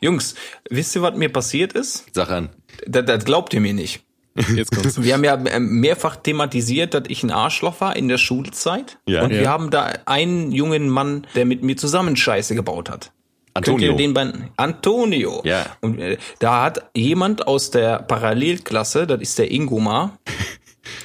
[0.00, 0.34] Jungs,
[0.70, 2.06] wisst ihr, was mir passiert ist?
[2.12, 2.48] Sag an.
[2.86, 4.02] Das, das glaubt ihr mir nicht.
[4.54, 5.02] Jetzt kommt's.
[5.02, 8.98] Wir haben ja ähm, mehrfach thematisiert, dass ich ein Arschloch war in der Schulzeit.
[9.06, 9.24] Ja.
[9.24, 9.40] und Ja.
[9.40, 13.12] wir haben da einen jungen Mann, der mit mir zusammen Scheiße gebaut hat.
[13.52, 13.88] Antonio.
[13.88, 15.42] Könnt ihr den bei Antonio.
[15.44, 15.66] Ja.
[15.80, 20.16] Und äh, da hat jemand aus der Parallelklasse, das ist der Ingomar,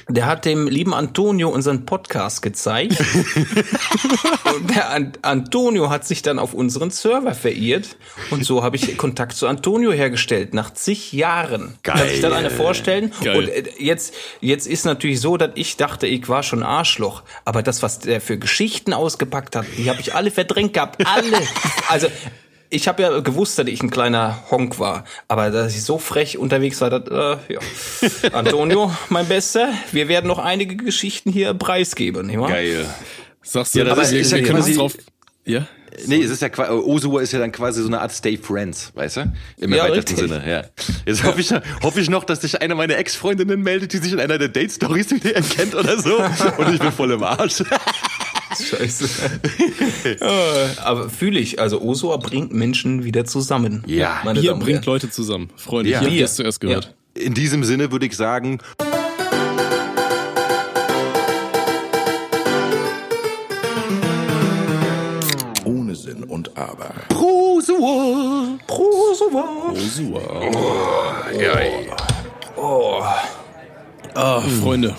[0.08, 2.96] der hat dem lieben Antonio unseren Podcast gezeigt.
[4.54, 7.96] und der An Antonio hat sich dann auf unseren Server verirrt.
[8.30, 11.76] Und so habe ich Kontakt zu Antonio hergestellt, nach zig Jahren.
[11.82, 11.96] Geil.
[11.96, 13.12] Kann sich das einer vorstellen?
[13.22, 13.36] Geil.
[13.36, 17.24] Und äh, jetzt, jetzt ist natürlich so, dass ich dachte, ich war schon Arschloch.
[17.44, 21.04] Aber das, was der für Geschichten ausgepackt hat, die habe ich alle verdrängt gehabt.
[21.04, 21.36] Alle.
[21.88, 22.06] Also,
[22.70, 25.04] ich habe ja gewusst, dass ich ein kleiner Honk war.
[25.28, 27.08] Aber dass ich so frech unterwegs war, das,
[27.48, 27.60] äh, ja.
[28.32, 32.48] Antonio, mein Bester, wir werden noch einige Geschichten hier preisgeben, nicht wahr?
[32.50, 32.86] Geil.
[33.42, 34.94] Sagst du, Ja, das ist- ist ja quasi- drauf.
[35.44, 35.66] Ja?
[36.06, 38.92] Nee, es ist ja qua- Osua ist ja dann quasi so eine Art Stay Friends,
[38.94, 39.32] weißt du?
[39.56, 40.28] Im Ja, erweiterten richtig.
[40.28, 40.64] Sinne, ja.
[41.06, 41.50] Jetzt hoffe ich,
[41.82, 45.10] hoffe ich noch, dass sich eine meiner Ex-Freundinnen meldet, die sich in einer der Date-Stories
[45.12, 46.18] wieder erkennt oder so.
[46.58, 47.62] Und ich bin voll im Arsch.
[48.64, 49.08] Scheiße.
[50.84, 53.82] Aber fühle ich, also Osua bringt Menschen wieder zusammen.
[53.86, 54.20] Ja.
[54.24, 54.94] meine Hier Damen bringt Herren.
[54.94, 55.50] Leute zusammen.
[55.56, 56.00] Freunde, Ja.
[56.00, 56.94] hier habt ihr es zuerst gehört.
[57.14, 58.58] In diesem Sinne würde ich sagen,
[65.64, 66.92] Ohne Sinn und Aber.
[67.08, 68.56] Prosua.
[68.66, 70.22] Prosua.
[74.14, 74.94] Ah, Freunde,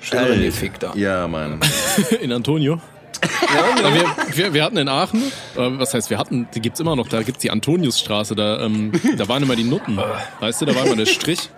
[0.00, 0.92] Schön reingefickt da.
[0.94, 1.60] Ja, Mann.
[2.20, 2.80] in Antonio.
[3.22, 6.96] Aber wir, wir, wir hatten in Aachen, äh, was heißt wir hatten, die gibt's immer
[6.96, 9.98] noch, da gibt's die Antoniusstraße, da, ähm, da waren immer die Nutten,
[10.40, 11.50] weißt du, da war immer der Strich.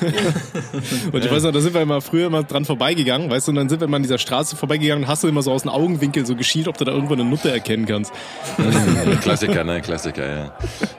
[1.12, 3.56] und ich weiß noch, da sind wir immer früher immer dran vorbeigegangen, weißt du, und
[3.56, 6.26] dann sind wir immer an dieser Straße vorbeigegangen, hast du immer so aus dem Augenwinkel
[6.26, 8.12] so geschielt, ob du da irgendwo eine Nutte erkennen kannst.
[9.20, 9.80] Klassiker, ne?
[9.80, 10.52] Klassiker, ja.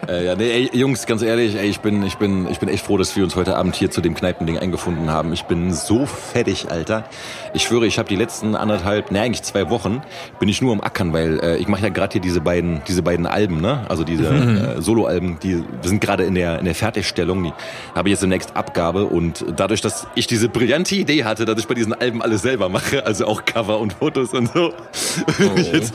[0.07, 2.85] Äh, ja, nee, ey, Jungs, ganz ehrlich, ey, ich bin, ich bin, ich bin echt
[2.85, 5.33] froh, dass wir uns heute Abend hier zu dem Kneipending eingefunden haben.
[5.33, 7.05] Ich bin so fertig, Alter.
[7.53, 10.01] Ich schwöre, ich habe die letzten anderthalb, ne, eigentlich zwei Wochen,
[10.39, 13.01] bin ich nur am Ackern, weil äh, ich mache ja gerade hier diese beiden, diese
[13.01, 13.85] beiden Alben, ne?
[13.89, 17.43] Also diese äh, Soloalben, die sind gerade in der in der Fertigstellung.
[17.43, 17.53] Die
[17.95, 21.67] habe ich jetzt demnächst Abgabe und dadurch, dass ich diese brillante Idee hatte, dass ich
[21.67, 24.73] bei diesen Alben alles selber mache, also auch Cover und Fotos und so,
[25.37, 25.93] bin, ich jetzt,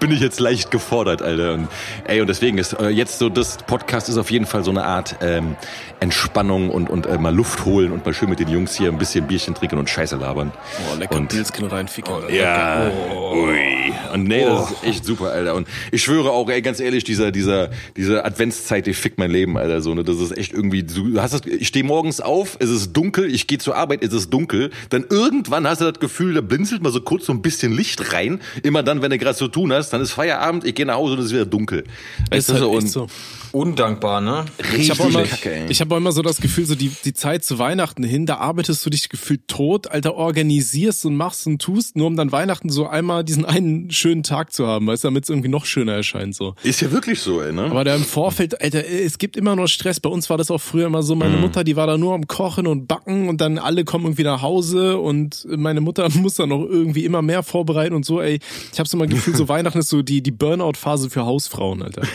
[0.00, 1.54] bin ich jetzt leicht gefordert, Alter.
[1.54, 1.68] Und,
[2.04, 4.84] ey, und deswegen ist äh, jetzt so, das Podcast ist auf jeden Fall so eine
[4.84, 5.56] Art ähm,
[6.00, 8.98] Entspannung und, und äh, mal Luft holen und mal schön mit den Jungs hier ein
[8.98, 10.52] bisschen Bierchen trinken und Scheiße labern.
[10.92, 11.32] Oh, lecker Und-
[11.72, 12.14] reinficken.
[12.30, 12.90] Ja,
[13.32, 13.92] ui.
[14.12, 15.54] Und nee, das ist echt super, Alter.
[15.54, 19.56] Und ich schwöre auch, ey, ganz ehrlich, dieser, dieser, diese Adventszeit, die fickt mein Leben,
[19.56, 19.80] Alter.
[19.80, 22.92] So, ne, das ist echt irgendwie, du hast das, ich stehe morgens auf, es ist
[22.92, 24.72] dunkel, ich gehe zur Arbeit, es ist dunkel.
[24.90, 28.12] Dann irgendwann hast du das Gefühl, da blinzelt mal so kurz so ein bisschen Licht
[28.12, 28.40] rein.
[28.64, 31.12] Immer dann, wenn du gerade zu tun hast, dann ist Feierabend, ich gehe nach Hause
[31.12, 31.84] und es ist wieder dunkel.
[32.32, 33.06] Weißt Ist du, halt so, und so.
[33.54, 34.44] Undankbar, ne?
[34.76, 35.66] Ich habe auch, richtig immer- Kacke, ey.
[35.70, 38.38] ich hab auch immer so das Gefühl, so die, die Zeit zu Weihnachten hin, da
[38.38, 42.68] arbeitest du dich gefühlt tot, Alter, organisierst und machst und tust, nur um dann Weihnachten
[42.68, 45.92] so einmal diesen einen schönen Tag zu haben, weißt du, damit es irgendwie noch schöner
[45.92, 46.54] erscheint, so.
[46.64, 47.66] Ist ja wirklich so, ey, ne?
[47.66, 50.00] Aber da im Vorfeld, Alter, es gibt immer noch Stress.
[50.00, 51.14] Bei uns war das auch früher immer so.
[51.14, 54.24] Meine Mutter, die war da nur am Kochen und Backen und dann alle kommen irgendwie
[54.24, 58.40] nach Hause und meine Mutter muss dann noch irgendwie immer mehr vorbereiten und so, ey.
[58.72, 62.02] Ich habe so mal Gefühl, so Weihnachten ist so die, die Burnout-Phase für Hausfrauen, Alter.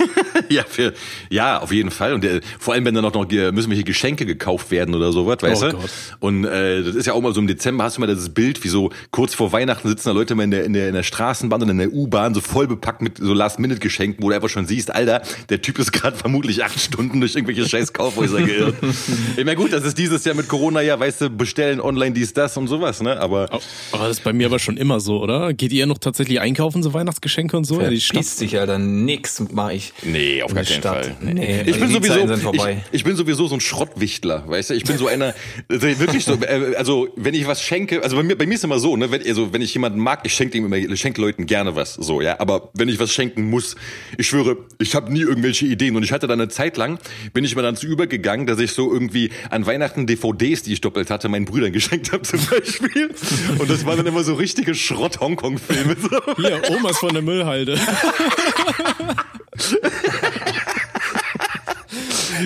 [0.59, 0.93] Ja, für,
[1.29, 2.13] ja, auf jeden Fall.
[2.13, 5.11] Und äh, vor allem, wenn dann noch, noch äh, müssen welche Geschenke gekauft werden oder
[5.11, 5.77] sowas, weißt Oh du?
[5.77, 5.89] Gott.
[6.19, 8.63] Und äh, das ist ja auch mal so im Dezember, hast du mal das Bild,
[8.63, 11.03] wie so kurz vor Weihnachten sitzen da Leute mal in der, in der, in der
[11.03, 14.65] Straßenbahn und in der U-Bahn so voll bepackt mit so Last-Minute-Geschenken, wo du einfach schon
[14.65, 18.75] siehst, Alter, der Typ ist gerade vermutlich acht Stunden durch irgendwelche scheiß Kaufhäuser geirrt.
[19.37, 22.33] ich meine, gut, das ist dieses Jahr mit Corona ja, weißt du, bestellen online dies,
[22.33, 23.19] das und sowas, ne?
[23.19, 23.49] Aber
[23.91, 25.53] Aber das ist bei mir aber schon immer so, oder?
[25.53, 27.81] Geht ihr noch tatsächlich einkaufen, so Weihnachtsgeschenke und so?
[27.81, 28.25] Ja, die Stadt.
[28.39, 28.77] Dich, Alter.
[28.79, 29.93] Nix mach ich.
[30.03, 31.05] Nee, auf in gar keinen Stadt.
[31.05, 31.33] Fall.
[31.33, 32.83] Nee, ich bin sowieso, Zeiten sind vorbei.
[32.91, 34.73] ich, ich bin sowieso so ein Schrottwichtler, weißt du?
[34.73, 35.33] Ich bin so einer,
[35.67, 38.63] also wirklich so, äh, also wenn ich was schenke, also bei mir, bei mir ist
[38.63, 41.21] immer so, ne, wenn, also wenn ich jemanden mag, ich schenke dem immer, ich schenke
[41.21, 42.39] Leuten gerne was, so, ja.
[42.39, 43.75] Aber wenn ich was schenken muss,
[44.17, 46.99] ich schwöre, ich habe nie irgendwelche Ideen und ich hatte dann eine Zeit lang,
[47.33, 50.81] bin ich mal dann zu übergegangen, dass ich so irgendwie an Weihnachten DVDs, die ich
[50.81, 53.09] doppelt hatte, meinen Brüdern geschenkt habe zum Beispiel.
[53.57, 55.95] Und das waren dann immer so richtige Schrott-Hongkong-Filme.
[55.99, 56.35] So.
[56.37, 57.79] Hier, Omas von der Müllhalde.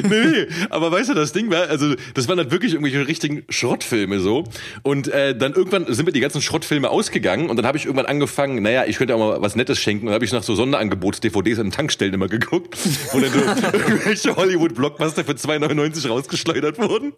[0.09, 3.43] nee, nee, aber weißt du, das Ding war, also das waren dann wirklich irgendwelche richtigen
[3.49, 4.43] Schrottfilme so.
[4.83, 8.05] Und äh, dann irgendwann sind mir die ganzen Schrottfilme ausgegangen und dann habe ich irgendwann
[8.05, 10.03] angefangen, naja, ich könnte auch mal was Nettes schenken.
[10.03, 12.77] Und dann habe ich nach so Sonderangebots-DVDs an Tankstellen immer geguckt,
[13.11, 13.39] wo dann so
[13.77, 17.13] irgendwelche Hollywood-Blockbuster für 2,99 rausgeschleudert wurden.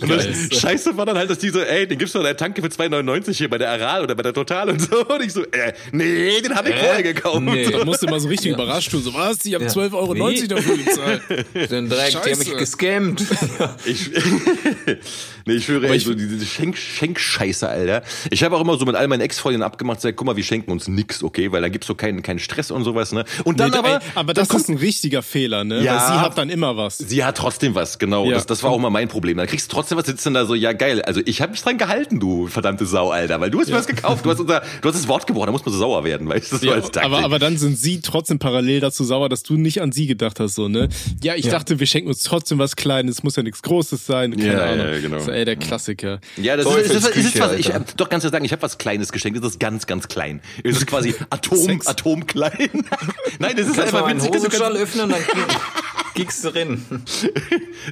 [0.00, 0.26] und das
[0.58, 2.68] Scheiße war dann halt, dass die so, ey, den gibst du an der Tanke für
[2.68, 5.04] 2,99 hier bei der Aral oder bei der Total und so.
[5.06, 7.40] Und ich so, äh, nee, den habe ich vorher gekauft.
[7.40, 7.70] Nee.
[7.70, 9.02] Da musst du immer so richtig überrascht tun.
[9.02, 9.44] So, was?
[9.44, 10.46] Ich habe 12,90 Euro Nee.
[10.46, 11.22] dafür gezahlt.
[11.70, 11.88] Den
[12.22, 12.58] Dreck, die haben mich Scheiße.
[12.58, 13.24] gescammt.
[13.84, 14.10] Ich,
[15.46, 18.02] nee, ich höre ey, ich- so diese Schenk Schenkscheiße, Alter.
[18.30, 20.70] Ich habe auch immer so mit all meinen Ex-Freundinnen abgemacht, sag, guck mal, wir schenken
[20.70, 21.52] uns nix, okay?
[21.52, 23.24] Weil dann gibt's so keinen, keinen Stress und sowas, ne?
[23.44, 25.82] Und dann Nee, aber, ey, aber das ist ein richtiger Fehler, ne?
[25.82, 25.94] Ja.
[25.94, 26.98] Weil sie hat dann immer was.
[26.98, 28.26] sie hat trotzdem was, genau.
[28.26, 28.34] Ja.
[28.34, 29.36] Das, das war auch mal mein Problem.
[29.36, 31.02] Dann kriegst du trotzdem was, sitzt dann da so, ja geil.
[31.02, 33.40] Also ich habe mich dran gehalten, du verdammte Sau, Alter.
[33.40, 35.52] Weil du hast mir was gekauft, du hast, unser, du hast das Wort gebrochen, da
[35.52, 36.56] muss man so sauer werden, weißt du?
[36.58, 37.04] So Ja, als Taktik.
[37.04, 40.40] aber, aber dann sind sie trotzdem parallel dazu sauer, dass du nicht an sie gedacht
[40.40, 40.88] hast, so, ne?
[41.22, 44.52] Ja, ich dachte, wir schenken uns trotzdem was Kleines, muss ja nichts Großes sein, keine
[44.52, 44.86] Ja, Ahnung.
[44.86, 45.18] ja, genau.
[45.20, 46.20] So, ey, der Klassiker.
[46.36, 47.52] Ja, das ist, ist, ist, ist, was.
[47.54, 47.94] Ich, Alter.
[47.96, 49.42] doch ganz zu sagen, ich habe was Kleines geschenkt.
[49.42, 50.40] Das ist ganz, ganz klein.
[50.62, 51.80] Es ist quasi Atom.
[51.86, 52.52] Atomklein.
[53.38, 54.30] Nein, das ist Kannst du einfach winzig.
[54.32, 55.20] Das ist Hosenstall ganz- öffnen, dann
[56.14, 56.84] kickst du drin.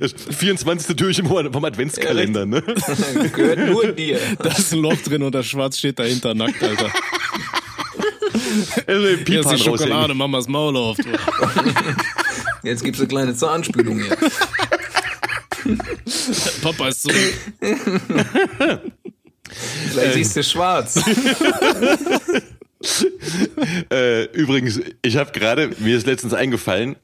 [0.01, 0.97] das 24.
[0.97, 2.63] Türchen vom vom Adventskalender, ne?
[3.33, 4.19] Gehört nur dir.
[4.39, 6.91] Da ist ein Loch drin und der Schwarz steht dahinter nackt, Alter.
[8.87, 10.15] Also Hier ist die Schokolade.
[10.15, 10.97] Mamas Maul auf.
[12.63, 14.17] Jetzt gibt's eine kleine Zahnspülung hier.
[16.63, 17.11] Papa ist so.
[19.91, 20.99] Vielleicht siehst du schwarz.
[23.91, 26.97] Äh, übrigens, ich habe gerade, mir ist letztens eingefallen,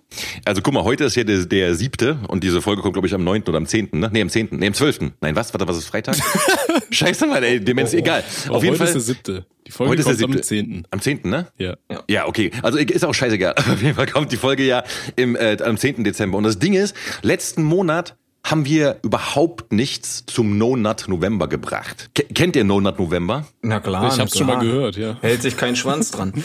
[0.45, 3.15] also guck mal, heute ist ja der, der siebte und diese Folge kommt, glaube ich,
[3.15, 3.43] am 9.
[3.49, 4.11] oder am 10., ne?
[4.13, 4.99] Nee, am 10., nee, am 12.
[5.21, 5.53] Nein, was?
[5.53, 6.17] Warte, was ist Freitag?
[6.91, 8.23] Scheiße, Mann, ey, Demenz, egal.
[8.47, 8.97] Aber Auf jeden Oh, heute Fall.
[8.99, 9.47] ist der siebte.
[9.67, 10.61] Die Folge Heute ist der kommt siebte.
[10.91, 11.23] am 10.
[11.23, 11.47] Am 10., ne?
[11.59, 11.77] Ja.
[12.09, 12.51] Ja, okay.
[12.63, 13.55] Also ist auch scheißegal.
[13.57, 14.85] Auf jeden Fall kommt die Folge ja
[15.17, 16.05] im, äh, am 10.
[16.05, 16.37] Dezember.
[16.39, 22.11] Und das Ding ist, letzten Monat haben wir überhaupt nichts zum No Nut November gebracht.
[22.15, 23.47] Ke kennt ihr No Nut November?
[23.63, 24.13] Na klar.
[24.13, 25.17] Ich hab's schon mal gehört, ja.
[25.23, 26.33] Hält sich kein Schwanz dran.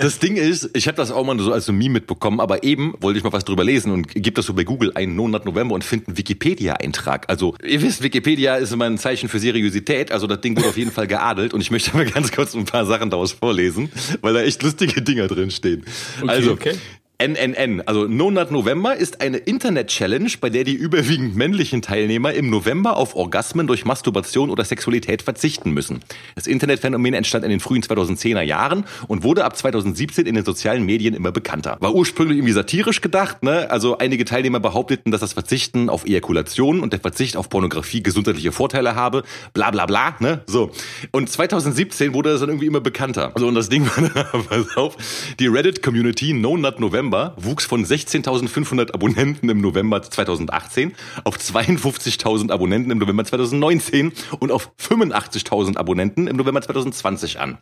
[0.00, 2.94] Das Ding ist, ich habe das auch mal so als so Meme mitbekommen, aber eben
[3.00, 5.46] wollte ich mal was drüber lesen und gebe das so bei Google ein No Nut
[5.46, 7.28] November und finde einen Wikipedia-Eintrag.
[7.30, 10.76] Also ihr wisst, Wikipedia ist immer ein Zeichen für Seriosität, also das Ding wurde auf
[10.76, 14.34] jeden Fall geadelt und ich möchte mal ganz kurz ein paar Sachen daraus vorlesen, weil
[14.34, 15.84] da echt lustige Dinger drin stehen.
[16.26, 16.74] also okay.
[17.22, 22.96] NNN, also No November, ist eine Internet-Challenge, bei der die überwiegend männlichen Teilnehmer im November
[22.96, 26.00] auf Orgasmen durch Masturbation oder Sexualität verzichten müssen.
[26.34, 30.84] Das Internetphänomen entstand in den frühen 2010er Jahren und wurde ab 2017 in den sozialen
[30.84, 31.76] Medien immer bekannter.
[31.80, 33.70] War ursprünglich irgendwie satirisch gedacht, ne?
[33.70, 38.50] Also einige Teilnehmer behaupteten, dass das Verzichten auf Ejakulation und der Verzicht auf Pornografie gesundheitliche
[38.50, 39.22] Vorteile habe,
[39.54, 40.40] bla bla bla, ne?
[40.46, 40.72] So.
[41.12, 43.30] Und 2017 wurde das dann irgendwie immer bekannter.
[43.34, 44.96] Also und das Ding war, pass auf,
[45.38, 50.94] die Reddit-Community No November wuchs von 16.500 Abonnenten im November 2018
[51.24, 57.58] auf 52.000 Abonnenten im November 2019 und auf 85.000 Abonnenten im November 2020 an.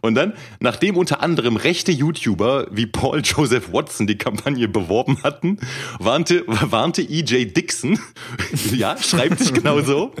[0.00, 5.58] Und dann, nachdem unter anderem rechte YouTuber wie Paul Joseph Watson die Kampagne beworben hatten,
[5.98, 7.98] warnte, warnte EJ Dixon,
[8.72, 10.12] ja, schreibt sich genau so,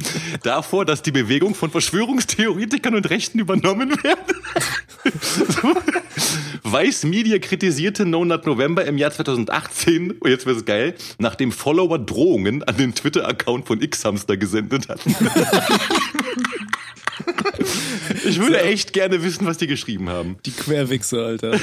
[0.42, 4.22] davor, dass die Bewegung von Verschwörungstheoretikern und Rechten übernommen werde.
[6.62, 11.98] Weiß Media kritisierte No Nut November im Jahr 2018, und jetzt wird's geil, nachdem Follower
[11.98, 15.14] Drohungen an den Twitter-Account von X-Hamster gesendet hatten.
[18.24, 20.38] Ich würde echt gerne wissen, was die geschrieben haben.
[20.46, 21.58] Die Querwichse, Alter.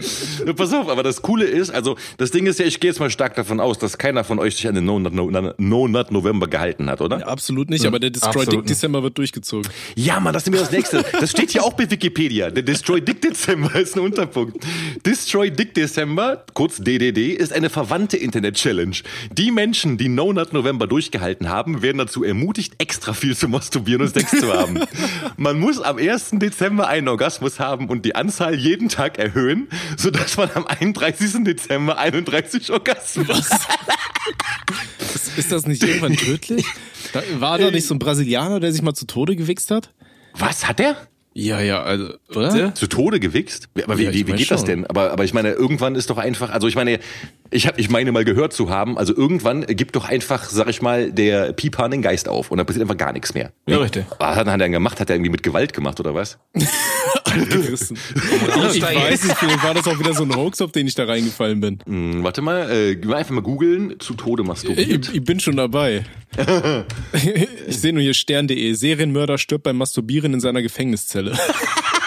[0.56, 3.10] Pass auf, aber das Coole ist, also das Ding ist ja, ich gehe jetzt mal
[3.10, 6.10] stark davon aus, dass keiner von euch sich an den No Nut, no, no Nut
[6.10, 7.20] November gehalten hat, oder?
[7.20, 8.70] Ja, absolut nicht, aber der Destroy Absolut Dick nicht.
[8.70, 9.70] December wird durchgezogen.
[9.96, 11.04] Ja, Mann, das ist nämlich das nächste.
[11.20, 12.50] Das steht hier auch bei Wikipedia.
[12.50, 14.64] Der Destroy Dick December ist ein Unterpunkt.
[15.04, 18.96] Destroy Dick December, kurz DDD, ist eine verwandte Internet-Challenge.
[19.32, 24.02] Die Menschen, die No Nut November durchgehalten haben, werden dazu ermutigt, extra viel zu masturbieren
[24.02, 24.80] und Sex zu haben.
[25.36, 26.30] Man muss am 1.
[26.32, 31.44] Dezember einen Orgasmus haben und die Anzahl jeden Tag erhöhen, sodass man am 31.
[31.44, 33.28] Dezember 31 Orgasmen
[35.14, 36.64] Ist, ist das nicht irgendwann tödlich?
[37.12, 39.92] Da, war da nicht so ein Brasilianer, der sich mal zu Tode gewichst hat?
[40.34, 40.96] Was hat er?
[41.32, 42.74] Ja, ja, also, oder?
[42.74, 43.68] Zu Tode gewichst?
[43.84, 44.66] Aber wie, Ja, wie, wie geht das schon.
[44.68, 44.86] denn?
[44.86, 46.98] Aber, aber ich meine, irgendwann ist doch einfach, also ich meine,
[47.50, 50.82] ich hab, ich meine mal gehört zu haben, also irgendwann gibt doch einfach, sag ich
[50.82, 53.52] mal, der Pipan den Geist auf und dann passiert einfach gar nichts mehr.
[53.66, 54.04] Ja, richtig.
[54.18, 55.00] Was hat er denn gemacht?
[55.00, 56.38] Hat er irgendwie mit Gewalt gemacht oder was?
[57.48, 57.96] Gerissen.
[58.14, 61.04] Ich, weiß nicht, vielleicht war das auch wieder so ein Hoax, auf den ich da
[61.04, 61.78] reingefallen bin.
[61.86, 65.08] Hm, warte mal, äh, einfach mal googeln, zu Tode masturbiert.
[65.08, 66.04] Ich, ich bin schon dabei.
[67.66, 68.72] ich sehe nur hier stern.de.
[68.74, 71.38] Serienmörder stirbt beim Masturbieren in seiner Gefängniszelle.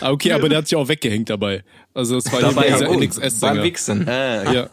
[0.00, 1.64] Ah, okay, aber der hat sich auch weggehängt dabei.
[1.94, 3.54] Also das war Dabei dieser gut, NXS-Sänger.
[3.54, 4.06] beim Wichsen.
[4.06, 4.68] Ja.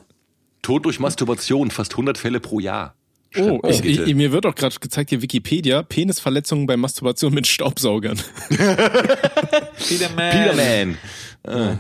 [0.62, 2.96] Tod durch Masturbation, fast 100 Fälle pro Jahr.
[3.36, 8.20] Oh, ich, ich, mir wird auch gerade gezeigt hier Wikipedia, Penisverletzungen bei Masturbation mit Staubsaugern.
[8.50, 10.32] Peterman.
[10.32, 10.98] Peterman.
[11.44, 11.76] Äh.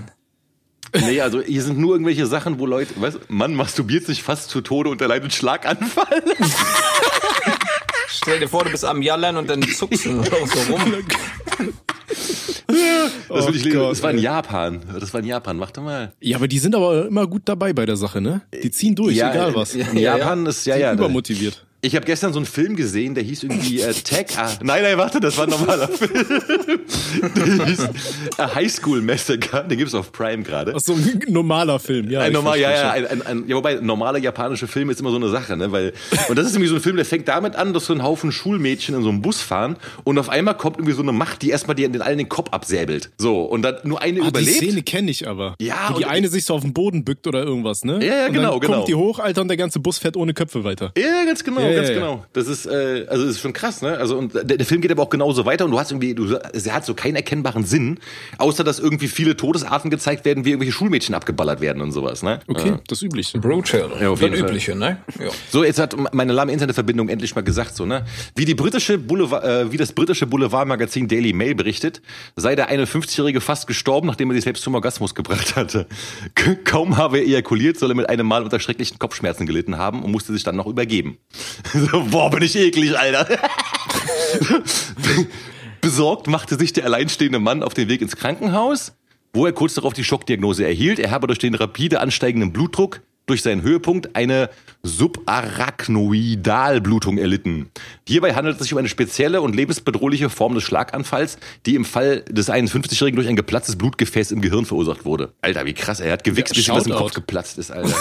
[0.99, 4.61] Nee, also hier sind nur irgendwelche Sachen, wo Leute, weißt, Mann masturbiert sich fast zu
[4.61, 6.23] Tode und erleidet Schlaganfall.
[8.07, 10.93] Stell dir vor, du bist am Jallern und dann zuckst du so rum.
[12.07, 13.51] Das, Oh.
[13.71, 14.17] Gott, das war in.
[14.19, 14.81] Japan.
[14.99, 15.57] Das war in Japan.
[15.57, 16.13] Mach doch mal.
[16.19, 18.41] Ja, aber die sind aber immer gut dabei bei der Sache, ne?
[18.63, 19.75] Die ziehen durch, egal was.
[19.75, 20.93] In Japan ist ja ja.
[20.93, 21.65] Übermotiviert.
[21.85, 24.27] Ich habe gestern so einen Film gesehen, der hieß irgendwie äh, Tech.
[24.37, 26.25] Ah, nein, nein, warte, das war ein normaler Film.
[27.35, 27.79] Der hieß
[28.37, 29.67] äh, High School Massacre.
[29.67, 30.73] Den gibt's auf Prime gerade.
[30.75, 32.21] Ach so, ein normaler Film, ja.
[32.21, 35.17] Ein normal, ja, ja, ein, ein, ein, ja, wobei normaler japanischer Film ist immer so
[35.17, 35.91] eine Sache, ne, weil
[36.29, 38.31] und das ist irgendwie so ein Film, der fängt damit an, dass so ein Haufen
[38.31, 39.75] Schulmädchen in so einem Bus fahren
[40.05, 42.49] und auf einmal kommt irgendwie so eine Macht, die erstmal die den allen den Kopf
[42.51, 43.11] absäbelt.
[43.17, 44.57] So und dann nur eine Ah, die überlebt.
[44.57, 45.55] Szene kenne ich aber.
[45.59, 47.99] Ja, Wo die eine sich so auf den Boden bückt oder irgendwas, ne?
[48.05, 48.73] Ja, ja, und genau, dann genau.
[48.77, 50.93] kommt die hoch, Alter, und der ganze Bus fährt ohne Köpfe weiter.
[50.97, 51.99] Ja, ganz genau, Ja, ganz ja, ja.
[51.99, 52.25] genau.
[52.33, 53.97] Das ist, äh, also das ist schon krass, ne?
[53.97, 56.35] Also und der, der Film geht aber auch genauso weiter und du hast irgendwie, du,
[56.35, 57.99] er hat so keinen erkennbaren Sinn,
[58.37, 62.39] außer dass irgendwie viele Todesarten gezeigt werden, wie irgendwelche Schulmädchen abgeballert werden und sowas, ne?
[62.47, 63.39] Okay, das Übliche.
[63.39, 63.91] Brutal.
[63.99, 64.49] Ja, auf das jeden Fall.
[64.49, 64.97] Übliche, ne?
[65.19, 65.29] Ja.
[65.49, 68.05] So, jetzt hat meine lahme Internetverbindung endlich mal gesagt, so, ne?
[68.35, 72.01] Wie die britische Boulevard, äh, wie das britische Boulevardmagazin Daily Mail berichtet,
[72.35, 75.87] sei der 51-Jährige fast gestorben, nachdem er sich selbst zum Orgasmus gebracht hatte.
[76.35, 80.03] K kaum habe er ejakuliert, soll er mit einem Mal unter schrecklichen Kopfschmerzen gelitten haben
[80.03, 81.17] und musste sich dann noch übergeben.
[81.73, 83.27] so, boah, bin ich eklig, Alter.
[85.81, 88.93] Besorgt machte sich der alleinstehende Mann auf den Weg ins Krankenhaus,
[89.33, 90.99] wo er kurz darauf die Schockdiagnose erhielt.
[90.99, 94.49] Er habe durch den rapide ansteigenden Blutdruck durch seinen Höhepunkt eine
[94.85, 97.69] Subarachnoidalblutung erlitten.
[98.05, 102.23] Hierbei handelt es sich um eine spezielle und lebensbedrohliche Form des Schlaganfalls, die im Fall
[102.29, 105.31] des 51-Jährigen durch ein geplatztes Blutgefäß im Gehirn verursacht wurde.
[105.41, 106.93] Alter, wie krass, er hat gewichst, Ja, bis ihm das im.
[106.93, 107.95] Kopf geplatzt ist, Alter.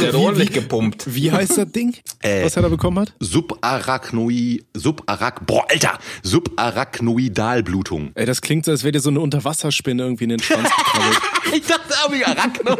[0.00, 1.12] Der hat ordentlich gepumpt.
[1.12, 3.12] Wie heißt das Ding, was er da bekommen hat?
[3.18, 8.12] Subarachnoi, Subarach, boah, Alter, Subarachnoidalblutung.
[8.14, 11.18] Ey, das klingt so, als wäre dir so eine Unterwasserspinne irgendwie in den Schwanz gekrabbelt.
[11.50, 12.76] Ich dachte auch wie Arachno.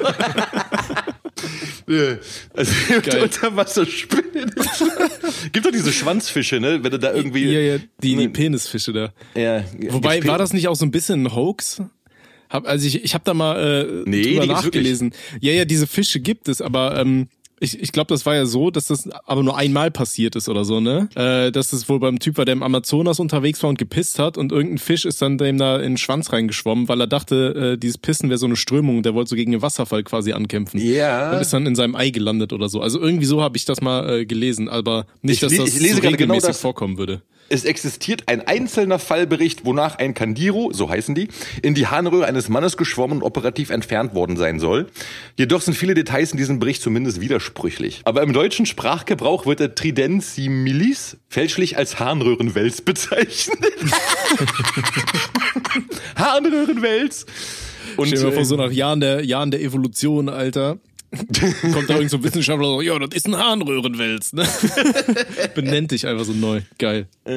[2.54, 2.72] Also
[3.22, 4.50] unter Wasserspinnen.
[5.52, 6.82] Gibt doch diese Schwanzfische, ne?
[6.82, 7.44] Wenn du da irgendwie.
[7.44, 8.28] ja, ja, die, die.
[8.28, 9.12] Penisfische da.
[9.34, 11.82] Ja, Wobei, war das nicht auch so ein bisschen ein Hoax?
[12.50, 15.12] Hab, also ich, ich habe da mal äh, Nee, drüber nachgelesen.
[15.40, 17.28] Ja, ja, diese Fische gibt es, aber ähm,
[17.60, 20.64] ich, ich glaube, das war ja so, dass das aber nur einmal passiert ist oder
[20.64, 21.08] so, ne?
[21.14, 24.38] Äh, dass es wohl beim Typ war, der im Amazonas unterwegs war und gepisst hat
[24.38, 27.78] und irgendein Fisch ist dann dem da in den Schwanz reingeschwommen, weil er dachte, äh,
[27.78, 30.80] dieses Pissen wäre so eine Strömung und der wollte so gegen den Wasserfall quasi ankämpfen.
[30.80, 31.32] Ja.
[31.32, 32.80] Und ist dann in seinem Ei gelandet oder so.
[32.80, 35.80] Also irgendwie so habe ich das mal äh, gelesen, aber nicht, Ich dass das ich
[35.80, 36.60] lese so genau regelmäßig das.
[36.60, 37.22] vorkommen würde.
[37.48, 41.28] Es existiert ein einzelner Fallbericht, wonach ein Kandiro, so heißen die,
[41.62, 44.88] in die Harnröhre eines Mannes geschwommen und operativ entfernt worden sein soll.
[45.36, 48.02] Jedoch sind viele Details in diesem Bericht zumindest widersprüchlich.
[48.04, 53.58] Aber im deutschen Sprachgebrauch wird der Tridensimilis fälschlich als Harnröhrenwels bezeichnet.
[56.16, 57.26] Harnröhrenwels.
[57.96, 60.78] Und Stell dir mal vor, äh, so nach Jahren der, Jahren der Evolution, Alter.
[61.72, 64.46] Kommt da irgend so ein Wissenschaftler und sagt, ja, das ist ein Harnröhrenwels, ne?
[65.54, 66.60] Benennt dich einfach so neu.
[66.78, 67.06] Geil.
[67.24, 67.30] Ach,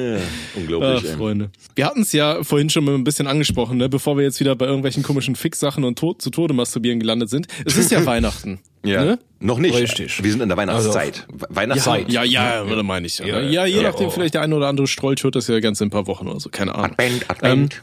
[0.56, 1.10] unglaublich.
[1.10, 1.16] ey.
[1.16, 1.50] Freunde.
[1.74, 3.88] Wir hatten es ja vorhin schon mal ein bisschen angesprochen, ne?
[3.88, 7.46] bevor wir jetzt wieder bei irgendwelchen komischen Fix-Sachen und Tod, zu Tode masturbieren gelandet sind.
[7.64, 8.60] Es ist ja Weihnachten.
[8.84, 9.18] Ja, Ne?
[9.38, 9.74] noch nicht.
[9.76, 10.22] Richtig.
[10.22, 11.26] Wir sind in der Weihnachtszeit.
[11.48, 12.10] Weihnachtszeit.
[12.10, 13.18] Ja, ja, ja, meine ich.
[13.18, 14.10] Ja, ja, Ja, je ja, nachdem, oh.
[14.10, 16.40] vielleicht der eine oder andere Strolch hört das ja ganz in ein paar Wochen oder
[16.40, 16.90] so, keine Ahnung.
[16.92, 17.82] Advent, Advent.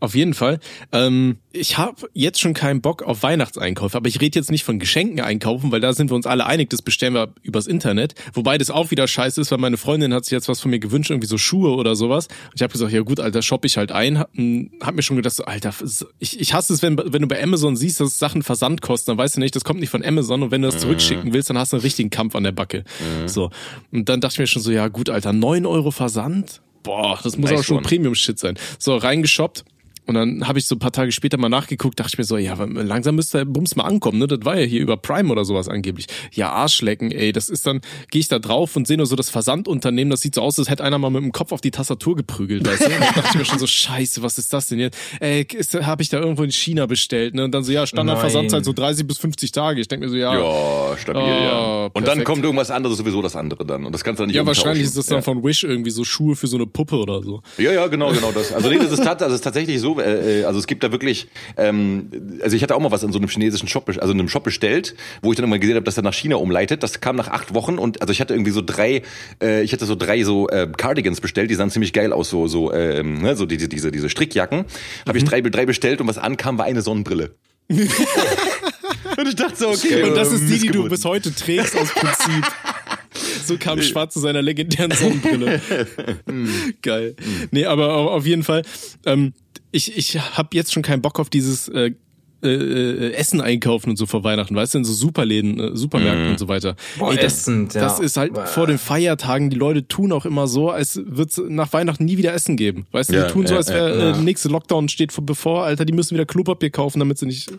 [0.00, 0.58] Auf jeden Fall.
[0.92, 4.78] Ähm, ich habe jetzt schon keinen Bock auf Weihnachtseinkäufe, aber ich rede jetzt nicht von
[4.78, 8.14] Geschenken einkaufen, weil da sind wir uns alle einig, das bestellen wir übers Internet.
[8.32, 10.80] Wobei das auch wieder scheiße ist, weil meine Freundin hat sich jetzt was von mir
[10.80, 12.26] gewünscht, irgendwie so Schuhe oder sowas.
[12.26, 14.18] Und ich habe gesagt, ja gut, Alter, shoppe ich halt ein.
[14.18, 15.72] Hab, m, hab mir schon gedacht, so, Alter,
[16.18, 19.18] ich, ich hasse es, wenn, wenn du bei Amazon siehst, dass Sachen Versand kosten, dann
[19.18, 21.58] weißt du nicht, das kommt nicht von Amazon und wenn du das zurückschicken willst, dann
[21.58, 22.84] hast du einen richtigen Kampf an der Backe.
[23.26, 23.50] So.
[23.92, 26.62] Und dann dachte ich mir schon so, ja gut, Alter, neun Euro Versand?
[26.84, 27.82] Boah, das muss Nice auch schon.
[27.82, 28.56] Premium-Shit sein.
[28.78, 29.64] So, reingeshoppt.
[30.06, 32.36] Und dann habe ich so ein paar Tage später mal nachgeguckt, dachte ich mir so,
[32.36, 34.26] ja, langsam müsste der Bums mal ankommen, ne?
[34.26, 36.06] Das war ja hier über Prime oder sowas angeblich.
[36.32, 37.80] Ja, Arschlecken, ey, das ist dann,
[38.10, 40.68] gehe ich da drauf und sehe nur so das Versandunternehmen, das sieht so aus, als
[40.68, 42.86] hätte einer mal mit dem Kopf auf die Tastatur geprügelt, weißt du?
[42.86, 44.98] Und dann dachte ich mir schon so, scheiße, was ist das denn jetzt?
[45.20, 45.44] Ey,
[45.82, 47.44] habe ich da irgendwo in China bestellt, ne?
[47.44, 49.80] Und dann so, ja, Standardversandzeit so 30 bis 50 Tage.
[49.80, 51.90] Ich denke mir so, ja, Ja, stabil, Ah, ja.
[51.92, 53.84] Und dann kommt irgendwas anderes, sowieso das andere dann.
[53.84, 55.22] Und das kannst du dann nicht ja, wahrscheinlich ist das dann ja.
[55.22, 57.42] von Wish irgendwie so Schuhe für so eine Puppe oder so.
[57.58, 58.52] Ja, ja, genau, genau das.
[58.52, 59.93] Also nee, das ist, das ist tatsächlich so.
[59.94, 60.00] So.
[60.00, 62.08] Äh, äh, also es gibt da wirklich, ähm,
[62.42, 64.44] also ich hatte auch mal was in so einem chinesischen Shop, also in einem Shop
[64.44, 66.82] bestellt, wo ich dann immer gesehen habe, dass er nach China umleitet.
[66.82, 69.02] Das kam nach acht Wochen und also ich hatte irgendwie so drei,
[69.42, 72.46] äh, ich hatte so drei so äh, Cardigans bestellt, die sahen ziemlich geil aus, so
[72.48, 74.64] so ähm, ne, so diese diese diese Strickjacken.
[75.06, 77.34] Habe ich drei drei bestellt und was ankam war eine Sonnenbrille.
[77.68, 80.02] und ich dachte so, okay.
[80.02, 82.44] Und das ist die, die du bis heute trägst aus Prinzip.
[83.46, 85.60] So kam Schwarz zu seiner legendären Sonnenbrille.
[86.82, 87.14] Geil.
[87.52, 88.62] Nee, aber au- auf jeden Fall,
[89.06, 89.34] ähm,
[89.74, 91.92] ich, ich habe jetzt schon keinen Bock auf dieses äh,
[92.44, 96.30] äh, äh, Essen einkaufen und so vor Weihnachten, weißt du, in so Superläden, äh, Supermärkten
[96.30, 96.76] und so weiter.
[96.98, 97.80] Boah, das, Essen, ja.
[97.80, 101.72] das ist halt vor den Feiertagen, die Leute tun auch immer so, als wird's nach
[101.72, 102.86] Weihnachten nie wieder Essen geben.
[102.92, 105.64] Weißt du, Ja, die tun so, als wäre ja, äh, nächste Lockdown steht vor- bevor,
[105.64, 107.50] Alter, die müssen wieder Klopapier kaufen, damit sie nicht,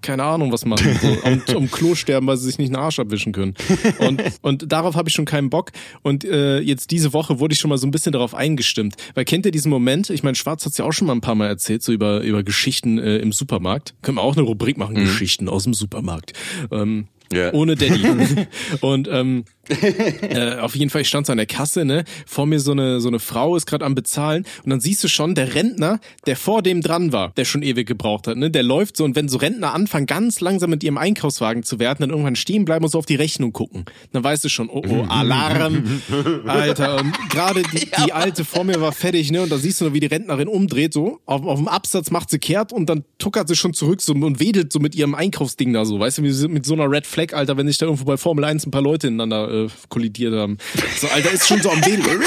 [0.00, 0.98] keine Ahnung, was machen.
[1.00, 3.54] So, und um Klo sterben, weil sie sich nicht einen Arsch abwischen können.
[3.98, 5.70] Und, und darauf habe ich schon keinen Bock.
[6.02, 8.96] Und äh, jetzt diese Woche wurde ich schon mal so ein bisschen darauf eingestimmt.
[9.14, 10.10] Weil kennt ihr diesen Moment?
[10.10, 12.42] Ich meine, Schwarz hat's ja auch schon mal ein paar Mal erzählt, so über, über
[12.42, 13.94] Geschichten äh, im Supermarkt.
[14.02, 16.32] Können wir auch eine Rubrik machen, Geschichten aus dem Supermarkt.
[16.70, 17.52] Ähm, Ja.
[17.52, 18.46] Ohne Daddy.
[18.80, 22.04] und ähm, äh, auf jeden Fall, ich stand so an der Kasse, ne?
[22.26, 25.08] Vor mir so eine so eine Frau ist gerade am bezahlen und dann siehst du
[25.08, 28.50] schon, der Rentner, der vor dem dran war, der schon ewig gebraucht hat, ne?
[28.50, 31.98] Der läuft so und wenn so Rentner anfangen, ganz langsam mit ihrem Einkaufswagen zu werden,
[32.00, 33.84] dann irgendwann stehen bleiben und so auf die Rechnung gucken.
[34.12, 36.00] Dann weißt du schon, oh oh, Alarm,
[36.46, 37.00] Alter.
[37.00, 39.42] Und gerade die, die alte vor mir war fertig, ne?
[39.42, 42.30] Und da siehst du nur, wie die Rentnerin umdreht, so auf, auf dem Absatz macht
[42.30, 45.72] sie kehrt und dann tuckert sie schon zurück so und wedelt so mit ihrem Einkaufsding
[45.72, 48.04] da so, weißt du, wie mit so einer Red Flag, Alter, wenn sich da irgendwo
[48.04, 50.58] bei Formel 1 ein paar Leute ineinander äh, kollidiert haben.
[51.00, 52.20] So, Alter, ist schon so am Wedeln.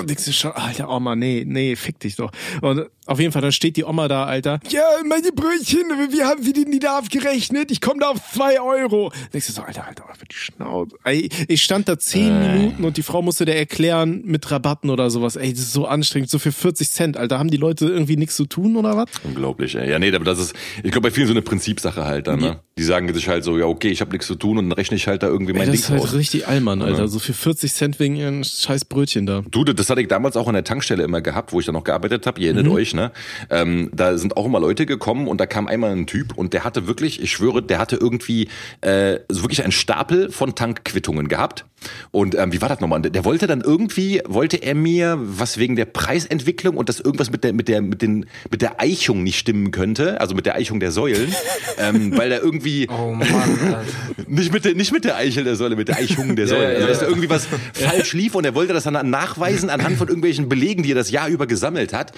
[0.00, 2.30] Und denkst du schon, Alter, Oma, nee, nee, fick dich doch.
[2.62, 4.60] Und auf jeden Fall, dann steht die Oma da, Alter.
[4.68, 5.82] Ja, meine Brötchen,
[6.12, 7.70] wie haben Sie denn die da abgerechnet?
[7.72, 9.10] Ich komme da auf zwei Euro.
[9.32, 10.96] Denkst du so, Alter, Alter, für die Schnauze.
[11.04, 15.10] Ey, ich stand da zehn Minuten und die Frau musste dir erklären mit Rabatten oder
[15.10, 15.34] sowas.
[15.36, 17.38] Ey, das ist so anstrengend, so für 40 Cent, Alter.
[17.40, 19.08] Haben die Leute irgendwie nichts zu tun oder was?
[19.24, 19.90] Unglaublich, ey.
[19.90, 22.60] Ja, nee, aber das ist, ich glaube, bei vielen so eine Prinzipsache halt dann, ne?
[22.78, 24.96] Die sagen sich halt so, ja, okay, ich habe nichts zu tun und dann rechne
[24.96, 26.14] ich halt da irgendwie mein Ey, das Ding ist halt raus.
[26.14, 27.08] richtig Allmann, Alter.
[27.08, 29.42] So für 40 Cent wegen ihren scheiß Brötchen da.
[29.50, 31.84] Du, das hatte ich damals auch an der Tankstelle immer gehabt, wo ich da noch
[31.84, 32.40] gearbeitet habe.
[32.40, 32.58] Ihr Mhm.
[32.58, 33.12] erinnert euch, ne?
[33.50, 36.64] Ähm, da sind auch immer Leute gekommen und da kam einmal ein Typ und der
[36.64, 38.48] hatte wirklich, ich schwöre, der hatte irgendwie
[38.80, 41.64] äh, so wirklich einen Stapel von Tankquittungen gehabt.
[42.10, 43.00] Und ähm, wie war das nochmal?
[43.00, 47.42] Der, wollte dann irgendwie, wollte er mir was wegen der Preisentwicklung und dass irgendwas mit
[47.42, 50.78] der mit der mit den mit der Eichung nicht stimmen könnte, also mit der Eichung
[50.78, 51.34] der Säulen,
[51.78, 53.26] ähm, weil er irgendwie Oh Mann,
[54.26, 56.64] nicht mit der, nicht mit der Eichel der Säule, mit der Eichung der Säule.
[56.64, 57.04] ja, also, dass ja.
[57.04, 60.82] da irgendwie was falsch lief und er wollte das dann nachweisen anhand von irgendwelchen Belegen,
[60.82, 62.12] die er das Jahr über gesammelt hat.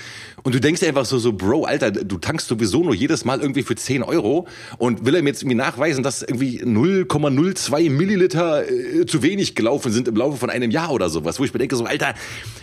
[0.45, 3.63] Und du denkst einfach so, so, Bro, Alter, du tankst sowieso nur jedes Mal irgendwie
[3.63, 4.47] für 10 Euro
[4.79, 9.93] und will er mir jetzt irgendwie nachweisen, dass irgendwie 0,02 Milliliter äh, zu wenig gelaufen
[9.93, 12.15] sind im Laufe von einem Jahr oder sowas, wo ich mir denke so, Alter,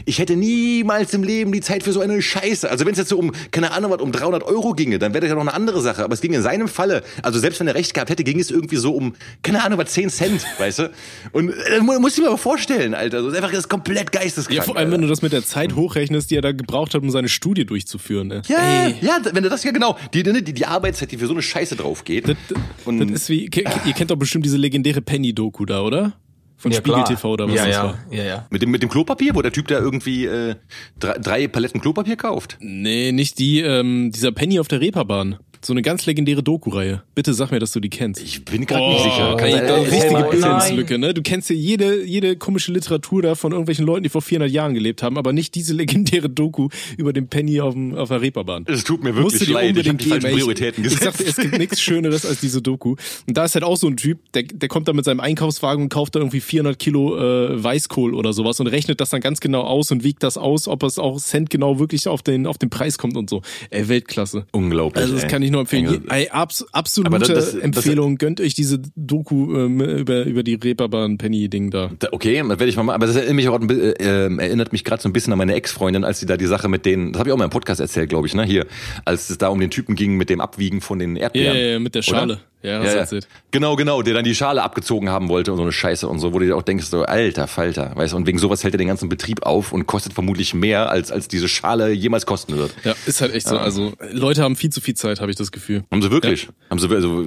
[0.05, 2.69] ich hätte niemals im Leben die Zeit für so eine Scheiße.
[2.69, 5.21] Also wenn es jetzt so um, keine Ahnung, was um 300 Euro ginge, dann wäre
[5.21, 6.03] das ja noch eine andere Sache.
[6.03, 8.51] Aber es ging in seinem Falle, also selbst wenn er recht gehabt hätte, ging es
[8.51, 10.91] irgendwie so um, keine Ahnung, was 10 Cent, weißt du?
[11.31, 13.21] Und äh, mu- musst du dir mal vorstellen, Alter.
[13.21, 14.57] Das ist einfach das komplett geisteskrank.
[14.57, 17.01] Ja, vor allem, wenn du das mit der Zeit hochrechnest, die er da gebraucht hat,
[17.01, 18.27] um seine Studie durchzuführen.
[18.27, 18.41] Ne?
[18.47, 21.33] ja, Ey, ja, wenn du das ja genau, die, die, die Arbeitszeit, die für so
[21.33, 22.27] eine Scheiße drauf geht.
[22.27, 22.37] das,
[22.85, 26.13] Und- das ist wie, ihr kennt doch bestimmt diese legendäre Penny-Doku da, oder?
[26.57, 27.05] Von Spiegel klar.
[27.05, 27.99] TV oder was ja, das ja, war.
[28.11, 28.47] Ja, ja.
[28.49, 30.55] Mit dem, mit dem Klopapier, wo der Typ da irgendwie äh,
[30.99, 32.57] drei, drei Paletten Klopapier kauft.
[32.59, 35.37] Nee, nicht die, ähm, dieser Penny auf der Reeperbahn.
[35.61, 37.03] So eine ganz legendäre Doku-Reihe.
[37.15, 38.21] Bitte sag mir, dass du die kennst.
[38.21, 39.35] Ich bin gerade nicht sicher.
[39.35, 40.23] Kann ey, sein, da äh, richtige.
[40.29, 41.13] Bildungslücke, ne?
[41.13, 44.73] Du kennst ja jede, jede komische Literatur da von irgendwelchen Leuten, die vor 400 Jahren
[44.73, 48.65] gelebt haben, aber nicht diese legendäre Doku über den Penny auf, dem, auf der Reeperbahn.
[48.67, 49.75] Es tut mir wirklich leid.
[49.75, 50.31] Ich habe die falschen.
[50.31, 51.17] Prioritäten ich, ich gesetzt.
[51.17, 52.95] sagte, es gibt nichts Schöneres als diese Doku.
[53.27, 55.83] Und da ist halt auch so ein Typ, der, der kommt da mit seinem Einkaufswagen
[55.83, 59.41] und kauft da irgendwie 400 Kilo äh, Weißkohl oder sowas und rechnet das dann ganz
[59.41, 62.69] genau aus und wiegt das aus, ob es auch centgenau wirklich auf den, auf den
[62.69, 63.41] Preis kommt und so.
[63.69, 64.45] Ey, Weltklasse.
[64.51, 65.01] Unglaublich.
[65.01, 65.29] Also das ey.
[65.29, 66.03] kann ich nur empfehlen.
[66.11, 68.17] Je- abs absolute das- das- das- Empfehlung.
[68.17, 71.91] Gönnt euch diese Doku ähm, über, über die Reeperbahn-Penny-Ding da.
[71.99, 72.95] Da- Okay, das werde ich mal machen.
[72.95, 73.93] Aber das erinnert mich, auch, äh,
[74.25, 76.67] ähm, erinnert mich gerade so ein bisschen an meine Ex-Freundin, als sie da die Sache
[76.69, 78.43] mit denen, das habe ich auch mal im Podcast erzählt, glaube ich, ne?
[78.43, 78.65] Hier,
[79.05, 81.57] als es da um den Typen ging mit dem Abwiegen von den Ja, Erdbeeren.
[81.57, 82.39] ja, ja, mit der Oder?
[82.61, 82.99] Ja, hast Ja, ja.
[82.99, 83.27] erzählt.
[83.51, 86.33] Genau, genau, der dann die Schale abgezogen haben wollte und so eine Scheiße und so,
[86.33, 88.77] wo du dir auch denkst, so, alter Falter, weißt du, und wegen sowas hält er
[88.77, 92.71] den ganzen Betrieb auf und kostet vermutlich mehr, als, als diese Schale jemals kosten wird.
[92.83, 93.57] Ja, ist halt echt so.
[93.57, 95.83] Also Leute haben viel zu viel Zeit, habe ich das Gefühl.
[95.89, 96.49] Haben sie wirklich?
[96.69, 97.25] Haben sie also,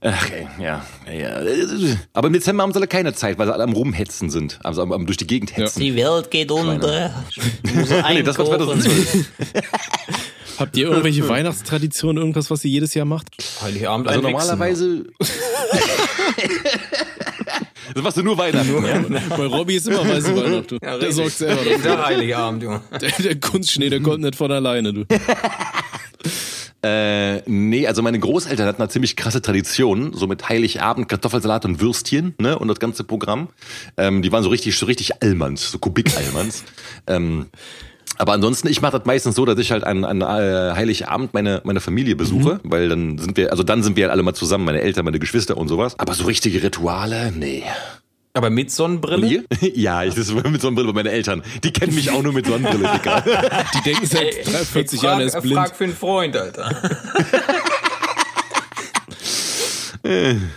[0.00, 1.40] ach, ey, ja, ja.
[2.12, 4.60] Aber im Dezember haben sie alle keine Zeit, weil sie alle am Rumhetzen sind.
[4.62, 5.80] Also am, am durch die Gegend hetzen.
[5.80, 7.14] Die Welt geht unter.
[7.62, 8.80] Nee, das war einkaufen.
[8.80, 9.26] 2012.
[10.58, 13.28] Habt ihr irgendwelche Weihnachtstraditionen, irgendwas, was ihr jedes Jahr macht?
[13.62, 15.04] Heiligabend Also normalerweise.
[17.94, 18.84] Das machst du nur Weihnachten.
[18.84, 19.20] ja?
[19.36, 20.66] Bei Robby ist immer weiße Weihnachten.
[20.68, 20.78] du.
[20.82, 21.82] Ja, der sorgt selber dafür.
[21.82, 22.80] Tag Heiligabend, Junge.
[23.00, 25.04] Der, der Kunstschnee, der kommt nicht von alleine, du.
[26.82, 31.80] Äh, nee, also meine Großeltern hatten eine ziemlich krasse Tradition, so mit Heiligabend, Kartoffelsalat und
[31.80, 33.48] Würstchen, ne, und das ganze Programm.
[33.96, 36.64] Ähm, die waren so richtig, so richtig Allmanns, so Kubik-Allmanns.
[37.08, 37.46] ähm,
[38.18, 41.60] aber ansonsten, ich mache das meistens so, dass ich halt an, an äh, Heiligabend meine,
[41.64, 44.64] meine Familie besuche, weil dann sind wir, also dann sind wir halt alle mal zusammen,
[44.64, 45.98] meine Eltern, meine Geschwister und sowas.
[45.98, 47.62] Aber so richtige Rituale, nee.
[48.34, 49.44] Aber mit Sonnenbrille?
[49.74, 51.42] Ja, ich das mit Sonnenbrille bei meinen Eltern.
[51.64, 53.24] Die kennen mich auch nur mit Sonnenbrille, Dicker.
[53.74, 55.56] Die denken seit 43 Ich Jahren, er ist blind.
[55.56, 56.70] frag für einen Freund, Alter.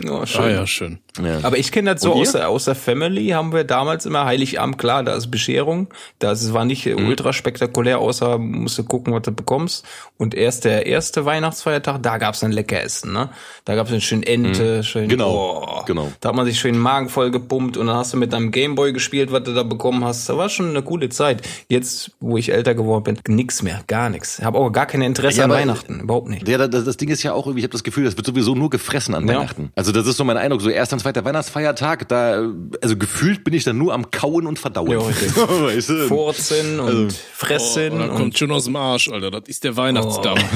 [0.10, 0.42] oh, schön.
[0.44, 1.00] Ah ja, schön.
[1.24, 1.40] Ja.
[1.44, 4.78] Aber ich kenne das so aus der, aus der Family, haben wir damals immer Heiligabend,
[4.78, 5.88] klar, da ist Bescherung.
[6.20, 7.08] Das war nicht Mhm.
[7.08, 9.86] ultra spektakulär, außer musst du gucken, was du bekommst.
[10.18, 13.30] Und erst der erste Weihnachtsfeiertag, da gab's dann lecker Essen, ne?
[13.66, 16.12] Da gab's dann schön Ente, schön, Genau, oh, genau.
[16.22, 18.52] Da hat man sich schön den Magen voll gepumpt und dann hast du mit deinem
[18.52, 20.30] Gameboy gespielt, was du da bekommen hast.
[20.30, 21.42] Da war schon eine coole Zeit.
[21.68, 24.42] Jetzt, wo ich älter geworden bin, nix mehr, gar nichts.
[24.42, 26.48] Habe auch gar kein Interesse Ja, an Weihnachten, überhaupt nicht.
[26.48, 28.56] Ja, das, das Ding ist ja auch irgendwie, ich habe das Gefühl, das wird sowieso
[28.56, 29.39] nur gefressen an Ja.
[29.40, 29.72] Weihnachten.
[29.76, 32.48] Also das ist so mein Eindruck, so erster und zweiter Weihnachtsfeiertag, da,
[32.82, 34.92] also gefühlt bin ich dann nur am Kauen und Verdauen.
[34.92, 36.08] Ja, weißt du?
[36.08, 39.32] Furzen Also, und Fressen Oh, und kommt schon aus dem Arsch, Alter.
[39.32, 40.38] Das ist der Weihnachtsdamm.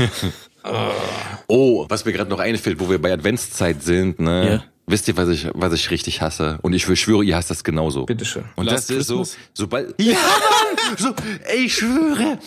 [1.48, 4.50] Oh, was mir gerade noch einfällt, wo wir bei Adventszeit sind, ne?
[4.50, 4.64] Ja.
[4.94, 6.60] Wisst ihr, was ich, was ich richtig hasse?
[6.62, 8.06] Und ich schwöre, ihr hasst das genauso.
[8.06, 8.44] bitteschön.
[8.56, 9.38] Und Last das ist so, Christmas?
[9.56, 10.14] sobald, ja,
[10.88, 12.38] Mann, so, ey, ich schwöre,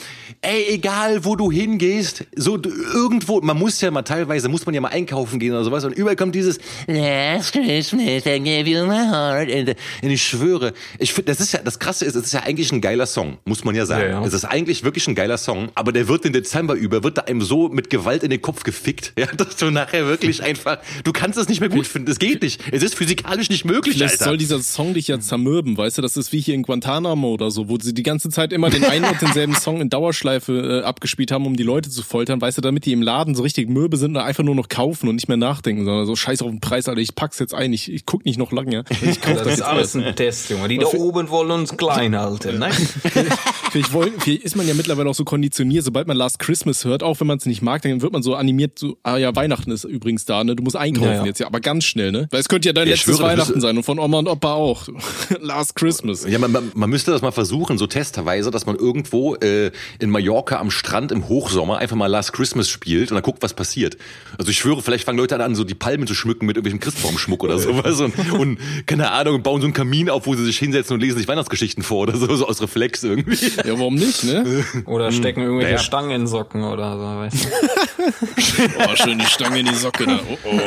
[0.43, 2.57] ey, egal wo du hingehst, so
[2.95, 5.93] irgendwo, man muss ja mal teilweise, muss man ja mal einkaufen gehen oder sowas und
[5.93, 9.51] überall kommt dieses Last Christmas, I gave you my heart.
[9.51, 12.45] Und, und ich schwöre, ich finde, das ist ja, das Krasse ist, es ist ja
[12.45, 14.05] eigentlich ein geiler Song, muss man ja sagen.
[14.05, 14.25] Ja, ja.
[14.25, 17.23] Es ist eigentlich wirklich ein geiler Song, aber der wird den Dezember über, wird da
[17.23, 21.13] einem so mit Gewalt in den Kopf gefickt, ja, dass du nachher wirklich einfach, du
[21.13, 24.15] kannst es nicht mehr gut finden, es geht nicht, es ist physikalisch nicht möglich, Vielleicht
[24.15, 24.25] Alter.
[24.25, 26.03] soll dieser Song dich ja zermürben, weißt du?
[26.03, 28.85] Das ist wie hier in Guantanamo oder so, wo sie die ganze Zeit immer den
[28.85, 32.59] einen und denselben Song in Dauerschleife äh, abgespielt haben, um die Leute zu foltern, weißt
[32.59, 35.15] du, damit die im Laden so richtig mürbe sind und einfach nur noch kaufen und
[35.17, 37.93] nicht mehr nachdenken, sondern so scheiß auf den Preis, Alter, ich pack's jetzt ein, ich,
[37.93, 38.85] ich guck nicht noch lange.
[39.03, 40.07] Ich kauf Das das ist jetzt alles alles.
[40.07, 40.69] ein Test, Junge.
[40.69, 42.71] Die da oben wollen uns klein halten, ne?
[43.71, 47.03] Vielleicht, wollen, vielleicht ist man ja mittlerweile auch so konditioniert, sobald man Last Christmas hört,
[47.03, 49.71] auch wenn man es nicht mag, dann wird man so animiert, so, ah ja, Weihnachten
[49.71, 50.57] ist übrigens da, ne?
[50.57, 51.25] Du musst einkaufen Ja, ja.
[51.27, 52.16] jetzt, ja, aber ganz schnell, ne?
[52.31, 54.55] Weil es könnte ja dein Ich letztes schwöre, Weihnachten sein und von Oma und Opa
[54.55, 54.89] auch.
[55.41, 56.27] Last Christmas.
[56.29, 60.11] Ja, man, man, man müsste das mal versuchen, so testweise, dass man irgendwo äh, in
[60.11, 63.97] Mallorca am Strand im Hochsommer einfach mal Last Christmas spielt und dann guckt, was passiert.
[64.39, 67.43] Also ich schwöre, vielleicht fangen Leute an, so die Palmen zu schmücken mit irgendwelchem Christbaumschmuck
[67.45, 70.95] oder sowas und, und keine Ahnung, bauen so einen Kamin auf, wo sie sich hinsetzen
[70.95, 73.37] und lesen sich Weihnachtsgeschichten vor oder so, so aus Reflex irgendwie.
[73.65, 74.65] Ja, warum nicht, ne?
[74.87, 75.83] Oder stecken irgendwelche Naja.
[75.83, 77.49] Stangen in Socken oder so, weißt du?
[78.79, 80.21] Oh, schön die Stange in die Socke da.
[80.45, 80.61] Oh,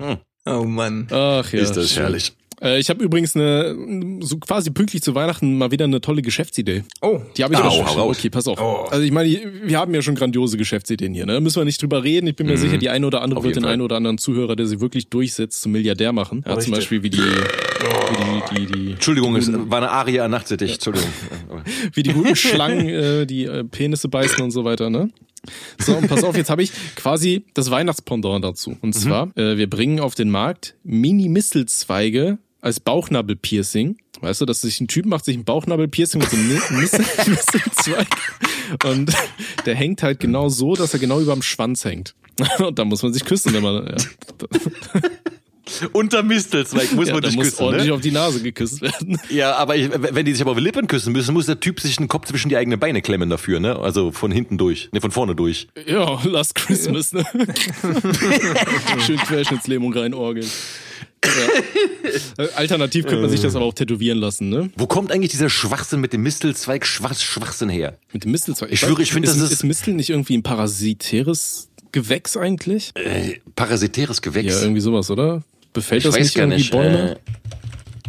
[0.00, 0.16] oh.
[0.46, 1.08] Oh Mann.
[1.10, 1.60] Ach ja.
[1.60, 2.02] Ist das schön.
[2.02, 2.32] herrlich.
[2.60, 6.82] Äh, ich habe übrigens eine, so quasi pünktlich zu Weihnachten mal wieder eine tolle Geschäftsidee.
[7.00, 8.16] Oh, Die habe ich Au, auch raus.
[8.18, 8.60] Okay, pass auf.
[8.60, 8.86] Oh.
[8.90, 9.28] Also ich meine,
[9.62, 11.40] wir haben ja schon grandiose Geschäftsideen hier, ne?
[11.40, 12.26] Müssen wir nicht drüber reden.
[12.26, 13.74] Ich bin mir sicher, die eine oder andere Auf wird den Fall.
[13.74, 16.44] einen oder anderen Zuhörer, der sie wirklich durchsetzt, zum Milliardär machen.
[16.46, 16.72] Ja, zum.
[16.72, 21.08] Beispiel wie die, wie die, die, die, Entschuldigung, es war eine Aria an Nachtsittich, Entschuldigung.
[21.92, 25.10] wie die guten Schlangen, äh, die äh, Penisse beißen und so weiter, ne?
[25.78, 28.76] So, und pass auf, jetzt habe ich quasi das Weihnachtspendant dazu.
[28.80, 33.98] Und zwar, äh, wir bringen auf den Markt Mini-Mistelzweige als Bauchnabelpiercing.
[34.20, 37.04] Weißt du, dass sich ein Typ macht sich ein Bauchnabelpiercing mit so einem Mi- Mistel
[37.28, 38.08] Mistelzweig
[38.84, 39.12] und
[39.64, 42.14] der hängt halt genau so, dass er genau über dem Schwanz hängt.
[42.58, 43.96] Und da muss man sich küssen, wenn man ja,
[45.92, 47.94] Unter Mistelzweig muss ja, man dich muss küssen, ordentlich ne?
[47.94, 49.18] auf die Nase geküsst werden.
[49.30, 51.80] Ja, aber ich, wenn die sich aber auf die Lippen küssen müssen, muss der Typ
[51.80, 53.76] sich den Kopf zwischen die eigenen Beine klemmen dafür, ne?
[53.78, 55.68] Also von hinten durch, ne, von vorne durch.
[55.86, 57.24] Ja, Last Christmas, ne?
[59.06, 60.46] Schön Querschnittslähmung reinorgeln.
[61.24, 62.44] Ja.
[62.44, 64.70] Äh, Alternativ könnte man sich das aber auch tätowieren lassen, ne?
[64.76, 67.98] Wo kommt eigentlich dieser Schwachsinn mit dem Mistelzweig Schwach, Schwachsinn her?
[68.12, 68.70] Mit dem Mistelzweig.
[68.70, 72.92] Ich schwöre, ich finde, ist, das ist- ist Mistel nicht irgendwie ein parasitäres Gewächs eigentlich?
[72.94, 74.54] Äh, parasitäres Gewächs.
[74.54, 75.42] Ja, irgendwie sowas, oder?
[75.72, 76.72] Befällt ich das weiß nicht gar irgendwie nicht.
[76.72, 77.12] Bäume?
[77.12, 77.16] Äh,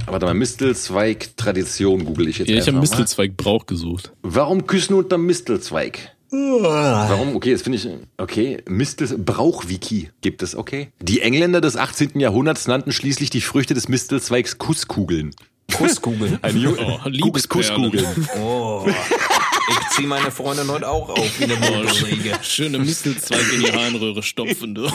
[0.07, 2.79] warte mal, Mistelzweig Tradition google ich jetzt ja, ich habe.
[2.79, 4.11] Mistelzweig Brauch gesucht.
[4.21, 6.15] Warum küssen unter Mistelzweig?
[6.31, 7.35] Warum?
[7.35, 7.87] Okay, das finde ich.
[8.17, 10.89] Okay, Mistel Brauchwiki gibt es, okay.
[11.01, 12.19] Die Engländer des 18.
[12.19, 15.31] Jahrhunderts nannten schließlich die Früchte des Mistelzweigs Kusskugeln.
[15.73, 16.37] Kusskugeln.
[16.41, 17.47] Eine junge Oh, Kuss.
[17.49, 18.05] Kusskugeln.
[18.39, 18.85] Oh.
[18.87, 22.37] Ich zieh meine Freundin heute auch auf wie eine Motorsäge.
[22.41, 24.87] Schöne Mistelzweig in die Harnröhre stopfen, du.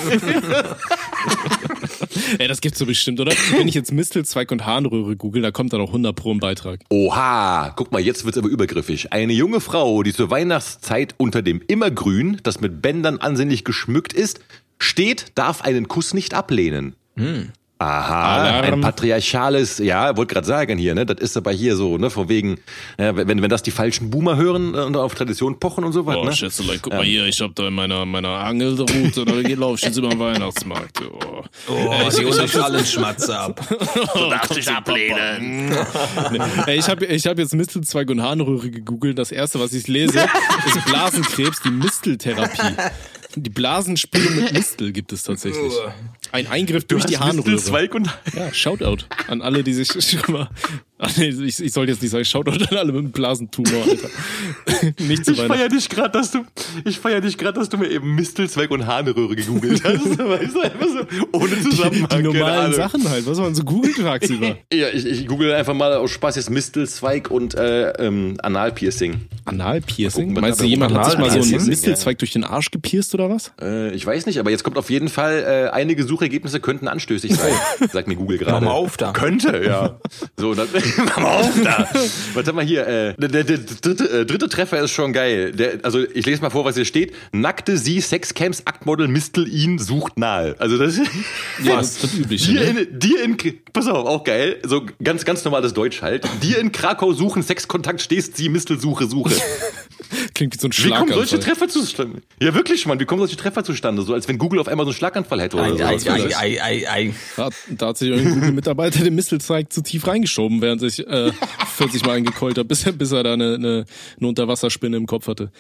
[2.38, 3.33] Ey, das gibt's so bestimmt, oder?
[3.57, 6.81] Wenn ich jetzt Mistelzweig und Harnröhre google, da kommt dann auch 100 pro ein Beitrag.
[6.90, 9.12] Oha, guck mal, jetzt wird's aber übergriffig.
[9.12, 14.40] Eine junge Frau, die zur Weihnachtszeit unter dem Immergrün, das mit Bändern ansehnlich geschmückt ist,
[14.79, 16.94] steht, darf einen Kuss nicht ablehnen.
[17.79, 18.75] Aha, Alarm.
[18.75, 22.29] ein patriarchales, ja, wollte gerade sagen hier, ne, das ist aber hier so, ne, von
[22.29, 22.59] wegen,
[22.99, 26.07] ja, wenn, wenn das die falschen Boomer hören äh, und auf Tradition pochen und so
[26.07, 26.33] was, Oh, ne?
[26.33, 29.97] Schätzelein, guck mal hier, ich hab da in meiner, meiner Angelroute, da laufe ich jetzt
[29.99, 31.01] über den Weihnachtsmarkt.
[31.03, 33.61] Oh, Oh, sie holen euch allen Schmatze ab.
[33.69, 35.77] du darfst dich ablehnen.
[36.67, 39.19] Ey, ich habe ich hab jetzt Mistelzweig und Harnröhre gegoogelt.
[39.19, 40.21] Das erste, was ich lese,
[40.67, 42.77] ist Blasenkrebs, die Misteltherapie.
[43.37, 45.73] Die Blasenspülung mit Mistel gibt es tatsächlich.
[46.33, 47.57] Ein Eingriff durch die Harnröhre.
[47.57, 50.51] Zweig und Ja, Shoutout an alle, die sich schon mal.
[51.07, 54.09] Ach nee, ich, ich sollte jetzt nicht sagen, Shoutout an alle mit einem Blasentumor, Alter.
[55.05, 56.45] nicht zu ich feier dich gerade, dass du,
[56.85, 60.19] ich feier dich gerade, dass du mir eben Mistelzweig und Harnröhre gegoogelt hast.
[60.19, 62.09] weißt du, einfach so, ohne Zusammenhang.
[62.09, 62.73] Die keine normalen.
[62.73, 64.57] Sachen halt, was man so googelt tagsüber.
[64.73, 69.21] Ja, ich, ich google einfach mal aus Spaß jetzt Mistelzweig und äh, ähm, Analpiercing.
[69.45, 70.29] Analpiercing?
[70.29, 71.61] Gucken, Meinst du, jemand hat sich mal so einen ja.
[71.61, 73.53] Mistelzweig durch den Arsch gepierst oder was?
[73.61, 77.35] Äh, ich weiß nicht, aber jetzt kommt auf jeden Fall, äh, einige Suchergebnisse könnten anstößig
[77.37, 77.53] sein,
[77.93, 78.53] sagt mir Google gerade.
[78.53, 79.12] Mach mal auf da.
[79.12, 79.99] Könnte, ja.
[80.37, 80.69] So, dann,
[81.04, 81.88] mach mal auf da.
[82.35, 82.87] Was haben wir hier?
[82.87, 85.52] Äh, der, der, der dritte, äh, dritte Treffer ist schon geil.
[85.52, 87.14] Der, also ich lese mal vor, was hier steht.
[87.33, 90.54] Nackte sie, Sexcamps, Aktmodel, Mistel ihn, sucht nahe.
[90.59, 90.96] Also das
[91.62, 92.52] Ja, das ist das Übliche.
[92.52, 92.80] Dir Ne?
[92.80, 93.37] in, dir in,
[93.72, 96.24] pass auf, auch geil, so ganz, ganz normales Deutsch halt.
[96.42, 99.35] Dir in Krakau suchen, Sexkontakt stehst sie, Mistelsuche, Suche.
[100.35, 101.38] Klingt wie so ein Wie kommen solche Schlaganfall.
[101.40, 102.22] Treffer zustande?
[102.40, 104.02] Ja, wirklich, Mann, wie kommen solche Treffer zustande?
[104.02, 106.11] So als wenn Google auf einmal so einen Schlaganfall hätte oder Ei, ei, so.
[106.11, 107.14] ei, ei, ei, ei.
[107.37, 111.33] Da, da hat sich irgendein Google-Mitarbeiter den Mistelzweig zu tief reingeschoben, während sich äh,
[111.77, 113.85] 40 Mal eingekeult hat, bis, er- bis er da eine, eine,
[114.19, 115.51] eine Unterwasserspinne im Kopf hatte.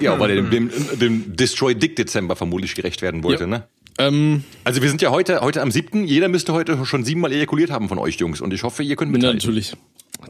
[0.00, 3.48] Ja, weil er dem, dem, dem Destroy Dick Dezember vermutlich gerecht werden wollte, Ja.
[3.48, 3.64] ne?
[3.98, 6.04] Ähm, Also wir sind ja heute, heute am 7.
[6.04, 8.42] Jeder müsste heute schon siebenmal ejakuliert haben von euch Jungs.
[8.42, 9.38] Und ich hoffe, ihr könnt ja, mithalten.
[9.38, 9.72] natürlich.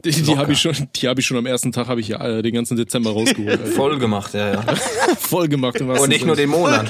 [0.05, 2.25] Die, die habe ich schon, die habe ich schon am ersten Tag, habe ich ja
[2.25, 3.49] äh, den ganzen Dezember rausgeholt.
[3.59, 3.65] Alter.
[3.65, 4.63] Voll gemacht, ja, ja.
[5.19, 5.77] Voll gemacht.
[5.81, 6.47] im Und nicht nur Sinne.
[6.47, 6.87] den Monat.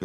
[0.00, 0.04] Oh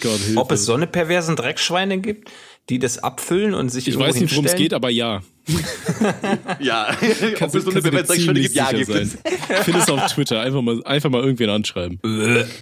[0.00, 0.36] Gott, Hilfe.
[0.36, 2.30] Ob es so eine perversen Dreckschweine gibt,
[2.70, 5.22] die das abfüllen und sich ich weiß nicht, worum es geht, aber ja.
[6.60, 9.18] Ja, ob Kannst, es so eine Beweisstelle gibt, ja, gibt es.
[9.64, 10.40] Findest du auf Twitter.
[10.40, 11.98] Einfach mal, einfach mal irgendwen anschreiben.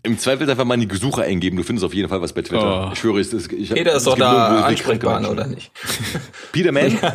[0.03, 1.57] Im Zweifel einfach mal in die Suche eingeben.
[1.57, 2.89] Du findest auf jeden Fall was bei Twitter.
[2.89, 2.93] Oh.
[2.93, 5.71] Ich schwöre, es ist, ich Peter ist doch da ansprechbar, oder nicht?
[6.53, 6.99] Peterman?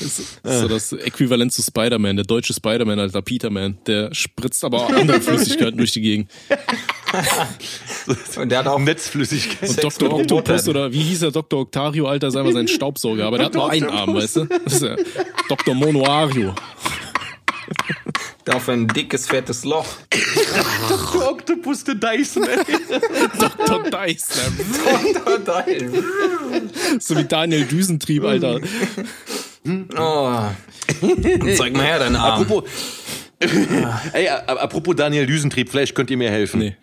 [0.00, 3.78] Das ist so das Äquivalent zu Spider-Man, der deutsche Spider-Man, alter Peterman.
[3.86, 6.30] Der spritzt aber auch andere Flüssigkeiten durch die Gegend.
[8.36, 9.68] Und der hat auch Netzflüssigkeit.
[9.68, 10.12] Und Dr.
[10.12, 11.60] Octopus oder wie hieß der Dr.
[11.60, 14.44] Octario, Alter, sei mal sein Staubsauger, aber der hat nur einen Arm, weißt du?
[14.64, 14.82] Das ist
[15.16, 15.74] ja Dr.
[15.74, 16.54] Monoario.
[18.50, 19.86] auf ein dickes, fettes Loch.
[20.10, 22.58] Der Octopus, der Dyson, ey.
[23.38, 23.82] Dr.
[23.90, 25.44] Dyson.
[25.44, 26.02] Geil.
[26.98, 28.60] So wie Daniel Düsentrieb, Alter.
[29.96, 30.42] Oh.
[31.56, 32.42] Zeig mal her deinen Arm.
[32.42, 32.64] Apropos,
[34.12, 36.60] ey, apropos Daniel Düsentrieb, vielleicht könnt ihr mir helfen.
[36.60, 36.76] Nee.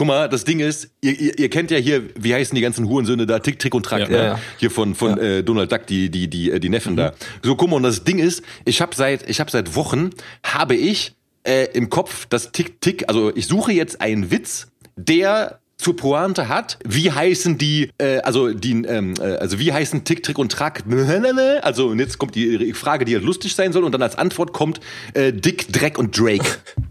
[0.00, 2.88] Guck mal, das Ding ist, ihr, ihr, ihr kennt ja hier, wie heißen die ganzen
[2.88, 4.08] Hurensöhne da, Tick, Trick und Track, Ja.
[4.08, 4.16] ne?
[4.16, 4.40] Ja, ja.
[4.56, 7.12] Hier von, von äh, Donald Duck, die, die, die, äh, die Neffen da.
[7.42, 10.08] So, guck mal, und das Ding ist, ich habe seit, ich habe seit Wochen,
[10.42, 11.12] habe ich
[11.46, 16.48] äh, im Kopf das Tick, Tick, also ich suche jetzt einen Witz, der zur Pointe
[16.48, 20.50] hat, wie heißen die, äh, also die, ähm, äh, also wie heißen Tick, Trick und
[20.50, 20.82] Track,
[21.60, 24.54] also und jetzt kommt die Frage, die halt lustig sein soll und dann als Antwort
[24.54, 24.80] kommt
[25.12, 26.46] äh, Dick, Dreck und Drake.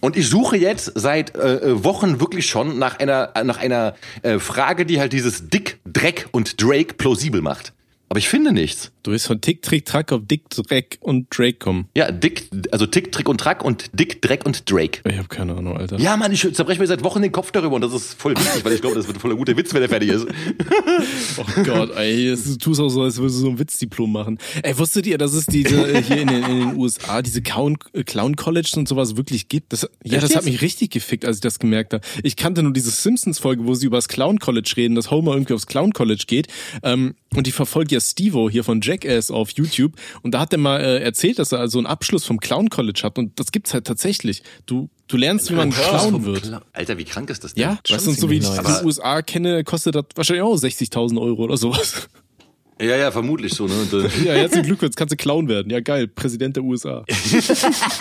[0.00, 4.86] Und ich suche jetzt seit äh, Wochen wirklich schon nach einer nach einer äh, Frage,
[4.86, 7.72] die halt dieses Dick, Dreck und Drake plausibel macht.
[8.08, 8.90] Aber ich finde nichts.
[9.02, 11.88] Du bist von Tick, Trick, Track auf Dick, Dreck und Drake kommen.
[11.96, 15.00] Ja, Dick, also Tick, Trick und Track und Dick, Dreck und Drake.
[15.08, 15.98] Ich habe keine Ahnung, Alter.
[15.98, 18.62] Ja, Mann, ich zerbreche mir seit Wochen den Kopf darüber und das ist voll wichtig,
[18.64, 20.26] weil ich glaube, das wird voll ein guter Witz, wenn der fertig ist.
[21.38, 24.38] Oh Gott, ey, du tust auch so, als würdest du so ein Witzdiplom machen.
[24.62, 27.78] Ey, wusstet ihr, dass es diese äh, hier in den, in den USA diese Clown,
[27.92, 29.72] äh, Clown Colleges und sowas wirklich gibt?
[29.72, 32.04] Das, ja, Echt das hat mich richtig gefickt, als ich das gemerkt habe.
[32.22, 35.54] Ich kannte nur diese Simpsons-Folge, wo sie über das Clown College reden, dass Homer irgendwie
[35.54, 36.48] aufs Clown College geht.
[36.82, 39.92] Ähm, und die verfolgt ja Stevo hier von Jackass auf YouTube.
[40.22, 43.00] Und da hat er mal äh, erzählt, dass er also einen Abschluss vom Clown College
[43.04, 43.18] hat.
[43.18, 44.42] Und das gibt's halt tatsächlich.
[44.66, 46.60] Du, du lernst, wie man Clown wird.
[46.72, 47.62] Alter, wie krank ist das denn?
[47.62, 48.84] Ja, weißt du, so wie ich die.
[48.84, 52.08] USA kenne, kostet das wahrscheinlich auch 60.000 Euro oder sowas.
[52.80, 53.66] Ja, ja, vermutlich so.
[53.66, 53.74] Ne?
[53.92, 55.70] Äh, Ja, herzlichen Glückwunsch, kannst du Clown werden.
[55.70, 57.04] Ja, geil, Präsident der USA.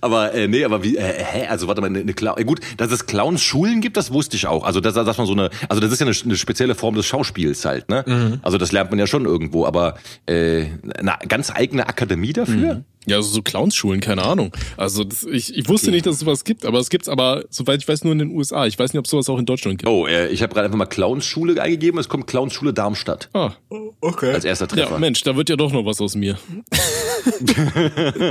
[0.00, 1.46] aber äh, nee, aber wie, äh, hä?
[1.46, 2.44] Also warte mal, eine, eine Clown.
[2.44, 4.64] Gut, dass es Clowns-Schulen gibt, das wusste ich auch.
[4.64, 7.06] Also dass, dass man so eine, also das ist ja eine, eine spezielle Form des
[7.06, 8.38] Schauspiels halt, ne?
[8.42, 9.94] Also das lernt man ja schon irgendwo, aber
[10.26, 10.66] äh,
[10.98, 12.82] eine ganz eigene Akademie dafür?
[13.06, 14.52] Ja, also so Clownsschulen, keine Ahnung.
[14.76, 17.80] Also das, ich, ich wusste nicht, dass es sowas gibt, aber es gibt's aber, soweit
[17.82, 18.66] ich weiß, nur in den USA.
[18.66, 19.88] Ich weiß nicht, ob es sowas auch in Deutschland gibt.
[19.90, 21.98] Oh, äh, ich habe gerade einfach mal Clownsschule eingegeben.
[22.00, 23.52] Es kommt Clownsschule Darmstadt Ah,
[24.00, 24.32] Okay.
[24.32, 24.98] als erster ja, Treffer.
[24.98, 26.38] Mensch, da wird ja doch noch was aus mir.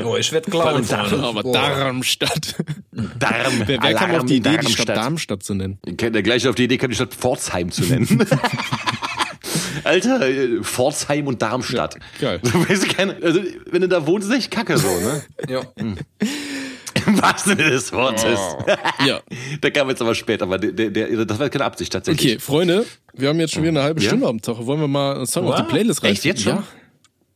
[0.06, 0.84] Oh, ich werde klauen.
[0.84, 1.24] Freunde.
[1.24, 1.44] Aber.
[1.52, 2.56] Darmstadt.
[2.92, 4.98] Darm, Wer, wer kam auf Alarm die Idee, die Stadt Darmstadt.
[4.98, 5.80] Darmstadt zu nennen?
[5.86, 8.08] Der gleiche auf die Idee kam, die Stadt Pforzheim zu nennen.
[9.84, 11.96] Alter, äh, Pforzheim und Darmstadt.
[12.20, 12.40] Ja, geil.
[12.70, 15.24] Weißt du, keine, also, wenn du da wohnst, ist echt kacke so, ne?
[15.50, 15.62] Ja.
[17.06, 18.40] Im wahrsten Sinne des Wortes.
[19.06, 19.20] Ja.
[19.62, 22.34] Der kam jetzt aber spät, aber der, der, der, das war keine Absicht tatsächlich.
[22.34, 24.08] Okay, Freunde, wir haben jetzt schon wieder eine halbe Ja?
[24.08, 24.66] Stunde am Tag.
[24.66, 25.64] Wollen wir mal einen Song auf die.
[25.64, 26.14] Playlist rein?
[26.14, 26.64] Echt, jetzt schon?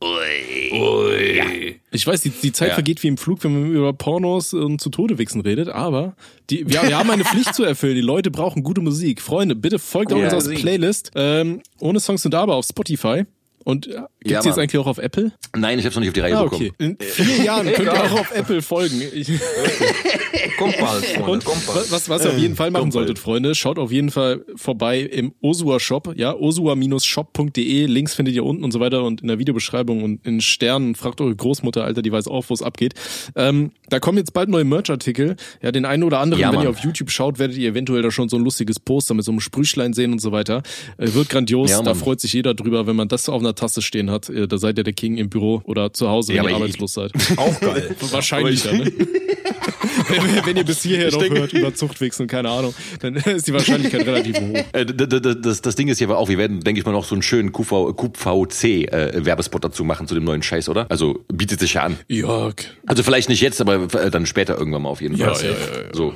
[0.02, 1.46] Ja.
[1.92, 2.74] Ich weiß, die, die Zeit Ja.
[2.74, 6.16] vergeht wie im Flug, wenn man über Pornos und zu Tode wichsen redet, aber
[6.50, 7.96] die, wir, wir haben eine Pflicht zu erfüllen.
[7.96, 9.22] Die Leute brauchen gute Musik.
[9.22, 10.60] Freunde, bitte folgt Gute uns aus Musik.
[10.60, 11.12] Playlist.
[11.16, 13.24] Ähm, ohne Songs und aber auf Spotify.
[13.68, 13.90] Und äh,
[14.22, 15.34] gibt's Ja, jetzt eigentlich auch auf Apple?
[15.54, 16.70] Nein, ich hab's noch nicht auf die Reihe Ah, bekommen.
[16.80, 16.86] okay.
[16.86, 19.02] In vier Jahren könnt ihr auch auf Apple folgen.
[19.14, 19.28] Ich,
[20.58, 21.32] Kommt bald, Freunde.
[21.32, 21.92] und kommt bald.
[21.92, 23.24] was, was ihr auf jeden Fall machen kommt solltet, bald.
[23.24, 28.64] Freunde, schaut auf jeden Fall vorbei im Osua Shop, ja, osua-shop.de, Links findet ihr unten
[28.64, 32.12] und so weiter und in der Videobeschreibung und in Sternen, fragt eure Großmutter, Alter, die
[32.12, 32.94] weiß auch, wo es abgeht.
[33.36, 36.70] Ähm, da kommen jetzt bald neue Merch-Artikel, ja, den einen oder anderen, Ja, wenn ihr
[36.70, 39.40] auf YouTube schaut, werdet ihr eventuell da schon so ein lustiges Poster mit so einem
[39.40, 40.64] Sprüchlein sehen und so weiter.
[40.98, 43.82] Äh, wird grandios, Ja, da freut sich jeder drüber, wenn man das auf einer Tasse
[43.82, 46.44] stehen hat, äh, da seid ihr der King im Büro oder zu Hause, wenn Ja,
[46.44, 47.12] ihr ich- arbeitslos seid.
[47.38, 47.96] Auch geil.
[48.12, 48.92] Wahrscheinlich, Aber ne?
[50.10, 53.54] wenn, wenn ihr bis hierher noch denke- hört über Zuchtwichsen, keine Ahnung, dann ist die
[53.54, 54.58] Wahrscheinlichkeit relativ hoch.
[54.74, 57.16] Äh, Das, das Ding ist ja aber auch, wir werden, denke ich mal, noch so
[57.16, 60.86] einen schönen QV, QVC-Werbespot dazu machen zu dem neuen Scheiß, oder?
[60.90, 61.98] Also bietet sich ja an.
[62.08, 62.56] Jörg.
[62.86, 65.44] Also vielleicht nicht jetzt, aber äh, dann später irgendwann mal auf jeden Ja, Fall.
[65.46, 65.94] ja, ja, ja.
[65.94, 66.14] So.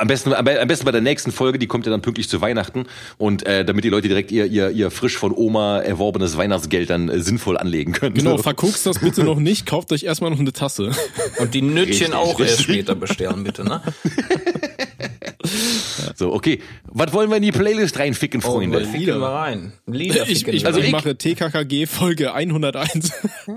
[0.00, 2.86] Am besten, am besten bei der nächsten Folge, die kommt ja dann pünktlich zu Weihnachten
[3.18, 7.08] und äh, damit die Leute direkt ihr, ihr, ihr frisch von Oma erworbenes Weihnachtsgeld dann
[7.08, 8.14] äh, sinnvoll anlegen können.
[8.14, 8.42] Genau, So.
[8.44, 10.92] verguckst das bitte noch nicht, kauft euch erstmal noch eine Tasse.
[11.38, 12.64] Und die Nütchen Richtig, auch erst richtig.
[12.66, 13.82] später bestellen, bitte, ne?
[16.14, 16.60] So, okay.
[16.84, 18.78] Was wollen wir in die Playlist reinficken, Freunde?
[18.82, 19.72] Oh, ficken wir rein.
[19.86, 23.12] Lieder Ich, ich, Also ich ich- mache TKKG Folge 101.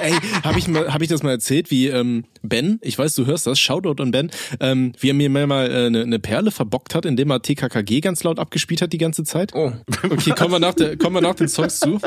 [0.00, 0.12] Ey,
[0.44, 3.46] habe ich, mal- hab ich das mal erzählt, wie ähm, Ben, ich weiß, du hörst
[3.46, 4.30] das, Shoutout an Ben,
[4.60, 8.22] ähm, wie er mir mal äh, eine, eine Perle verbockt hat, indem er TKKG ganz
[8.24, 9.52] laut abgespielt hat die ganze Zeit?
[9.54, 9.72] Oh.
[10.10, 12.00] Okay, kommen wir nach, der, kommen wir nach den Songs zu.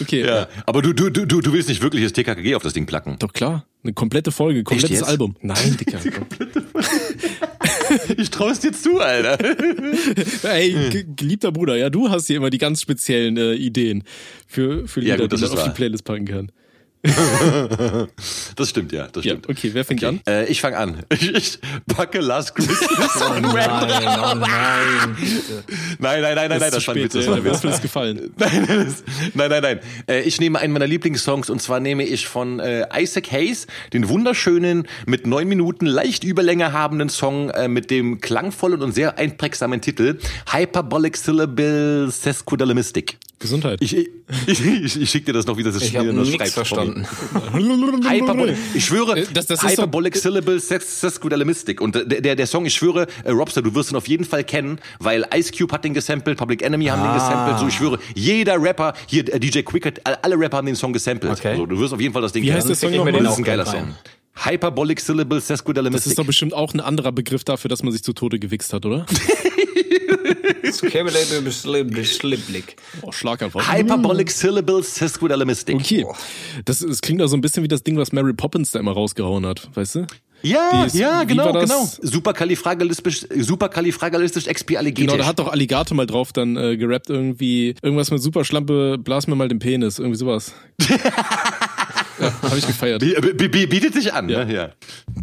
[0.00, 2.72] Okay, ja, aber du, du, du, du du willst nicht wirklich das TKKG auf das
[2.72, 3.16] Ding placken.
[3.18, 3.66] doch klar.
[3.84, 5.02] Eine komplette Folge, ein komplettes?
[5.02, 5.34] Album.
[5.42, 5.98] Nein, Dicker.
[8.16, 9.38] Ich trau es dir zu, Alter.
[10.44, 14.04] Ey, ge- geliebter Bruder, ja, du hast hier immer die ganz speziellen äh, Ideen
[14.46, 15.74] für, für Ja, Lieder, gut, das die man auf die.
[15.74, 16.52] Playlist packen kann.
[18.56, 19.48] Das stimmt, ja, das Ja, stimmt.
[19.48, 20.20] okay, wer fängt an?
[20.26, 21.02] Äh, ich fange an.
[21.12, 22.78] Ich, ich packe Last Christmas
[23.20, 25.16] Oh nein, oh nein.
[25.98, 27.12] Nein, nein, nein, nein, nein, ist das zu war ein spät, Witz.
[27.12, 27.56] Das war ein Mir Witz.
[27.56, 28.32] ist das gefallen.
[28.36, 29.80] Nein, nein, das- nein, nein, nein.
[30.06, 34.08] Äh, Ich nehme einen meiner Lieblingssongs und zwar nehme ich von äh, Isaac Hayes den
[34.08, 39.80] wunderschönen, mit neun Minuten leicht Überlänge habenden Song äh, mit dem klangvollen und sehr einprägsamen
[39.80, 40.18] Titel
[40.52, 43.18] Hyperbolic Syllable Sesquidalemistic.
[43.38, 43.78] Gesundheit.
[43.82, 44.08] Ich, ich,
[44.46, 46.56] ich, ich schicke dir das noch, wie das Ich wie habe nichts schreibst,
[46.92, 48.04] verstanden.
[48.10, 51.80] Hyperbolic, ich schwöre, Äh, das- das so- Hyperbolic Syllable Ses- Sesquidalemistic.
[51.80, 54.44] Und der, der, der Song, ich schwöre, äh, Robster, du wirst ihn auf jeden Fall
[54.44, 57.58] kennen, weil Ice Cube hat den gesampelt, Public Enemy haben den gesampelt.
[57.58, 60.92] So, ich schwöre, jeder Rapper, hier äh, DJ Quick, hat- alle Rapper haben den Song
[60.92, 61.32] gesampelt.
[61.32, 61.56] Okay.
[61.56, 62.76] So, du wirst auf jeden Fall das Ding Wie heißt kennen.
[62.76, 63.12] Song ich mir nochmal?
[63.20, 63.94] den Das ist ein geiler Song.
[64.34, 66.16] Hyperbolic Syllable Das ist Sesquidalemistic.
[66.16, 69.04] doch bestimmt auch ein anderer Begriff dafür, dass man sich zu Tode gewichst hat, oder?
[73.02, 73.62] Oh, Schlaganfall.
[73.72, 75.76] Hyperbolic Syllable Sesquidalemistic.
[75.76, 76.06] Okay.
[76.64, 78.92] Das, das klingt doch so ein bisschen wie das Ding, was Mary Poppins da immer
[78.92, 80.06] rausgehauen hat, weißt du?
[80.44, 81.88] Ja, ist- ja, genau, genau.
[82.02, 85.06] Superkalifragilistisch, superkalifragilistisch expialigetisch.
[85.12, 89.28] Genau, da hat doch Alligator mal drauf dann äh, gerappt irgendwie irgendwas mit Superschlampe, blas
[89.28, 90.52] mir mal den Penis, irgendwie sowas.
[92.18, 93.00] ja, habe ich gefeiert.
[93.00, 94.44] B- b- b- Bietet sich an, Ja.
[94.44, 94.52] ne?
[94.52, 94.70] Ja.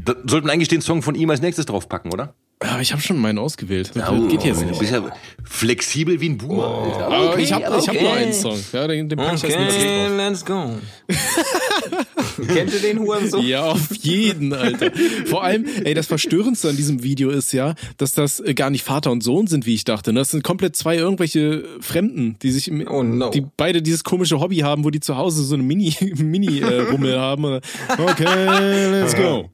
[0.06, 2.34] Da sollten eigentlich den Song von ihm als nächstes draufpacken, oder?
[2.62, 3.92] Aber ich habe schon meinen ausgewählt.
[3.94, 4.80] Das Oh, geht jetzt Du nicht.
[4.80, 5.02] bist ja
[5.46, 6.68] flexibel wie ein Boomer.
[6.84, 7.08] Alter.
[7.08, 8.02] Aber ich habe ich hab okay.
[8.02, 8.60] nur einen Song.
[8.74, 10.18] Ja, den, den pack ich nächstes Okay, drauf.
[10.18, 10.70] let's go.
[12.54, 13.46] Kennt ihr den Hurensohn?
[13.46, 14.92] Ja, auf jeden, Alter.
[15.26, 18.84] Vor allem, ey, das Verstörendste an diesem Video ist ja, dass das äh, gar nicht
[18.84, 20.14] Vater und Sohn sind, wie ich dachte.
[20.14, 23.30] Das sind komplett zwei irgendwelche Fremden, die sich, im, Oh, no.
[23.30, 26.82] die beide dieses komische Hobby haben, wo die zu Hause so eine Mini, Mini äh,
[26.92, 27.60] Rummel haben.
[27.98, 29.50] Okay, let's go.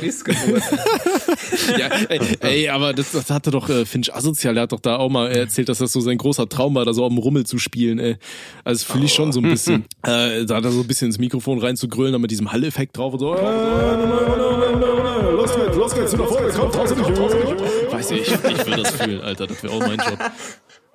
[0.00, 0.62] Missgeburt.
[1.78, 4.96] Ja, ey, ey aber das, das hatte doch äh, Finch asozial, der hat doch da
[4.96, 7.58] auch mal erzählt, dass das so sein großer Traum war, da so dem Rummel zu
[7.58, 8.16] spielen, ey.
[8.64, 11.18] Also fühle ich schon so ein bisschen, äh, da hat er so ein bisschen ins
[11.18, 13.34] Mikrofon rein zu grüllen, dann mit diesem Hall-Effekt drauf und so.
[15.32, 17.10] Los geht's, los geht's, zu der Folge, komm, draußen nicht.
[17.90, 20.18] Weiß ich, ich würde das fühlen, Alter, das wäre auch mein Job.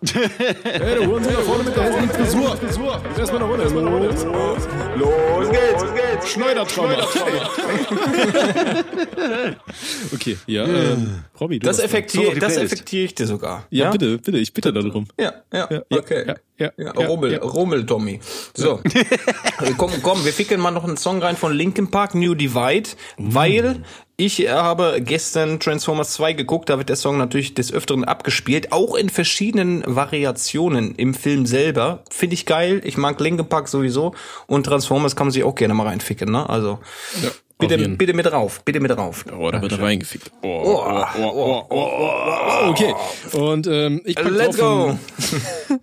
[0.01, 2.55] Hey, der Hurensohn da vorne mit der hässlichen Frisur.
[2.57, 3.01] Frisur.
[3.17, 3.75] Erstmal nach unten.
[3.75, 4.67] Los.
[4.97, 6.29] Los geht's, los geht's.
[6.31, 6.95] Schneidertrauma.
[10.13, 10.95] okay, ja, äh,
[11.39, 13.65] Robby, du Das, hast- effektier, So auf die das effektiere ich dir sogar.
[13.69, 15.07] Ja, bitte, bitte, ich bitte darum.
[15.19, 16.25] Ja, ja, Ja, okay.
[16.27, 17.39] ja, ja, Ja, ja, Rummel, ja.
[17.39, 18.19] Rummel, Tommy.
[18.53, 18.79] So.
[19.77, 23.83] komm, komm, wir ficken mal noch einen Song rein von Linkin Park, New Divide, weil
[24.19, 28.71] ich äh, habe gestern Transformers 2 geguckt, da wird der Song natürlich des Öfteren abgespielt,
[28.71, 32.03] auch in verschiedenen Variationen im Film selber.
[32.11, 34.13] Finde ich geil, ich mag Linkin Park sowieso
[34.47, 36.49] und Transformers kann man sich auch gerne mal reinficken, ne?
[36.49, 36.79] Also,
[37.21, 39.25] Ja, bitte, bitte mit drauf, bitte mit drauf.
[39.37, 40.31] Oh, da wird reingefickt.
[40.41, 42.11] Oh, oh, oh, oh, oh, oh,
[42.65, 42.93] oh, okay.
[43.33, 44.99] Und ähm, ich pack Let's drauf go!
[45.17, 45.79] Von,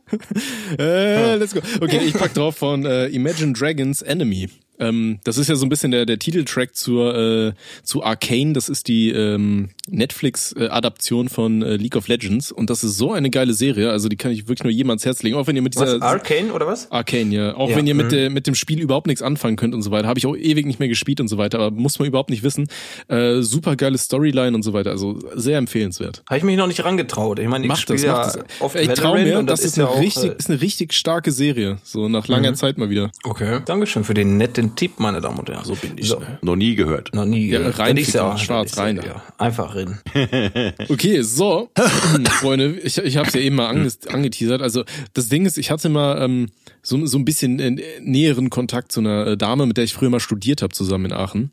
[0.79, 1.61] äh, let's go.
[1.81, 4.51] Okay, ich pack drauf von äh, Imagine Dragons Enemy.
[4.79, 7.53] Ähm, das ist ja so ein bisschen der, der Titeltrack zur äh,
[7.83, 8.53] zu Arcane.
[8.53, 13.31] Das ist die ähm, Netflix-Adaption von äh, League of Legends und das ist so eine
[13.31, 13.91] geile Serie.
[13.91, 15.37] Also die kann ich wirklich nur jedem ans Herz legen.
[15.37, 16.91] Auch wenn ihr mit dieser Was, Arcane oder was?
[16.91, 17.55] Arcane, ja.
[17.55, 18.11] Auch Ja, wenn ihr mit, mhm.
[18.11, 20.09] der, mit dem Spiel überhaupt nichts anfangen könnt und so weiter.
[20.09, 22.43] Habe ich auch ewig nicht mehr gespielt und so weiter, aber muss man überhaupt nicht
[22.43, 22.69] wissen.
[23.09, 24.91] Äh, super geile Storyline und so weiter.
[24.91, 26.23] Also sehr empfehlenswert.
[26.29, 27.39] Habe ich mich noch nicht rangetraut.
[27.39, 28.45] Ich meine, ich Macht spiele das, ja macht das.
[28.61, 30.37] oft Ich trau Valorant mir, und das, ist, ja eine auch, richtig, äh, Mhm.
[30.39, 31.79] ist eine richtig starke Serie.
[31.85, 33.11] So nach langer Zeit mal wieder.
[33.25, 33.61] Okay.
[33.65, 35.65] Dankeschön für den netten Tipp, meine Damen und Herren.
[35.65, 36.39] So bin ich, ne?
[36.43, 37.15] Noch nie gehört.
[37.15, 37.47] Noch nie.
[37.49, 37.79] Ja, gehört.
[37.79, 39.01] rein ja- schwarz rein.
[39.05, 39.99] Ja, einfach rein.
[40.89, 41.69] Okay, so,
[42.41, 44.63] Freunde, ich, ich habe es ja eben mal ange angeteasert.
[44.63, 46.49] Also das Ding ist, ich hatte mal ähm,
[46.83, 50.11] so, so ein bisschen äh, näheren Kontakt zu einer äh, Dame, mit der ich früher
[50.11, 51.51] mal studiert habe, zusammen in Aachen.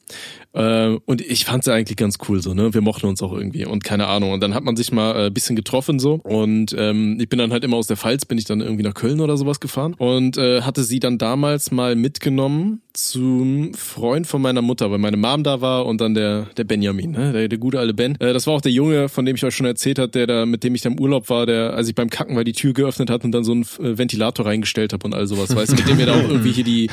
[0.53, 2.73] Äh, und ich fand sie eigentlich ganz cool so, ne?
[2.73, 4.31] Wir mochten uns auch irgendwie und keine Ahnung.
[4.31, 6.15] Und dann hat man sich mal äh, ein bisschen getroffen so.
[6.23, 8.93] Und ähm, ich bin dann halt immer aus der Pfalz, bin ich dann irgendwie nach
[8.93, 14.41] Köln oder sowas gefahren und äh, hatte sie dann damals mal mitgenommen zum Freund von
[14.41, 17.33] meiner Mutter, weil meine Mom da war und dann der, der Benjamin, ne?
[17.33, 18.15] der, der gute alte Ben.
[18.19, 20.45] Äh, das war auch der Junge, von dem ich euch schon erzählt hat, der da,
[20.45, 22.73] mit dem ich da im Urlaub war, der, als ich beim Kacken war, die Tür
[22.73, 25.75] geöffnet hat und dann so einen äh, Ventilator reingestellt habe und all sowas, weißt du,
[25.75, 26.89] mit dem wir da auch irgendwie hier die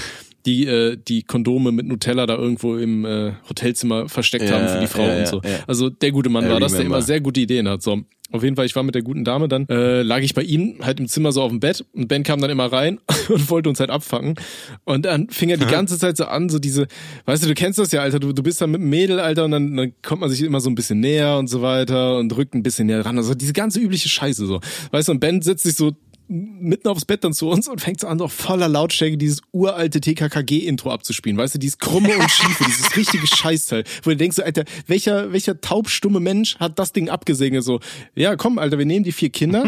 [0.46, 4.80] die äh, die Kondome mit Nutella da irgendwo im äh, Hotelzimmer versteckt Ja, haben für
[4.80, 5.40] die Frau ja, und so.
[5.44, 5.58] ja.
[5.66, 7.82] Also der gute Mann war das, der immer sehr gute Ideen hat.
[7.82, 10.42] So, auf jeden Fall, ich war mit der guten Dame dann, äh, lag ich bei
[10.42, 13.50] ihm halt im Zimmer so auf dem Bett und Ben kam dann immer rein und
[13.50, 14.36] wollte uns halt abfangen.
[14.84, 16.86] Und dann fing er die ganze Zeit so an, so diese,
[17.24, 19.46] weißt du, du kennst das ja, Alter, du, du bist dann mit dem Mädel, Alter,
[19.46, 22.36] und dann, dann kommt man sich immer so ein bisschen näher und so weiter und
[22.36, 23.18] rückt ein bisschen näher ran.
[23.18, 24.60] Also diese ganze übliche Scheiße so.
[24.92, 25.92] Weißt du, und Ben setzt sich so
[26.30, 30.00] mitten aufs Bett dann zu uns und fängt so an, auf voller Lautstärke dieses uralte
[30.00, 31.36] TKKG-Intro abzuspielen.
[31.36, 33.84] Weißt du, dieses krumme und schiefe, dieses richtige Scheißteil.
[34.04, 37.64] Wo du denkst, Alter, welcher, welcher taubstumme Mensch hat das Ding abgesegnet?
[37.64, 37.80] So,
[38.14, 39.64] ja, komm, Alter, wir nehmen die vier Kinder.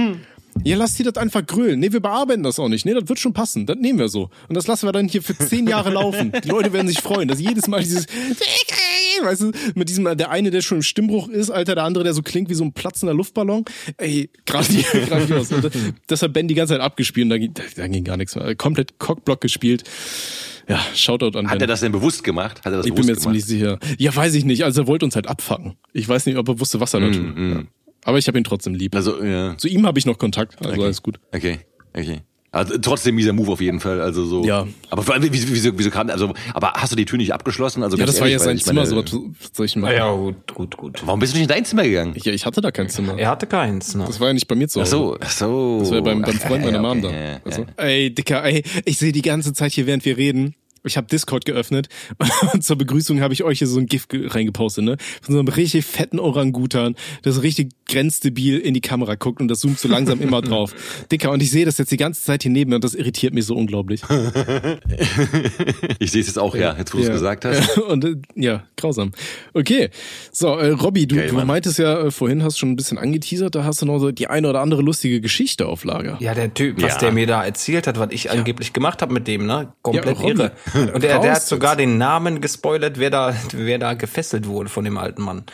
[0.65, 1.81] Ja, lass die das einfach grölen.
[1.81, 2.85] Nee, wir bearbeiten das auch nicht.
[2.85, 3.67] Nee, das wird schon passen.
[3.67, 4.31] Das nehmen wir so.
[4.49, 6.33] Und das lassen wir dann hier für zehn Jahre laufen.
[6.45, 8.07] Die Leute werden sich freuen, dass jedes Mal dieses,
[9.23, 12.15] weißt du, mit diesem, der eine, der schon im Stimmbruch ist, Alter, der andere, der
[12.15, 13.65] so klingt wie so ein platzender Luftballon.
[13.97, 14.85] Ey, grandios.
[16.07, 18.55] das hat Ben die ganze Zeit abgespielt und da ging, da ging gar nichts mehr.
[18.55, 19.85] Komplett Cockblock gespielt.
[20.69, 21.63] Ja, Shoutout an Hat Ben.
[21.63, 22.59] er das denn bewusst gemacht?
[22.65, 23.23] Hat er das ich bin mir gemacht?
[23.23, 23.79] ziemlich sicher.
[23.99, 24.65] Ja, weiß ich nicht.
[24.65, 25.75] Also er wollte uns halt abfacken.
[25.93, 27.37] Ich weiß nicht, ob er wusste, was er da tut.
[27.37, 27.63] Ja.
[28.05, 28.95] Aber ich habe ihn trotzdem lieb.
[28.95, 29.57] Also, ja.
[29.57, 30.83] Zu ihm habe ich noch Kontakt, also Okay.
[30.85, 31.19] alles gut.
[31.33, 31.59] Okay,
[31.97, 32.21] okay.
[32.55, 34.03] Also, trotzdem mieser Move auf jeden Fall.
[34.03, 34.45] Also so.
[34.45, 34.67] Ja.
[34.91, 37.83] Aber vor allem, wieso, wieso, wieso kam, also, aber hast du die Tür nicht abgeschlossen?
[37.83, 39.95] Also Ja, das war ja ehrlich, sein ich Zimmer, meine, so was soll ich machen?
[39.97, 41.03] Ja, gut, gut, gut.
[41.07, 42.15] Warum bist du nicht in dein Zimmer gegangen?
[42.23, 43.17] Ja, ich hatte da kein Zimmer.
[43.19, 44.05] Er hatte keins, ne?
[44.07, 44.91] Das war ja nicht bei mir zu Ach Hause.
[44.91, 45.79] so, ach so.
[45.81, 47.11] Das war beim, beim Ach, Freund ja, meiner okay, Mom da.
[47.11, 47.41] ja, ja.
[47.43, 50.55] Also, ey, Dicker, ey, ich sehe die ganze Zeit hier, während wir reden.
[50.85, 51.89] Ich habe Discord geöffnet
[52.53, 54.97] und zur Begrüßung habe ich euch hier so ein GIF ge- reingepostet, ne?
[55.21, 59.61] Von so einem richtig fetten Orangutan, das richtig grenzdebil in die Kamera guckt und das
[59.61, 60.75] zoomt so langsam immer drauf.
[61.13, 63.33] Dicker, und ich sehe das jetzt die ganze Zeit hier neben mir und das irritiert
[63.33, 64.03] mich so unglaublich.
[65.99, 67.15] Ich sehe es jetzt auch, ja, jetzt wo du es Ja.
[67.15, 67.79] gesagt hast.
[67.79, 69.13] Und äh, ja, grausam.
[69.55, 69.91] Okay.
[70.33, 73.55] So, äh, Robby, du, Geil, du meintest ja äh, vorhin, hast schon ein bisschen angeteasert,
[73.55, 76.17] da hast du noch so die eine oder andere lustige Geschichte auf Lager.
[76.21, 76.99] Ja, der Typ, was Ja.
[76.99, 79.73] der mir da erzählt hat, was ich angeblich gemacht habe mit dem, ne?
[79.83, 80.53] Komplett Ja, irre.
[80.95, 84.85] Und der, der hat sogar den Namen gespoilert, wer da, wer da gefesselt wurde von
[84.85, 85.45] dem alten Mann.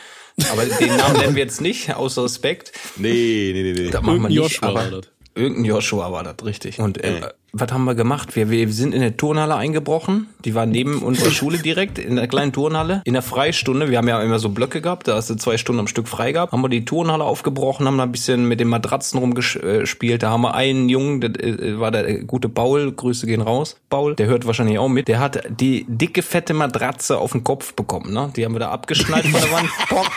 [0.51, 2.71] Aber den Namen nennen wir jetzt nicht, aus Respekt.
[2.95, 3.89] Nee, nee, nee, nee.
[3.89, 5.09] Das machen wir nicht, Joshua aber war das.
[5.35, 6.79] Irgendein Joshua war das, richtig.
[6.79, 7.21] Und äh,
[7.51, 8.35] was haben wir gemacht?
[8.35, 10.27] Wir, wir sind in der Turnhalle eingebrochen.
[10.45, 13.01] Die war neben unserer Schule direkt, in der kleinen Turnhalle.
[13.05, 15.79] In der Freistunde, wir haben ja immer so Blöcke gehabt, da hast du zwei Stunden
[15.79, 16.51] am Stück frei gehabt.
[16.51, 20.23] Haben wir die Turnhalle aufgebrochen, haben da ein bisschen mit den Matratzen rumgespielt.
[20.23, 23.77] Da haben wir einen Jungen, das äh, war der äh, gute Paul, Grüße gehen raus.
[23.89, 25.07] Paul, der hört wahrscheinlich auch mit.
[25.07, 28.13] Der hat die dicke, fette Matratze auf den Kopf bekommen.
[28.13, 28.31] Ne?
[28.35, 29.69] Die haben wir da abgeschnallt von der Wand.
[29.89, 30.11] Pock.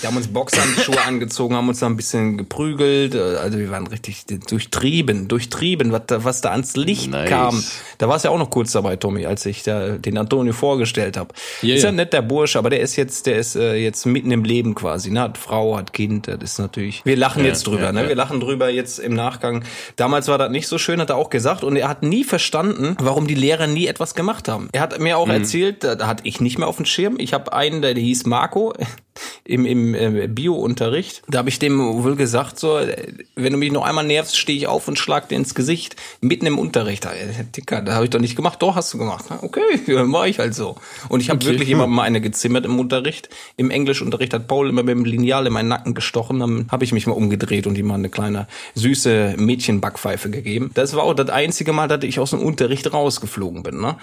[0.00, 3.14] Wir haben uns Boxhandschuhe angezogen, haben uns da ein bisschen geprügelt.
[3.14, 7.28] äh, Also wir waren richtig durchtrieben, durchtrieben, was da, was da ans Licht Nice.
[7.28, 7.62] kam.
[7.98, 11.16] Da war es ja auch noch kurz dabei, Tommy, als ich da den Antonio vorgestellt
[11.16, 11.34] habe.
[11.62, 11.92] Ja, ist ja ja.
[11.92, 15.10] nett, der Bursche, aber der ist jetzt, der ist äh, jetzt mitten im Leben quasi.
[15.10, 15.20] Ne?
[15.20, 17.04] Hat Frau, hat Kind, das ist natürlich.
[17.04, 18.02] Wir lachen jetzt drüber, ja, ne?
[18.02, 18.08] ja.
[18.08, 19.64] Wir lachen drüber jetzt im Nachgang.
[19.96, 21.64] Damals war das nicht so schön, hat er auch gesagt.
[21.64, 24.68] Und er hat nie verstanden, warum die Lehrer nie etwas gemacht haben.
[24.72, 25.20] Er hat mir Mhm.
[25.22, 27.16] auch erzählt, da, da hatte ich nicht mehr auf dem Schirm.
[27.18, 28.72] Ich habe einen, der, der hieß Marco
[29.44, 31.22] im, im äh, Bio-Unterricht.
[31.28, 34.56] Da habe ich dem wohl gesagt, so, äh, wenn du mich noch einmal nervst, stehe
[34.56, 35.96] ich auf und schlag dir ins Gesicht.
[36.20, 37.04] Mitten im Unterricht.
[37.04, 38.62] Äh, Dicker, da habe ich doch nicht gemacht.
[38.62, 39.26] Doch, hast du gemacht.
[39.28, 40.76] Na, Okay, ja, war ich halt so.
[41.08, 43.28] Und ich habe wirklich jemandem mal eine gezimmert im Unterricht.
[43.56, 46.40] Im Englischunterricht hat Paul immer mit dem Lineal in meinen Nacken gestochen.
[46.40, 50.70] Dann habe ich mich mal umgedreht und ihm mal eine kleine süße Mädchenbackpfeife gegeben.
[50.74, 53.80] Das war auch das einzige Mal, dass ich aus dem Unterricht rausgeflogen bin.
[53.80, 53.96] Ne?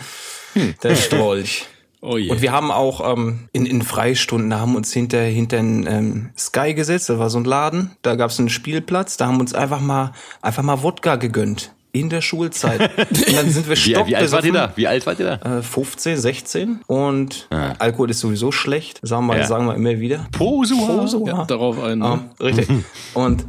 [0.84, 1.66] Der Strolch.
[2.06, 2.30] Oh je.
[2.30, 6.30] Und wir haben auch ähm, in, in Freistunden, da haben uns hinter hinter den, ähm,
[6.38, 9.54] Sky gesetzt, da war so ein Laden, da gab es einen Spielplatz, da haben uns
[9.54, 12.82] einfach mal einfach mal Wodka gegönnt in der Schulzeit.
[12.98, 14.54] Und dann sind wir Wie, wie alt wart ihr stockbesoffen.
[14.54, 14.72] da?
[14.76, 15.58] Wie alt wart ihr da?
[15.60, 17.48] Äh, 15, 16 und
[17.80, 19.46] Alkohol ist sowieso schlecht, sagen wir, Ja.
[19.48, 20.26] sagen wir immer wieder.
[20.32, 20.88] Posua.
[20.98, 21.28] Posua.
[21.28, 22.00] ja, darauf ein.
[22.00, 22.06] Ne?
[22.06, 22.68] Ah, richtig.
[23.14, 23.46] Und,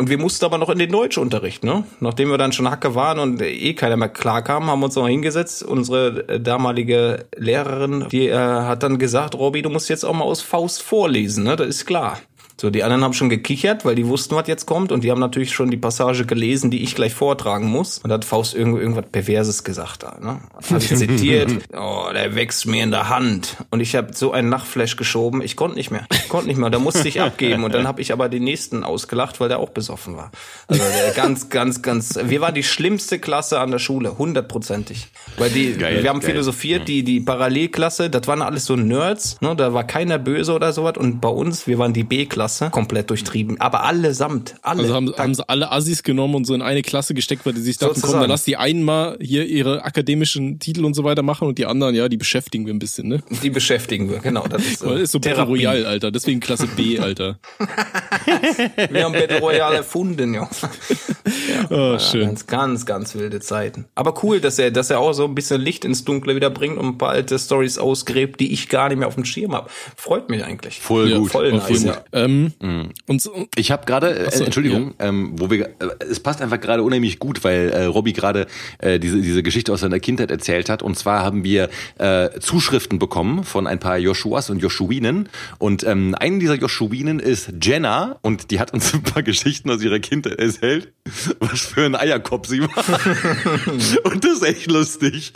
[0.00, 1.82] und wir mussten aber noch in den Deutschunterricht, ne?
[1.98, 4.94] Nachdem wir dann schon Hacke waren und eh keiner mehr klar kam, haben wir uns
[4.94, 5.64] noch hingesetzt.
[5.64, 10.22] Unsere äh, damalige Lehrerin, die äh, hat dann gesagt, Robby, du musst jetzt auch mal
[10.24, 11.56] aus Faust vorlesen, ne?
[11.56, 12.20] Das ist klar.
[12.60, 15.20] So, die anderen haben schon gekichert, weil die wussten, was jetzt kommt und die haben
[15.20, 17.98] natürlich schon die Passage gelesen, die ich gleich vortragen muss.
[17.98, 20.40] Und da hat Faust irgend, irgendwas Perverses gesagt da, ne?
[20.68, 23.58] Hab ich zitiert, oh, der wächst mir in der Hand.
[23.70, 26.04] Und ich habe so einen Lachflash geschoben, ich konnte nicht mehr.
[26.10, 27.62] Ich konnte nicht mehr, da musste ich abgeben.
[27.62, 30.32] Und dann habe ich aber den nächsten ausgelacht, weil der auch besoffen war.
[30.66, 35.06] Also der ganz, ganz, ganz, wir waren die schlimmste Klasse an der Schule, hundertprozentig.
[35.36, 36.30] Weil die, Geil, wir haben geil.
[36.30, 39.54] philosophiert, die, die Parallelklasse, das waren alles so Nerds, ne?
[39.54, 40.94] da war keiner böse oder sowas.
[40.96, 43.60] Und bei uns, wir waren die B-Klasse, komplett durchtrieben.
[43.60, 44.82] Aber allesamt, alle.
[44.82, 47.60] Also haben, haben sie alle Assis genommen und so in eine Klasse gesteckt, weil die
[47.60, 51.22] sich dachten, komm, dann lass die einen mal hier ihre akademischen Titel und so weiter
[51.22, 53.22] machen und die anderen, ja, die beschäftigen wir ein bisschen, ne?
[53.42, 54.46] die beschäftigen wir, genau.
[54.48, 55.44] Das ist, Das ist so Battle.
[55.44, 56.10] Royale, Alter.
[56.10, 57.38] Deswegen Klasse B, Alter.
[58.90, 60.48] Wir haben Battle Royale erfunden, ja.
[61.70, 62.26] Oh, schön.
[62.26, 63.84] Ganz, ganz, ganz wilde Zeiten.
[63.94, 66.78] Aber cool, dass er, dass er auch so ein bisschen Licht ins Dunkle wieder bringt
[66.78, 69.68] und ein paar alte Stories ausgräbt, die ich gar nicht mehr auf dem Schirm habe.
[69.96, 70.80] Freut mich eigentlich.
[70.80, 71.30] Voll Ja, gut.
[71.30, 72.04] voll Auf jeden nice, Fall.
[72.12, 72.37] Ähm,
[73.06, 76.60] und so, Ich habe gerade, äh, so, Entschuldigung, ähm, wo wir, äh, es passt einfach
[76.60, 78.46] gerade unheimlich gut, weil äh, Robby gerade
[78.78, 80.82] äh, diese diese Geschichte aus seiner Kindheit erzählt hat.
[80.82, 81.68] Und zwar haben wir
[81.98, 85.28] äh, Zuschriften bekommen von ein paar Joshuas und Joshuinen.
[85.58, 89.82] Und ähm, eine dieser Joshuinen ist Jenna und die hat uns ein paar Geschichten aus
[89.82, 90.92] ihrer Kindheit erzählt,
[91.40, 94.04] was für ein Eierkopf sie war.
[94.12, 95.32] und das ist echt lustig.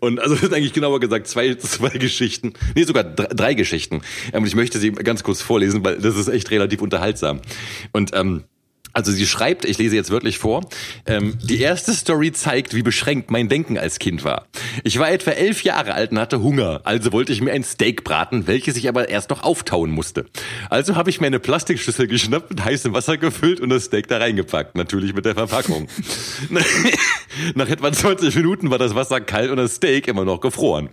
[0.00, 4.02] Und also das sind eigentlich genauer gesagt zwei zwei Geschichten, nee sogar drei, drei Geschichten.
[4.32, 7.40] Ähm, und ich möchte sie ganz kurz vorlesen, weil das ist echt relativ unterhaltsam.
[7.92, 8.44] Und ähm,
[8.96, 10.66] also sie schreibt, ich lese jetzt wörtlich vor,
[11.04, 14.46] ähm, die erste Story zeigt, wie beschränkt mein Denken als Kind war.
[14.84, 18.04] Ich war etwa elf Jahre alt und hatte Hunger, also wollte ich mir ein Steak
[18.04, 20.24] braten, welches ich aber erst noch auftauen musste.
[20.70, 24.16] Also habe ich mir eine Plastikschüssel geschnappt, mit heißem Wasser gefüllt und das Steak da
[24.16, 25.88] reingepackt, natürlich mit der Verpackung.
[27.54, 30.88] Nach etwa 20 Minuten war das Wasser kalt und das Steak immer noch gefroren.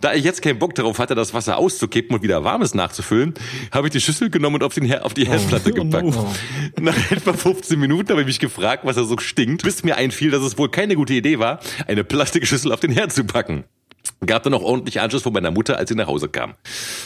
[0.00, 3.34] Da ich jetzt keinen Bock darauf hatte, das Wasser auszukippen und wieder warmes nachzufüllen,
[3.70, 6.00] habe ich die Schüssel genommen und auf, den Her auf die Herdplatte Oh no.
[6.00, 6.80] gepackt.
[6.80, 10.30] Nach etwa 15 Minuten habe ich mich gefragt, was da so stinkt, bis mir einfiel,
[10.30, 13.64] dass es wohl keine gute Idee war, eine Plastikschüssel auf den Herd zu packen.
[14.24, 16.54] Gab dann noch ordentlich Anschluss von meiner Mutter, als sie nach Hause kam.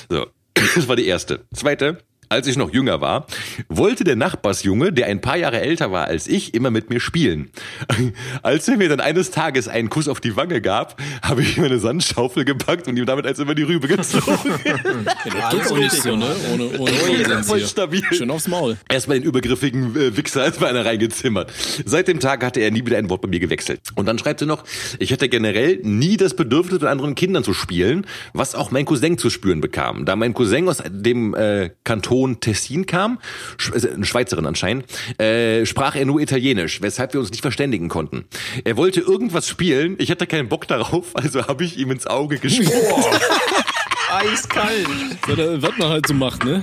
[0.08, 1.44] So, das war die erste.
[1.52, 1.98] Zweite,
[2.28, 3.26] als ich noch jünger war,
[3.68, 7.50] wollte der Nachbarsjunge, der ein paar Jahre älter war als ich, immer mit mir spielen.
[8.42, 11.64] Als er mir dann eines Tages einen Kuss auf die Wange gab, habe ich ihm
[11.64, 14.38] eine Sandschaufel gepackt und ihm damit als über die Rübe gezogen.
[14.64, 16.34] ja, das nicht so, ne?
[16.52, 17.66] Ohne, ohne Konsens Voll hier.
[17.66, 18.02] stabil.
[18.12, 18.76] Schön aufs Maul.
[18.88, 21.52] Erstmal den übergriffigen äh, Wichser als einer reingezimmert.
[21.84, 23.80] Seit dem Tag hatte er nie wieder ein Wort bei mir gewechselt.
[23.94, 24.64] Und dann schreibt sie noch,
[24.98, 29.18] ich hatte generell nie das Bedürfnis, mit anderen Kindern zu spielen, was auch mein Cousin
[29.18, 30.04] zu spüren bekam.
[30.04, 33.18] Da mein Cousin aus dem äh, Kanton Tessin kam,
[33.72, 34.86] äh, eine Schweizerin anscheinend,
[35.20, 38.24] äh, sprach er nur Italienisch, weshalb wir uns nicht verständigen konnten.
[38.64, 42.38] Er wollte irgendwas spielen, ich hatte keinen Bock darauf, also habe ich ihm ins Auge
[42.40, 43.20] gespuckt.
[44.10, 44.86] Eiskalt.
[45.26, 46.62] So, da- was man halt so macht, ne?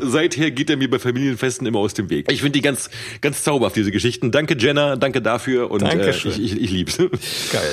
[0.00, 2.30] Seither geht er mir bei Familienfesten immer aus dem Weg.
[2.32, 2.88] Ich finde die ganz,
[3.20, 4.30] ganz zauberhaft, diese Geschichten.
[4.30, 6.96] Danke, Jenna, danke dafür und äh, ich, ich, ich lieb's.
[6.96, 7.10] Geil.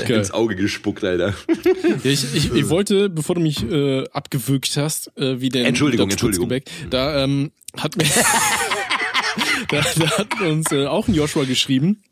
[0.07, 0.11] Geil.
[0.17, 1.33] Ins Auge gespuckt, Alter.
[2.03, 6.09] Ja, ich, ich, ich wollte, bevor du mich äh, abgewürgt hast, äh, wie der Entschuldigung,
[6.09, 6.51] Entschuldigung.
[6.89, 8.05] Da ähm, hat mir
[9.69, 12.03] da, da hat uns äh, auch ein Joshua geschrieben.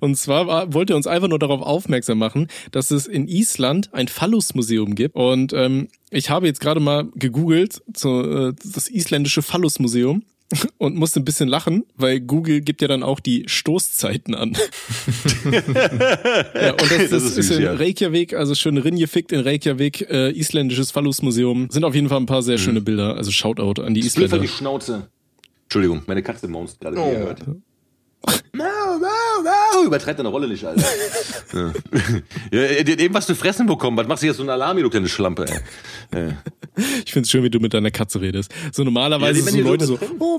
[0.00, 3.92] Und zwar war, wollte er uns einfach nur darauf aufmerksam machen, dass es in Island
[3.92, 5.14] ein Phallus-Museum gibt.
[5.14, 10.22] Und ähm, ich habe jetzt gerade mal gegoogelt, zu, äh, das isländische Phallus-Museum
[10.78, 14.56] und musste ein bisschen lachen, weil Google gibt ja dann auch die Stoßzeiten an.
[15.50, 17.74] ja, und das, das, Das ist, ist in ja.
[17.74, 21.68] Reykjavik, also schön Ringefickt in Reykjavik, äh, isländisches Phallus-Museum.
[21.70, 23.16] Sind auf jeden Fall ein paar sehr schöne Bilder.
[23.16, 24.38] Also Shoutout an die Split Isländer.
[24.38, 25.08] die Schnauze.
[25.64, 27.06] Entschuldigung, meine Katze maunzt gerade, Oh.
[27.10, 27.40] wie ihr hört.
[28.54, 28.64] Mau,
[28.98, 29.84] mau, mau.
[29.84, 30.82] Übertreibt deine Rolle nicht, Alter.
[32.52, 32.60] ja.
[32.62, 33.96] ja, die hat eben was zu fressen bekommen.
[33.98, 35.44] Was machst du jetzt so einen Alarm, du kleine Schlampe,
[36.12, 36.32] ey?
[37.04, 38.52] Ich find's schön, wie du mit deiner Katze redest.
[38.72, 40.38] So normalerweise Ja, die so Leute so- oh,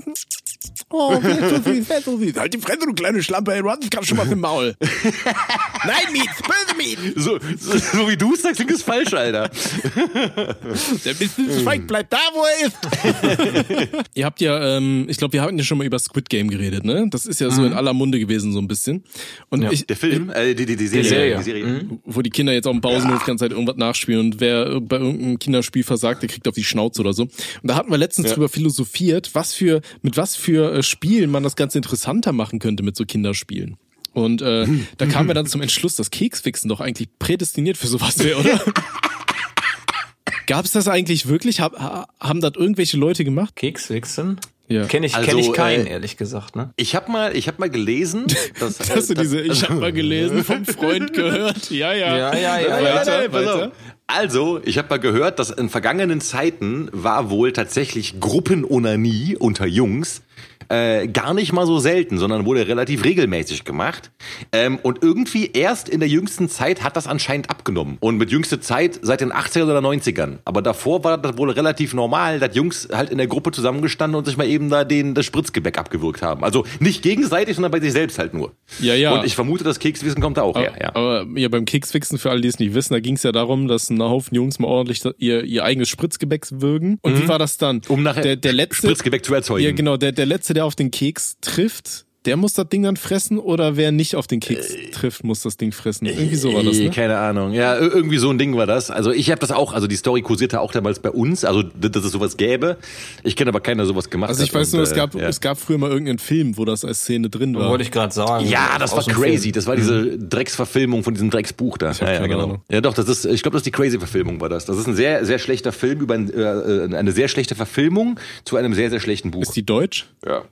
[0.90, 2.34] oh, fett so viel, fett so viel.
[2.34, 4.74] Halt die Fresse, du kleine Schlampe, ey, du hast gerade schon mal im Maul.
[4.80, 6.98] Nein, Miet, böse Miet.
[7.16, 9.50] So, so, so wie du es sagst, klingt es falsch, Alter.
[11.04, 11.60] Der Mr.
[11.60, 14.06] Schweig bleibt da, wo er ist.
[14.14, 16.84] Ihr habt ja, ähm, ich glaube, wir hatten ja schon mal über Squid Game geredet,
[16.84, 17.06] ne?
[17.10, 19.04] Das ist ja so in aller Munde gewesen, so ein bisschen.
[19.48, 21.08] Und ich, Der Film, äh, die, die, die Serie.
[21.08, 21.36] Serie.
[21.38, 21.86] Die Serie.
[22.04, 24.96] wo die Kinder jetzt auf dem Pausenhof die ganze Zeit irgendwas nachspielen und wer bei
[24.96, 27.22] irgendeinem Kinderspiel versagt, der kriegt auf die Schnauze oder so.
[27.22, 27.30] Und
[27.62, 31.56] da hatten wir letztens drüber philosophiert, was für, mit was für äh, Spielen man das
[31.56, 33.76] Ganze interessanter machen könnte mit so Kinderspielen.
[34.12, 38.18] Und äh, da kamen wir dann zum Entschluss, dass Keksfixen doch eigentlich prädestiniert für sowas
[38.24, 38.60] wäre, oder?
[40.46, 41.60] Gab es das eigentlich wirklich?
[41.60, 43.56] Hab, ha- haben das irgendwelche Leute gemacht?
[43.56, 44.38] Kekswichsen?
[44.68, 44.84] Ja.
[44.86, 46.72] Kenne ich, Also, kenn ich keinen, äh, ehrlich gesagt, ne?
[46.76, 48.26] Ich habe mal, ich habe mal gelesen,
[48.60, 51.70] dass, äh, Hast du dass- diese, ich habe mal gelesen, vom Freund gehört.
[51.70, 52.16] Ja, ja.
[52.16, 53.32] Ja, ja, ja, Weiter, ja.
[53.32, 53.72] Weiter.
[54.08, 60.22] Also, ich habe mal gehört, dass in vergangenen Zeiten war wohl tatsächlich Gruppenonanie unter Jungs
[60.68, 64.10] äh, gar nicht mal so selten, sondern wurde relativ regelmäßig gemacht.
[64.52, 67.98] Ähm, und irgendwie erst in der jüngsten Zeit hat das anscheinend abgenommen.
[68.00, 70.38] Und mit jüngster Zeit seit den 80ern oder 90ern.
[70.44, 74.24] Aber davor war das wohl relativ normal, dass Jungs halt in der Gruppe zusammengestanden und
[74.24, 76.44] sich mal eben da den, das Spritzgebäck abgewürgt haben.
[76.44, 78.52] Also nicht gegenseitig, sondern bei sich selbst halt nur.
[78.80, 79.12] Ja, ja.
[79.12, 80.74] Und ich vermute, das Kekswissen kommt da auch her.
[80.80, 80.94] Ja.
[80.94, 83.68] Aber ja, beim Keksfixen, für alle, die es nicht wissen, da ging es ja darum,
[83.68, 86.98] dass ein Haufen Jungs mal ordentlich ihr, ihr eigenes Spritzgebäck würgen.
[87.02, 87.76] Und wie war das dann?
[87.76, 87.82] Mhm.
[87.88, 89.64] Um nachher der, der letzte, Spritzgebäck zu erzeugen.
[89.64, 92.96] Ja, genau, der, der letzte, der auf den Keks trifft, der muss das Ding dann
[92.96, 96.06] fressen oder wer nicht auf den Keks trifft, muss das Ding fressen.
[96.06, 96.90] Irgendwie so war das, Äh, ne?
[96.90, 97.52] Keine Ahnung.
[97.52, 98.90] Ja, ir- irgendwie so ein Ding war das.
[98.90, 102.04] Also ich habe das auch, also die Story kursierte auch damals bei uns, also dass
[102.04, 102.76] es sowas gäbe.
[103.22, 104.56] Ich kenne aber keiner, der sowas gemacht Also ich hat.
[104.60, 105.28] weiß nur, und, es gab, äh, ja.
[105.28, 107.70] es gab früher mal irgendeinen Film, wo das als Szene drin war.
[107.70, 108.46] Wollte ich gerade sagen.
[108.46, 109.38] Ja, das war crazy.
[109.44, 109.52] Film.
[109.54, 111.92] Das war diese Drecksverfilmung von diesem Drecksbuch da.
[111.92, 112.42] Ja, ja, keine genau.
[112.44, 112.62] Ahnung.
[112.70, 114.64] Ja, doch, das ist, ich glaube, das ist die crazy Verfilmung war das.
[114.66, 118.56] Das ist ein sehr, sehr schlechter Film über ein, äh, eine sehr schlechte Verfilmung zu
[118.56, 119.42] einem sehr, sehr schlechten Buch.
[119.42, 120.06] Ist die deutsch?
[120.26, 120.42] ja.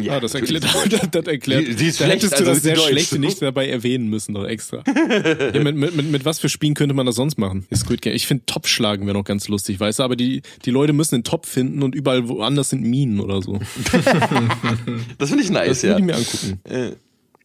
[0.00, 1.66] Ja, Ah, das erklärt, das, das erklärt.
[1.66, 2.88] Die- die ist da schlecht, hättest du also das ist sehr deutsch.
[2.88, 4.82] schlechte nicht dabei erwähnen müssen, doch extra.
[5.54, 7.66] ja, mit, mit, mit, mit was für Spielen könnte man das sonst machen?
[7.74, 8.14] Squid Game.
[8.14, 11.14] Ich finde Top schlagen wäre noch ganz lustig, weißt du, aber die, die Leute müssen
[11.16, 13.58] den Top finden und überall woanders sind Minen oder so.
[15.18, 15.88] Das finde ich nice, Das ja.
[15.90, 16.96] würde ich mir angucken.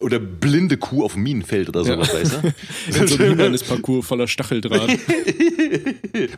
[0.04, 2.54] Oder blinde Kuh auf Minenfeld oder sowas, weißt du?
[3.06, 4.90] So ein Hindernisparcours voller Stacheldraht.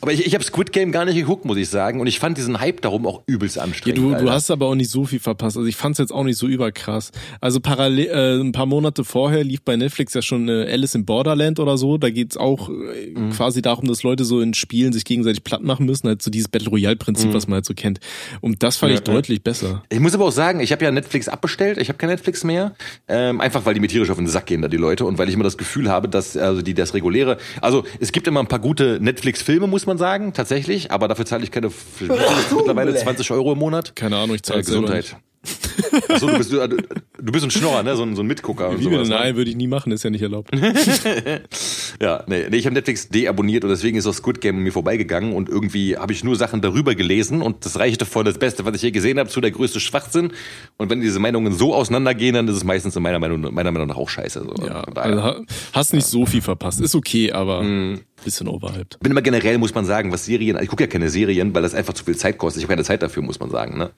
[0.01, 2.01] Aber ich, ich habe Squid Game gar nicht geguckt, muss ich sagen.
[2.01, 3.99] Und ich fand diesen Hype darum auch übelst Ja, anstrengend.
[3.99, 4.33] du, du Alter.
[4.33, 5.57] hast aber auch nicht so viel verpasst.
[5.57, 7.11] Also ich fand's jetzt auch nicht so überkrass.
[7.41, 11.05] Also parallel, äh, ein paar Monate vorher lief bei Netflix ja schon äh, Alice in
[11.05, 11.99] Borderland oder so.
[11.99, 12.73] Da geht's auch äh,
[13.17, 13.31] Mhm.
[13.31, 16.09] quasi darum, dass Leute so in Spielen sich gegenseitig platt machen müssen.
[16.09, 17.01] Halt so dieses Battle Royale Mhm.
[17.01, 18.01] Prinzip, was man halt so kennt.
[18.41, 19.83] Und das fand ich deutlich besser.
[19.91, 21.79] Ich muss aber auch sagen, ich habe ja Netflix abbestellt.
[21.79, 22.75] Ich habe kein Netflix mehr.
[23.09, 25.05] Ähm, einfach weil die mir tierisch auf den Sack gehen, da die Leute.
[25.05, 27.39] Und weil ich immer das Gefühl habe, dass also die das reguläre.
[27.61, 30.91] Also es gibt immer ein paar gute Netflix-Filme, muss man sagen, tatsächlich.
[30.91, 33.97] Aber dafür zahle ich keine mittlerweile 20 Euro im Monat.
[33.97, 35.17] Keine Ahnung, ich Äh, zahle selber Gesundheit.
[36.09, 37.95] Achso, du bist, du, du bist ein Schnorrer, ne?
[37.95, 38.97] So ein, so ein Mitgucker und Wie bitte?
[38.97, 39.09] sowas.
[39.11, 39.15] ne?
[39.15, 40.51] Nein, würde ich nie machen, ist ja nicht erlaubt.
[42.01, 45.33] Ja, nee, nee ich habe Netflix deabonniert und deswegen ist auch Squid Game mir vorbeigegangen
[45.33, 48.75] und irgendwie habe ich nur Sachen darüber gelesen und das reichte voll das Beste, was
[48.77, 50.33] ich je gesehen habe, zu der größte Schwachsinn.
[50.77, 53.89] Und wenn diese Meinungen so auseinandergehen, dann ist es meistens in meiner Meinung, meiner Meinung
[53.89, 54.45] nach auch scheiße.
[54.57, 54.67] So.
[54.67, 55.41] Ja, also ha-
[55.73, 56.81] hast nicht so viel verpasst.
[56.81, 58.01] Ist okay, aber Mhm.
[58.25, 58.99] bisschen overhyped.
[59.01, 61.75] bin immer generell, muss man sagen, was Serien, ich gucke ja keine Serien, weil das
[61.75, 62.61] einfach zu viel Zeit kostet.
[62.61, 63.79] Ich habe keine Zeit dafür, muss man sagen.
[63.79, 63.91] Ne?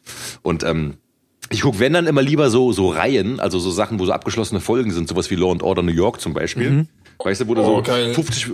[0.43, 0.95] Und ähm,
[1.51, 4.61] ich gucke, wenn dann immer lieber so so Reihen, also so Sachen, wo so abgeschlossene
[4.61, 6.87] Folgen sind, sowas wie Law and Order New York zum Beispiel.
[7.23, 8.15] Weißt du, wo du Oh, so geil.
[8.15, 8.51] 50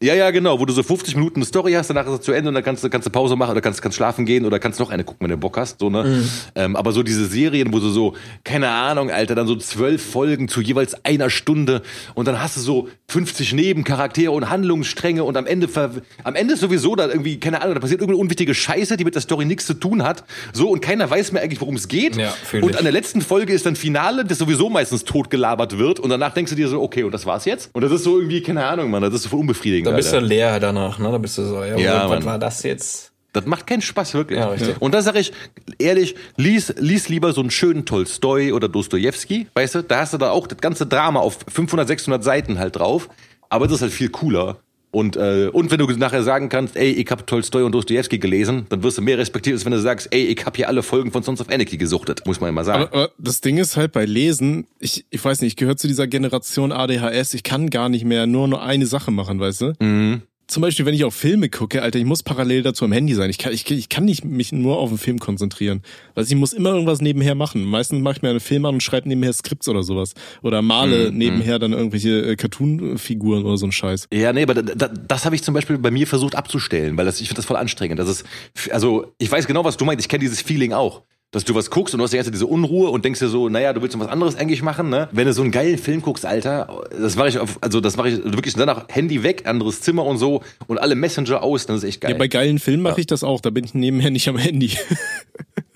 [0.00, 2.32] ja, ja, genau, wo du so 50 Minuten eine Story hast, danach ist es zu
[2.32, 4.60] Ende und dann kannst du, kannst du Pause machen oder kannst, kannst schlafen gehen oder
[4.60, 6.22] kannst noch eine gucken, wenn du Bock hast, so, ne?
[6.54, 10.46] Ähm, aber so diese Serien, wo du so, keine Ahnung, Alter, dann so zwölf Folgen
[10.46, 11.82] zu jeweils einer Stunde
[12.14, 15.90] und dann hast du so 50 Nebencharaktere und Handlungsstränge und am Ende, ver
[16.22, 19.16] am Ende ist sowieso da irgendwie, keine Ahnung, da passiert irgendeine unwichtige Scheiße, die mit
[19.16, 20.22] der Story nichts zu tun hat,
[20.52, 22.16] so, und keiner weiß mehr eigentlich, worum es geht.
[22.16, 26.10] Ja, und an der letzten Folge ist dann Finale, das sowieso meistens totgelabert wird und
[26.10, 27.70] danach denkst du dir so, okay, und das war's jetzt?
[27.72, 29.87] Und das ist so irgendwie, keine Ahnung, Mann, das ist so voll unbefriedigend.
[29.90, 31.10] Da bist du leer danach, ne?
[31.10, 33.12] Da bist du so, ja, Ja, was war das jetzt?
[33.32, 34.38] Das macht keinen Spaß, wirklich.
[34.38, 34.54] Ja.
[34.80, 35.32] Und da sage ich,
[35.78, 39.82] ehrlich, lies, lies lieber so einen schönen Tolstoi oder Dostojewski, weißt du?
[39.82, 43.08] Da hast du da auch das ganze Drama auf 500, 600 Seiten halt drauf.
[43.50, 44.56] Aber das ist halt viel cooler.
[44.90, 48.66] Und, äh, und wenn du nachher sagen kannst, ey, ich hab Tolstoi und Dostojewski gelesen,
[48.70, 51.12] dann wirst du mehr respektiert, als wenn du sagst, ey, ich hab hier alle Folgen
[51.12, 52.26] von Sons of Anarchy gesuchtet.
[52.26, 52.84] Muss man immer sagen.
[52.84, 55.88] Aber, aber das Ding ist halt bei Lesen, ich, ich weiß nicht, ich gehöre zu
[55.88, 59.72] dieser Generation ADHS, ich kann gar nicht mehr nur nur eine Sache machen, weißt du?
[59.80, 60.22] Mhm.
[60.48, 63.28] Zum Beispiel, wenn ich auf Filme gucke, Alter, ich muss parallel dazu am Handy sein.
[63.28, 65.82] Ich kann, ich, ich kann nicht mich nur auf den Film konzentrieren.
[66.14, 67.64] Weil ich muss immer irgendwas nebenher machen.
[67.64, 70.14] Meistens mache ich mir einen Film an und schreibe nebenher Skripts oder sowas.
[70.42, 74.08] Oder male Mhm, nebenher dann irgendwelche äh, Cartoon-Figuren oder so ein Scheiß.
[74.10, 77.04] Ja, nee, aber da, da, das habe ich zum Beispiel bei mir versucht abzustellen, weil
[77.04, 77.98] das, ich finde das voll anstrengend.
[77.98, 78.24] Das ist,
[78.70, 80.02] also ich weiß genau, was du meinst.
[80.02, 81.02] Ich kenne dieses Feeling auch.
[81.30, 83.28] Dass du was guckst und du hast die ganze Zeit diese Unruhe und denkst dir
[83.28, 85.08] so, naja, du willst noch was anderes eigentlich machen, ne?
[85.12, 88.08] Wenn du so einen geilen Film guckst, Alter, das mache ich auf, also das mache
[88.08, 91.84] ich wirklich danach Handy weg, anderes Zimmer und so und alle Messenger aus, dann ist
[91.84, 92.12] echt geil.
[92.12, 93.42] Ja, bei geilen Filmen mache ich das auch.
[93.42, 94.72] Da bin ich nebenher nicht am Handy.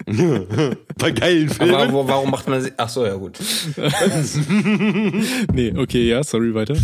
[0.99, 1.75] bei geilen Filmen.
[1.75, 2.73] Aber warum macht man sie?
[2.79, 3.39] Ach so, ja gut.
[5.53, 6.77] nee, okay, ja, sorry, weiter.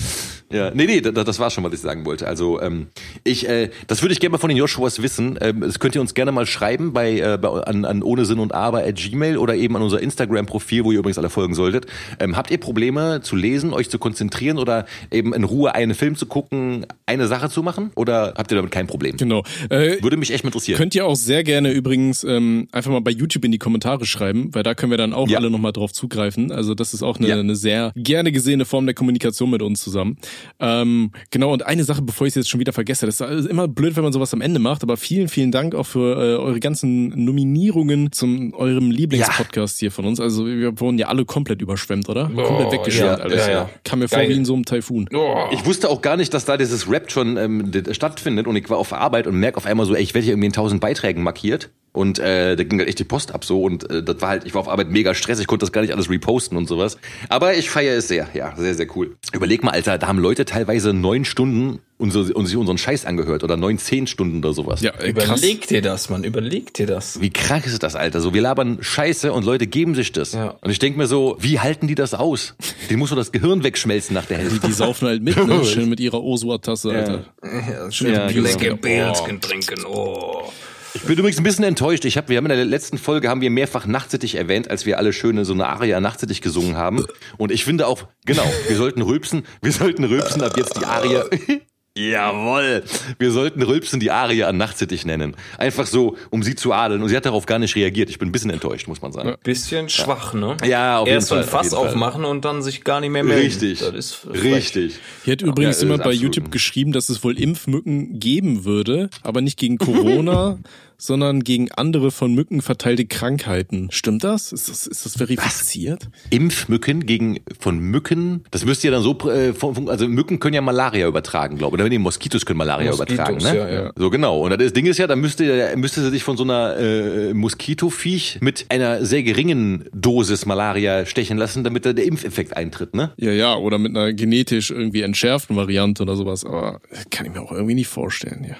[0.50, 2.26] Ja, nee, nee, das, das war schon, was ich sagen wollte.
[2.26, 2.86] Also, ähm,
[3.24, 5.38] ich, äh, das würde ich gerne mal von den Joshuas wissen.
[5.42, 8.38] Ähm, das könnt ihr uns gerne mal schreiben bei, äh, bei an, an ohne Sinn
[8.38, 11.86] und Aber at Gmail oder eben an unser Instagram-Profil, wo ihr übrigens alle folgen solltet.
[12.18, 16.16] Ähm, habt ihr Probleme zu lesen, euch zu konzentrieren oder eben in Ruhe einen Film
[16.16, 17.90] zu gucken, eine Sache zu machen?
[17.94, 19.16] Oder habt ihr damit kein Problem?
[19.18, 19.42] Genau.
[19.68, 20.78] Äh, Würde mich echt interessieren.
[20.78, 24.48] Könnt ihr auch sehr gerne übrigens ähm, einfach mal bei YouTube in die Kommentare schreiben,
[24.54, 25.38] weil da können wir dann auch Ja.
[25.38, 26.50] alle nochmal drauf zugreifen.
[26.52, 27.38] Also das ist auch eine, Ja.
[27.38, 30.16] eine sehr gerne gesehene Form der Kommunikation mit uns zusammen.
[30.60, 33.68] Ähm, genau, und eine Sache, bevor ich es jetzt schon wieder vergesse, das ist immer
[33.68, 36.60] blöd, wenn man sowas am Ende macht, aber vielen, vielen Dank auch für äh, eure
[36.60, 40.20] ganzen Nominierungen zum eurem Lieblingspodcast hier von uns.
[40.20, 42.28] Also wir wurden ja alle komplett überschwemmt, oder?
[42.28, 43.46] komplett weggeschwemmt ja, alles.
[43.46, 43.70] ja, ja.
[43.84, 44.28] Kam mir vor Geil.
[44.30, 45.08] wie in so einem Taifun.
[45.12, 45.46] Oh.
[45.52, 48.78] Ich wusste auch gar nicht, dass da dieses Rap schon ähm, stattfindet und ich war
[48.78, 51.22] auf Arbeit und merk auf einmal so, ey, ich werde hier irgendwie in tausend Beiträgen
[51.22, 54.28] markiert und äh, da ging halt echt die Post ab so und äh, das war
[54.28, 56.68] halt, ich war auf Arbeit mega stressig, ich konnte das gar nicht alles reposten und
[56.68, 56.98] sowas.
[57.28, 59.16] Aber ich feiere es sehr, ja, sehr, sehr cool.
[59.32, 63.04] Überleg mal, Alter, da haben Leute teilweise neun Stunden und, so, und sich unseren Scheiß
[63.04, 64.80] angehört oder neun, zehn Stunden oder sowas.
[64.82, 65.10] Ja, äh.
[65.10, 66.22] Überleg dir das, Mann.
[66.22, 67.20] Überleg dir das.
[67.20, 68.20] Wie krank ist das, Alter?
[68.20, 70.32] So, wir labern Scheiße und Leute geben sich das.
[70.32, 70.54] Ja.
[70.60, 72.54] Und ich denk mir so, wie halten die das aus?
[72.88, 74.66] Den muss doch das Gehirn wegschmelzen nach der Hälfte.
[74.66, 75.64] Die saufen halt mit, ne?
[75.64, 77.24] Schön mit ihrer Osua-Tasse, Alter.
[77.42, 78.46] Ja, schön Ja, genau.
[78.46, 79.84] Pilzchen, Pilzchen trinken.
[79.84, 80.52] Oh.
[81.00, 82.04] Ich bin übrigens ein bisschen enttäuscht.
[82.04, 84.98] Ich hab, wir haben in der letzten Folge haben wir mehrfach nachtsittig erwähnt, als wir
[84.98, 87.06] alle schöne so eine Aria nachtsittig gesungen haben.
[87.36, 91.24] Und ich finde auch, genau, wir sollten rülpsen, wir sollten rülpsen ab jetzt die Aria.
[91.96, 92.84] Jawoll.
[93.18, 95.34] Wir sollten Rülpsen die Aria an nachtsittig nennen.
[95.56, 97.02] Einfach so, um sie zu adeln.
[97.02, 98.08] Und sie hat darauf gar nicht reagiert.
[98.08, 99.34] Ich bin ein bisschen enttäuscht, muss man sagen.
[99.42, 100.56] Bisschen schwach, ne?
[100.64, 103.00] Ja, auf jeden Erst so Fall, ein auf Fass jeden aufmachen und dann sich gar
[103.00, 103.42] nicht mehr melden.
[103.42, 103.80] Richtig.
[103.80, 104.44] Das ist frech.
[104.44, 105.00] Richtig.
[105.24, 106.36] Hier hat übrigens Ja, jemand bei absolut.
[106.36, 110.58] YouTube geschrieben, dass es wohl Impfmücken geben würde, aber nicht gegen Corona,
[110.98, 113.88] sondern gegen andere von Mücken verteilte Krankheiten.
[113.92, 114.52] Stimmt das?
[114.52, 116.10] Ist das, ist das verifiziert?
[116.30, 118.44] Impfmücken gegen von Mücken.
[118.50, 121.80] Das müsste ja dann so, äh, von, also Mücken können ja Malaria übertragen, glaube ich.
[121.80, 123.56] Oder nee, Moskitos können Malaria Moskitos, übertragen, ne?
[123.56, 123.92] ja, ja.
[123.96, 124.40] So genau.
[124.40, 128.38] Und das Ding ist ja, dann müsste, müsste sie sich von so einer äh, Moskitoviech
[128.40, 133.12] mit einer sehr geringen Dosis Malaria stechen lassen, damit da der Impfeffekt eintritt, ne?
[133.16, 136.80] Ja, ja, oder mit einer genetisch irgendwie entschärften Variante oder sowas, aber
[137.10, 138.56] kann ich mir auch irgendwie nicht vorstellen, ja.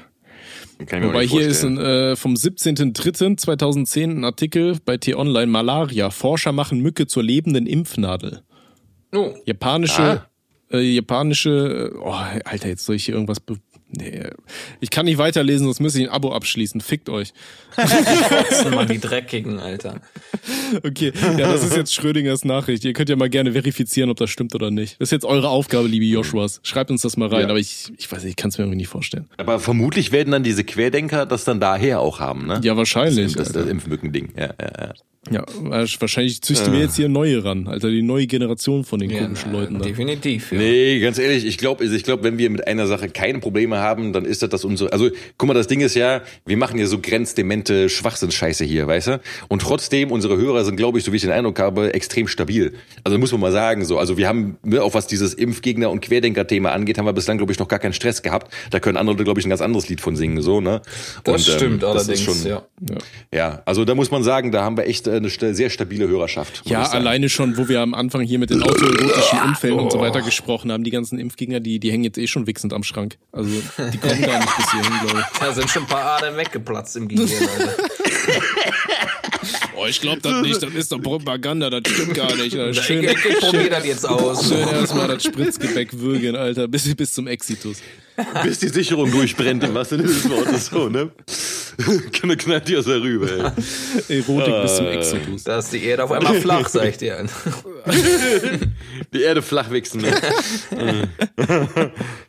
[0.79, 6.11] Wobei hier ist ein, äh, vom 17.03.2010 ein Artikel bei T-Online Malaria.
[6.11, 8.43] Forscher machen Mücke zur lebenden Impfnadel.
[9.12, 9.35] Oh.
[9.45, 10.22] Japanische,
[10.70, 12.12] äh, japanische, oh,
[12.45, 13.57] Alter, jetzt soll ich hier irgendwas, be
[13.91, 14.22] nee,
[14.80, 16.80] ich kann nicht weiterlesen, sonst müsste ich ein Abo abschließen.
[16.80, 17.32] Fickt euch.
[17.76, 20.01] Trotzdem mal die Dreckigen, Alter.
[20.84, 22.84] Okay, ja, das ist jetzt Schrödingers Nachricht.
[22.84, 25.01] Ihr könnt ja mal gerne verifizieren, ob das stimmt oder nicht.
[25.01, 26.61] Das ist jetzt eure Aufgabe, liebe Joshuas.
[26.62, 27.49] Schreibt uns das mal rein, Ja.
[27.49, 29.28] aber ich, ich weiß nicht, ich kann es mir irgendwie nicht vorstellen.
[29.36, 32.61] Aber vermutlich werden dann diese Querdenker das dann daher auch haben, ne?
[32.62, 33.34] Ja, wahrscheinlich.
[33.34, 34.32] Das, das, das Impfmückending.
[34.36, 34.95] Ja, ja, ja.
[35.31, 39.53] Ja, wahrscheinlich züchten wir jetzt hier neue ran, Alter, die neue Generation von den komischen
[39.53, 39.85] na, Leuten da.
[39.85, 40.53] Definitiv.
[40.53, 40.59] Ja.
[40.59, 44.12] Nee, ganz ehrlich, ich glaube, ich glaub, wenn wir mit einer Sache keine Probleme haben,
[44.12, 44.93] dann ist das das unsere.
[44.93, 49.07] Also, guck mal, das Ding ist ja, wir machen ja so grenzdemente Schwachsinnsscheiße hier, weißt
[49.09, 49.20] du?
[49.49, 52.74] Und trotzdem, unsere Hörer sind, glaube ich, so wie ich den Eindruck habe, extrem stabil.
[53.05, 53.99] Also muss man mal sagen, so.
[53.99, 57.53] Also wir haben, ne, auch was dieses Impfgegner- und Querdenker-Thema angeht, haben wir bislang, glaube
[57.53, 58.53] ich, noch gar keinen Stress gehabt.
[58.70, 60.83] Da können andere, glaube ich, ein ganz anderes Lied von singen, so, ne?
[61.24, 62.62] Das Und, ähm, stimmt das allerdings, ist schon, ja.
[63.33, 66.62] Ja, also da muss man sagen, da haben wir echt äh, eine sehr stabile Hörerschaft.
[66.66, 70.23] Ja, alleine schon, wo wir am Anfang hier mit den autoerotischen Unfällen und so weiter
[70.23, 73.19] gesprochen haben, die ganzen Impfgegner, die, die hängen jetzt eh schon wichsend am Schrank.
[73.33, 75.39] Also die kommen gar nicht bis hierhin, glaube ich.
[75.39, 77.77] Da sind schon ein paar Adern weggeplatzt im Gehirn, Alter.
[79.77, 82.53] Oh, ich glaube das nicht, das ist doch Propaganda, das stimmt gar nicht.
[82.53, 84.49] Schön, ich, ich probier das jetzt aus.
[84.49, 87.79] schön erstmal das Spritzgebäck würgen, Alter, bis, bis zum Exitus.
[88.43, 91.11] Bis die Sicherung durchbrennt, im wahrsten Sinne des Wortes so, ne?
[92.37, 93.53] Knallt die aus der Rübe,
[94.09, 94.19] ey.
[94.19, 94.97] Erotik bis zum Äh.
[94.97, 95.45] Exodus.
[95.45, 97.25] Da ist die Erde auf einmal flach, sag ich dir.
[99.14, 100.12] Die Erde flach wichsen, ne?
[100.73, 100.75] Oh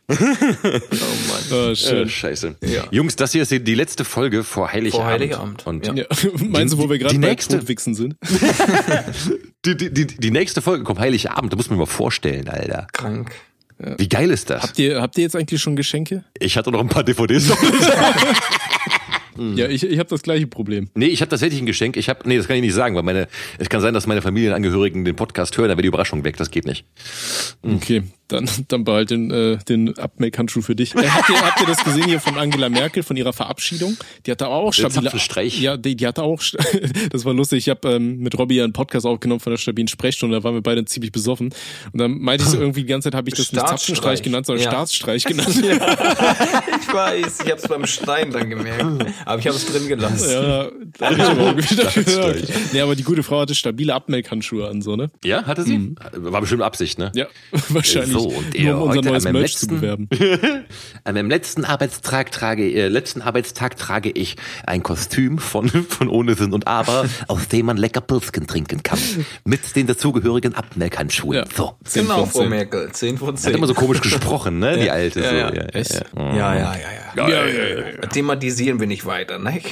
[0.08, 1.42] Mann.
[1.52, 2.56] Ah, Äh, scheiße.
[2.62, 2.84] Ja.
[2.90, 4.94] Jungs, das hier ist die letzte Folge vor Heiligabend.
[5.02, 5.94] Vor Heiligabend, Und ja.
[5.94, 6.04] Ja.
[6.48, 8.16] Meinst du, wo wir gerade die bei nächste- Totwichsen sind?
[9.64, 11.52] die, die, die, die nächste Folge kommt Heiligabend.
[11.52, 12.86] Da muss man mal vorstellen, Alter.
[12.92, 13.32] Krank.
[13.96, 14.62] Wie geil ist das?
[14.62, 16.24] Habt ihr, habt ihr jetzt eigentlich schon Geschenke?
[16.38, 17.50] Ich hatte noch ein paar DVDs.
[19.56, 20.88] Ja, ich, ich habe das gleiche Problem.
[20.94, 21.96] nee, ich habe tatsächlich ein Geschenk.
[21.96, 23.28] Ich habe, nee, das kann ich nicht sagen, weil meine,
[23.58, 26.36] es kann sein, dass meine Familienangehörigen den Podcast hören, dann wäre die Überraschung weg.
[26.36, 26.84] Das geht nicht.
[27.62, 30.94] Okay, dann, dann behalt den, äh, den Abmelk-Handschuh für dich.
[30.94, 33.96] Äh, habt, ihr, habt ihr das gesehen hier von Angela Merkel, von ihrer Verabschiedung?
[34.26, 35.04] Die hatte auch stabile...
[35.04, 35.60] Zapfenstreich.
[35.60, 36.40] Ja, die, die hatte auch...
[37.10, 37.58] Das war lustig.
[37.58, 40.36] Ich habe ähm, mit Robbie ja einen Podcast aufgenommen von der stabilen Sprechstunde.
[40.36, 41.52] Da waren wir beide ziemlich besoffen.
[41.92, 43.66] Und dann meinte ich so irgendwie die ganze Zeit, habe ich das nicht.
[43.66, 44.70] Zapfenstreich genannt, sondern Ja.
[44.70, 45.48] Staatsstreich genannt.
[46.80, 49.06] Ich weiß, ich hab's beim Stein dann gemerkt.
[49.30, 50.28] Aber ich habe es drin gelassen.
[50.30, 50.68] Ja,
[50.98, 52.42] da hab ich aber wieder gehört.
[52.72, 55.10] Nee, aber die gute Frau hatte stabile Abmelkhandschuhe an, so, ne?
[55.24, 55.94] Ja, hatte sie?
[56.14, 57.12] War bestimmt Absicht, ne?
[57.14, 57.26] Ja,
[57.68, 58.12] wahrscheinlich.
[58.12, 60.08] So, und nur ihr um unser neues Merch zu letzten- bewerben.
[61.04, 66.34] An meinem letzten Arbeitstag trage, äh, letzten Arbeitstag trage ich ein Kostüm von, von Ohne
[66.34, 68.98] Sinn und Aber, aus dem man lecker Pilzken trinken kann.
[69.44, 71.36] Mit den dazugehörigen Abmelkhandschuhen.
[71.38, 71.44] Ja.
[71.56, 71.76] So.
[71.94, 72.48] Genau, Frau zehn.
[72.50, 72.90] Merkel.
[72.92, 73.48] 10 von 10.
[73.52, 74.76] Hat immer so komisch gesprochen, ne?
[74.78, 75.20] Die alte.
[75.20, 75.36] Ja, so.
[75.36, 75.52] ja.
[75.54, 75.70] Ja?
[76.16, 77.28] Ja, Ja, ja, ja, ja.
[77.28, 78.06] Ja, ja.
[78.08, 79.60] Thematisieren wir nicht weiter, ne?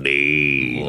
[0.00, 0.84] Nee.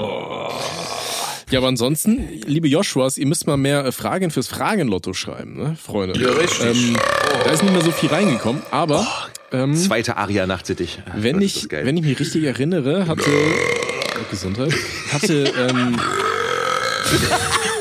[1.51, 5.75] Ja, aber ansonsten, liebe Joshuas, ihr müsst mal mehr äh, Fragen fürs Fragenlotto schreiben, ne,
[5.81, 6.19] Freunde?
[6.19, 6.65] Ja, richtig.
[6.65, 6.97] Ähm,
[7.45, 9.05] Da ist nicht mehr so viel reingekommen, aber
[9.51, 10.99] ähm, Zweite Aria nachtsittich.
[11.15, 11.85] wenn ich, geil.
[11.85, 14.73] wenn ich mich richtig erinnere, hatte oh, Gesundheit,
[15.11, 15.99] hatte ähm,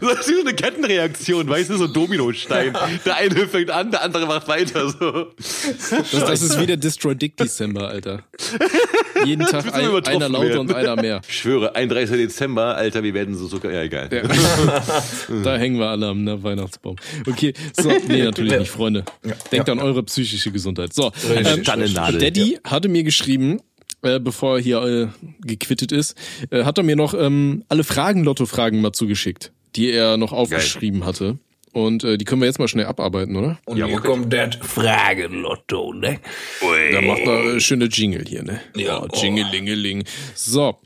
[0.00, 2.76] Das ist wie so eine Kettenreaktion, weißt du, so ein Dominostein.
[3.04, 5.32] Der eine fängt an, der andere macht weiter, so.
[5.36, 8.24] das, das ist wie der Destroy Dick December, Alter.
[9.24, 10.58] Jeden Tag ein, einer lauter werden.
[10.58, 11.20] und einer mehr.
[11.28, 12.16] Ich schwöre, 31.
[12.16, 14.08] Dezember, Alter, wir werden so sogar, ja, egal.
[14.12, 14.22] Ja.
[15.44, 16.96] da hängen wir alle am ne, Weihnachtsbaum.
[17.26, 19.04] Okay, so, nee, natürlich nicht, Freunde.
[19.50, 20.92] Denkt an eure psychische Gesundheit.
[20.92, 21.62] So, ähm.
[21.62, 23.60] Daddy hatte mir geschrieben,
[24.02, 25.08] äh, bevor er hier äh,
[25.46, 26.16] gequittet ist,
[26.50, 31.38] äh, hat er mir noch ähm, alle Fragen-Lotto-Fragen mal zugeschickt, die er noch aufgeschrieben hatte.
[31.72, 33.58] Und äh, die können wir jetzt mal schnell abarbeiten, oder?
[33.64, 36.18] Und hier kommt das Fragenlotto, ne?
[36.92, 38.60] Da macht er äh, schöne Jingle hier, ne?
[38.76, 39.02] Ja.
[39.02, 40.04] Oh, Jingelingeling.
[40.34, 40.76] So.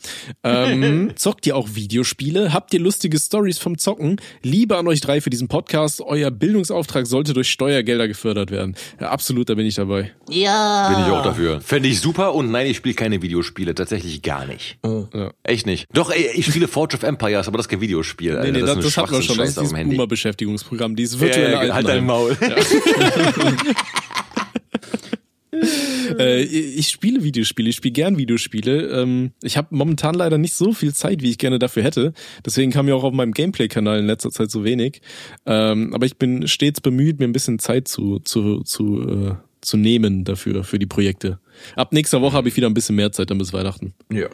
[0.45, 2.53] Ähm, zockt ihr auch Videospiele?
[2.53, 4.21] Habt ihr lustige Stories vom Zocken?
[4.43, 6.01] Liebe an euch drei für diesen Podcast.
[6.01, 8.77] Euer Bildungsauftrag sollte durch Steuergelder gefördert werden.
[9.01, 10.13] Ja, absolut, da bin ich dabei.
[10.95, 11.61] Bin ich auch dafür.
[11.61, 13.75] Fände ich super und nein, ich spiele keine Videospiele.
[13.75, 14.79] Tatsächlich gar nicht.
[14.85, 15.33] Ja.
[15.43, 15.87] Echt nicht.
[15.93, 18.33] Doch, ey, ich spiele Forge of Empires, aber das ist kein Videospiel.
[18.33, 18.53] Nee, Alter.
[18.53, 19.39] nee, das, ist das, ein hatten wir schon.
[19.39, 19.73] Das ist dieses
[20.37, 20.87] dem Handy.
[20.87, 22.07] Boomer-Beschäftigungsprogramm, dieses Ja, virtuelle ja, halt dein.
[22.07, 22.37] Maul.
[26.19, 28.89] Äh, ich spiele Videospiele, ich spiele gern Videospiele.
[29.03, 32.13] Ähm, ich habe momentan leider nicht so viel Zeit, wie ich gerne dafür hätte.
[32.45, 35.01] Deswegen kam ja auch auf meinem Gameplay-Kanal in letzter Zeit so wenig.
[35.47, 39.77] Ähm, aber ich bin stets bemüht, mir ein bisschen Zeit zu, zu, zu, äh, zu
[39.79, 41.41] nehmen dafür, für die Projekte.
[41.75, 43.95] Ab nächster Woche habe ich wieder ein bisschen mehr Zeit, dann bis Weihnachten.
[44.13, 44.29] Ja.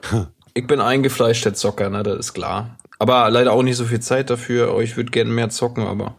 [0.55, 2.77] Ich bin eingefleischter Zocker, ne, das ist klar.
[3.03, 4.79] Aber leider auch nicht so viel Zeit dafür.
[4.81, 6.15] Ich würde gerne mehr zocken, aber.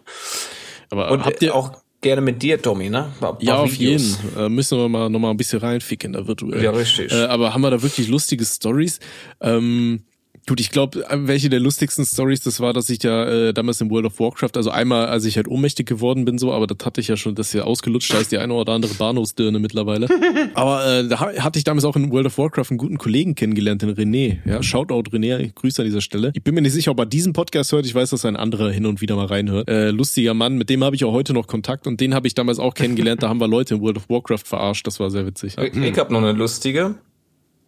[0.90, 1.72] Aber Und habt ihr auch
[2.02, 3.14] gerne mit dir, Tommy, ne?
[3.22, 4.14] Bei Ja, auf jeden.
[4.38, 6.62] Äh, müssen wir mal noch mal ein bisschen reinficken da virtuell.
[6.62, 7.14] Ja, richtig.
[7.14, 9.00] Äh, aber haben wir da wirklich lustige Stories?
[9.40, 10.04] Ähm,
[10.48, 13.90] gut, ich glaube, welche der lustigsten Stories das war, dass ich ja äh, damals in
[13.90, 17.02] World of Warcraft, also einmal, als ich halt ohnmächtig geworden bin, so, aber das hatte
[17.02, 20.08] ich ja schon, das ist ja ausgelutscht, da ist die eine oder andere Bahnhofsdirne mittlerweile.
[20.54, 23.36] aber äh, da ha- hatte ich damals auch in World of Warcraft einen guten Kollegen
[23.36, 24.40] kennengelernt, den René.
[24.46, 26.32] Ja, Shoutout René, Grüße an dieser Stelle.
[26.34, 27.86] Ich bin mir nicht sicher, ob er diesen Podcast hört.
[27.86, 29.70] Ich weiß, dass ein anderer hin und wieder mal reinhört.
[29.70, 32.34] Äh, lustiger Mann, mit dem habe ich auch heute noch Kontakt und den habe ich
[32.34, 33.24] damals auch kennengelernt.
[33.24, 34.86] Da haben wir Leute in World of Warcraft verarscht.
[34.88, 35.56] Das war sehr witzig.
[35.58, 36.96] Ich, ich habe noch eine lustige,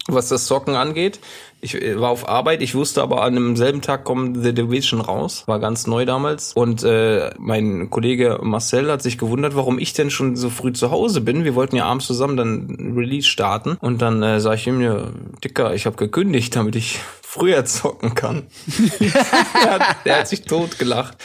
[0.07, 1.19] was das Zocken angeht.
[1.61, 5.43] Ich äh, war auf Arbeit, ich wusste aber an demselben Tag kommt The Division raus,
[5.47, 6.53] war ganz neu damals.
[6.53, 10.91] Und äh, mein Kollege Marcel hat sich gewundert, warum ich denn schon so früh zu
[10.91, 11.43] Hause bin.
[11.43, 13.77] Wir wollten ja abends zusammen dann Release starten.
[13.81, 15.07] Und dann äh, sage ich ihm, ja,
[15.43, 18.43] Dicker, ich habe gekündigt, damit ich früher zocken kann.
[18.99, 21.17] der, hat, der hat sich totgelacht.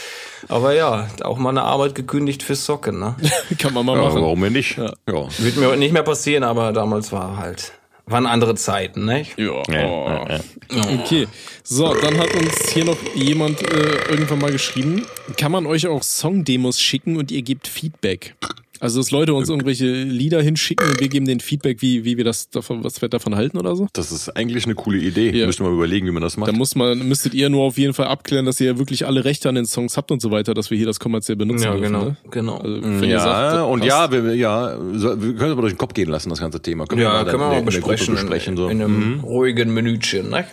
[0.49, 3.15] Aber ja, auch mal eine Arbeit gekündigt fürs Zocken, ne?
[3.59, 4.23] Kann man mal Ja, machen.
[4.23, 4.79] warum nicht?
[4.79, 4.91] Ja.
[5.07, 7.73] Wird mir heute nicht mehr passieren, aber damals war halt,
[8.11, 9.25] waren andere Zeiten, ne?
[9.37, 9.63] Ja.
[9.69, 10.09] Ja, oh.
[10.09, 10.41] ja,
[10.71, 11.01] ja.
[11.01, 11.29] Okay.
[11.63, 15.07] So, dann hat uns hier noch jemand äh, irgendwann mal geschrieben,
[15.37, 18.35] kann man euch auch Songdemos schicken und ihr gebt Feedback?
[18.81, 22.25] Also, dass Leute uns irgendwelche Lieder hinschicken und wir geben den Feedback, wie, wie wir
[22.25, 23.89] das davon, was wir davon halten oder so?
[23.93, 25.31] Das ist eigentlich eine coole Idee.
[25.31, 25.47] Ja.
[25.47, 26.49] Müssen wir mal überlegen, wie man das macht.
[26.49, 29.49] Da muss man, müsstet ihr nur auf jeden Fall abklären, dass ihr wirklich alle Rechte
[29.51, 31.83] an den Songs habt und so weiter, dass wir hier das kommerziell benutzen Ja, dürfen.
[31.93, 32.17] genau, Ne?
[32.31, 32.57] genau.
[32.59, 35.73] Also, wenn ihr ja, sagt, das und ja, wir, ja, wir können es mal durch
[35.75, 36.87] den Kopf gehen lassen, das ganze Thema.
[36.87, 38.69] Können Ja, dann können wir in mal besprechen, besprechen so.
[38.69, 40.47] in einem ruhigen Minütchen, ne?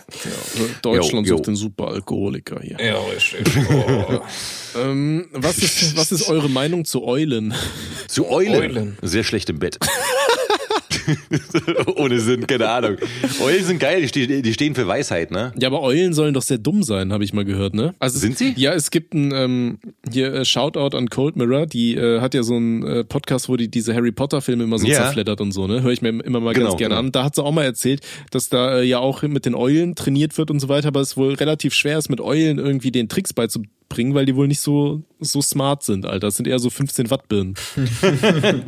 [0.82, 1.36] Deutschland Jo, jo.
[1.38, 2.76] sucht den Superalkoholiker hier.
[2.84, 3.46] Ja, richtig.
[3.70, 4.18] Oh.
[4.78, 7.54] Ähm, was ist, was ist eure Meinung zu Eulen?
[8.18, 8.54] Zu Eulen.
[8.76, 8.98] Eulen.
[9.02, 9.78] Sehr schlecht im Bett.
[11.96, 12.96] Ohne Sinn, keine Ahnung.
[13.40, 15.52] Eulen sind geil, die stehen, die stehen für Weisheit, ne?
[15.58, 17.94] Ja, aber Eulen sollen doch sehr dumm sein, habe ich mal gehört, ne?
[17.98, 18.52] Also Sind sie?
[18.56, 19.78] Ja, es gibt ein ähm,
[20.12, 23.56] hier äh, Shoutout an Cold Mirror, die äh, hat ja so einen äh, Podcast, wo
[23.56, 24.96] die diese Harry Potter Filme immer so Ja.
[24.96, 25.82] zerfleddert und so, ne?
[25.82, 27.06] Höre ich mir immer mal Genau, ganz gerne genau.
[27.06, 27.12] an.
[27.12, 28.00] Da hat sie auch mal erzählt,
[28.30, 31.16] dass da äh, ja auch mit den Eulen trainiert wird und so weiter, aber es
[31.16, 35.02] wohl relativ schwer ist, mit Eulen irgendwie den Tricks beizubringen, weil die wohl nicht so
[35.20, 36.28] so smart sind, Alter.
[36.28, 37.54] Das sind eher so 15 Watt Birnen.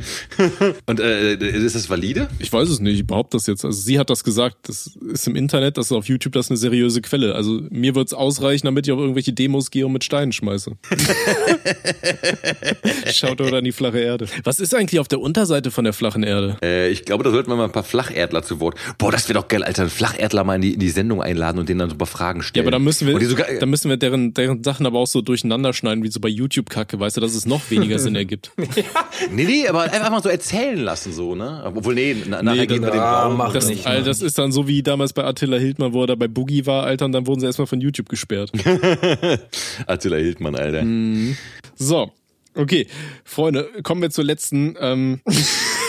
[0.86, 2.28] Und äh, ist das valide?
[2.38, 3.64] Ich weiß es nicht, ich behaupte das jetzt.
[3.64, 6.50] Also sie hat das gesagt, das ist im Internet, das ist auf YouTube, das ist
[6.50, 7.34] eine seriöse Quelle.
[7.34, 10.72] Also mir wird's ausreichen, damit ich auf irgendwelche Demos gehe und mit Steinen schmeiße.
[13.12, 14.26] Schaut oder an die flache Erde.
[14.44, 16.56] Was ist eigentlich auf der Unterseite von der flachen Erde?
[16.62, 18.76] Äh, ich glaube, da sollten wir mal ein paar Flacherdler zu Wort.
[18.98, 19.88] Boah, das wäre doch geil, Alter.
[19.88, 22.40] Flacherdler mal in die, in die Sendung einladen und denen dann so ein paar Fragen
[22.40, 22.64] Ja, stellen.
[22.66, 25.72] aber da müssen wir, sogar, da müssen wir deren, deren Sachen aber auch so durcheinander
[25.72, 28.50] schneiden, wie so bei YouTube-Kacke, weißt du, dass es noch weniger Sinn ergibt.
[29.30, 31.62] nee, nee, aber einfach mal so erzählen lassen, so, ne?
[31.64, 33.36] Obwohl, nee, na, nachher Nee, gehen wir den Raum.
[33.36, 34.06] mach Das, nicht, Alter, Mann.
[34.06, 36.84] das ist dann so wie damals bei Attila Hildmann, wo er da bei Boogie war,
[36.84, 38.50] Alter, und dann wurden sie erstmal von YouTube gesperrt.
[39.86, 40.82] Attila Hildmann, Alter.
[40.82, 41.36] Mhm.
[41.76, 42.10] So,
[42.54, 42.86] okay.
[43.24, 44.76] Freunde, kommen wir zur letzten.
[44.80, 45.20] Ähm,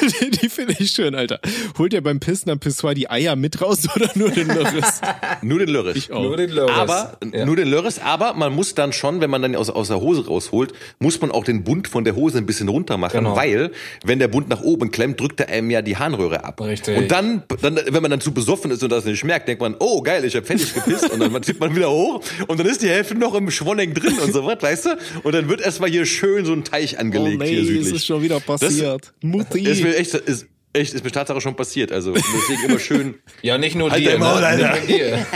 [0.02, 1.40] die die finde ich schön, Alter.
[1.78, 5.02] Holt ihr beim Pissen am Pissoir die Eier mit raus oder nur den Lörres?
[5.42, 5.96] Nur den Lörres.
[5.96, 6.22] Ich auch.
[6.22, 6.76] Nur den Lörres.
[6.76, 7.46] Aber ja.
[7.46, 10.26] nur den Lörres, aber man muss dann schon, wenn man dann aus, aus der Hose
[10.28, 13.36] rausholt, muss man auch den Bund von der Hose ein bisschen runter machen, Genau.
[13.36, 13.72] weil
[14.04, 16.62] wenn der Bund nach oben klemmt, drückt er einem ja die Harnröhre ab.
[16.62, 16.98] Richtig.
[16.98, 19.76] Und dann, dann, wenn man dann zu besoffen ist und das nicht merkt, denkt man,
[19.80, 22.82] oh geil, ich habe fertig gepisst und dann zieht man wieder hoch und dann ist
[22.82, 24.90] die Hälfte noch im Schwollen drin und so was, weißt du?
[25.24, 27.88] Und dann wird erstmal hier schön so ein Teich Oh angelegt nee, hier südlich.
[27.88, 29.14] es ist schon wieder passiert.
[29.22, 29.60] Mutti.
[29.96, 31.92] Echt, ist, echt, ist mir Tatsache schon passiert.
[31.92, 33.16] Also deswegen immer schön.
[33.42, 34.48] Ja, nicht nur Halt dir, Maul, ne?
[34.48, 34.74] Alter.
[34.76, 35.26] Nicht dir.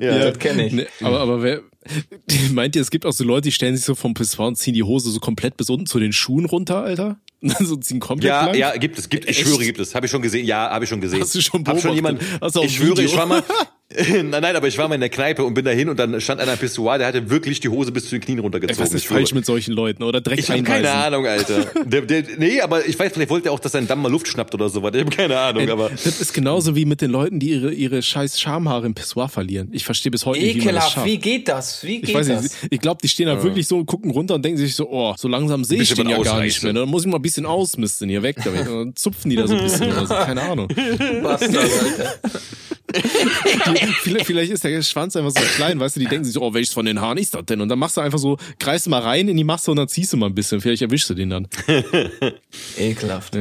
[0.00, 0.18] Ja.
[0.30, 0.72] Das kenne ich.
[0.72, 1.60] Nee, aber, aber wer,
[2.52, 4.72] meint ihr, es gibt auch so Leute, die stellen sich so vom Pissoir und ziehen
[4.72, 7.18] die Hose so komplett bis unten zu den Schuhen runter, Alter?
[7.42, 8.54] Und dann so ziehen komplett Ja, lang?
[8.54, 9.46] ja, gibt es, gibt, ich Echt?
[9.46, 9.94] schwöre, gibt es.
[9.94, 10.46] Habe ich schon gesehen.
[10.46, 11.20] Ja, habe ich schon gesehen.
[11.20, 12.22] Hast du schon Hab schon beobachtet?
[12.22, 13.04] jemand, Hast du auch ich schwöre, Video?
[13.04, 13.42] ich war mal,
[14.08, 16.40] nein, nein, aber ich war mal in der Kneipe und bin dahin und dann stand
[16.40, 18.84] einer Pissoir, der hatte wirklich die Hose bis zu den Knien runtergezogen.
[18.84, 20.02] Was ist falsch mit solchen Leuten?
[20.02, 21.64] Oder Dreck Ich habe keine Ahnung, Alter.
[21.84, 24.26] Der, der, nee, aber ich weiß, vielleicht wollte er auch, dass sein Damm mal Luft
[24.26, 24.92] schnappt oder sowas.
[24.94, 25.90] Ich habe keine Ahnung, aber.
[25.90, 29.68] Das ist genauso wie mit den Leuten, die ihre, ihre scheiß Schamhaare im Pissoir verlieren.
[29.72, 31.06] Ich verstehe bis heute nicht, wie man das Ekelhaft, schafft.
[31.06, 31.84] wie geht das?
[31.84, 32.42] Wie geht Ich weiß das?
[32.42, 34.88] nicht, ich glaube, die stehen da wirklich so und gucken runter und denken sich so,
[34.90, 36.72] oh, so langsam sehe ich den ja was gar nicht mehr.
[36.72, 38.66] Dann muss ich mal ein bisschen ausmisten hier weg damit.
[38.66, 40.68] Und dann zupfen die da so ein bisschen oder so, keine Ahnung.
[41.22, 42.14] Bastard, Alter.
[44.24, 46.72] vielleicht ist der Schwanz einfach so klein, weißt du, die denken sich so, oh, welches
[46.74, 47.60] von den Haaren ist das denn?
[47.60, 49.88] Und dann machst du einfach so, greifst du mal rein in die Masse und dann
[49.88, 50.60] ziehst du mal ein bisschen.
[50.60, 51.48] Vielleicht erwischst du den dann.
[52.78, 53.36] Ekelhaft.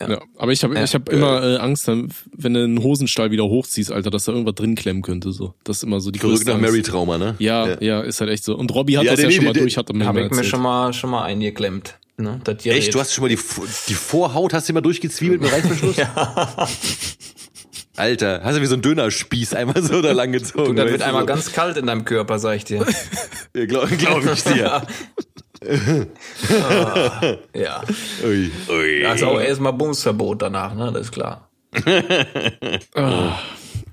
[0.00, 0.18] Ja.
[0.38, 3.92] Aber ich habe ich hab immer äh, Angst, dann, wenn du einen Hosenstall wieder hochziehst,
[3.92, 5.30] Alter, dass da irgendwas drin klemmen könnte.
[5.32, 5.54] So.
[5.62, 6.60] Das ist immer so die Zurück größte nach.
[6.60, 7.34] Mary-Trauma, ne?
[7.38, 8.56] Ja, ja, ist halt echt so.
[8.56, 10.06] Und Robby hat Ja, das nee, ja nee, schon mal nee, durch, hat er mir
[10.06, 10.50] Habe mal ich mir erzählt.
[10.50, 11.98] schon mal, schon mal eingeklemmt.
[12.16, 12.40] Ne?
[12.64, 12.94] Echt?
[12.94, 13.38] Du hast schon mal die,
[13.88, 15.96] die Vorhaut, hast du immer durchgezwiebelt mit Reißverschluss?
[15.96, 16.68] ja.
[18.00, 20.70] Alter, hast du wie so ein Dönerspieß einmal so da lang gezogen.
[20.70, 21.26] Und dann wird du, einmal so.
[21.26, 22.84] ganz kalt in deinem Körper, sag ich dir.
[23.54, 24.82] Ja, Glaub, glaub ich dir.
[27.54, 27.82] Ja.
[28.24, 29.02] Ui, ui.
[29.02, 30.90] Da ist auch erstmal Bumsverbot danach, ne?
[30.92, 31.50] Das ist klar.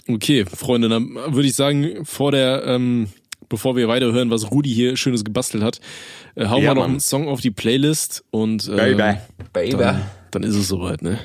[0.10, 3.10] Okay, Freunde, dann würde ich sagen, vor der, ähm,
[3.50, 5.82] bevor wir weiterhören, was Rudi hier Schönes gebastelt hat,
[6.36, 6.92] äh, hauen Ja, wir noch Mann.
[6.92, 9.18] einen Song auf die Playlist und ähm, Baby.
[9.52, 9.78] Baby.
[9.78, 11.20] Dann, dann ist es soweit, ne?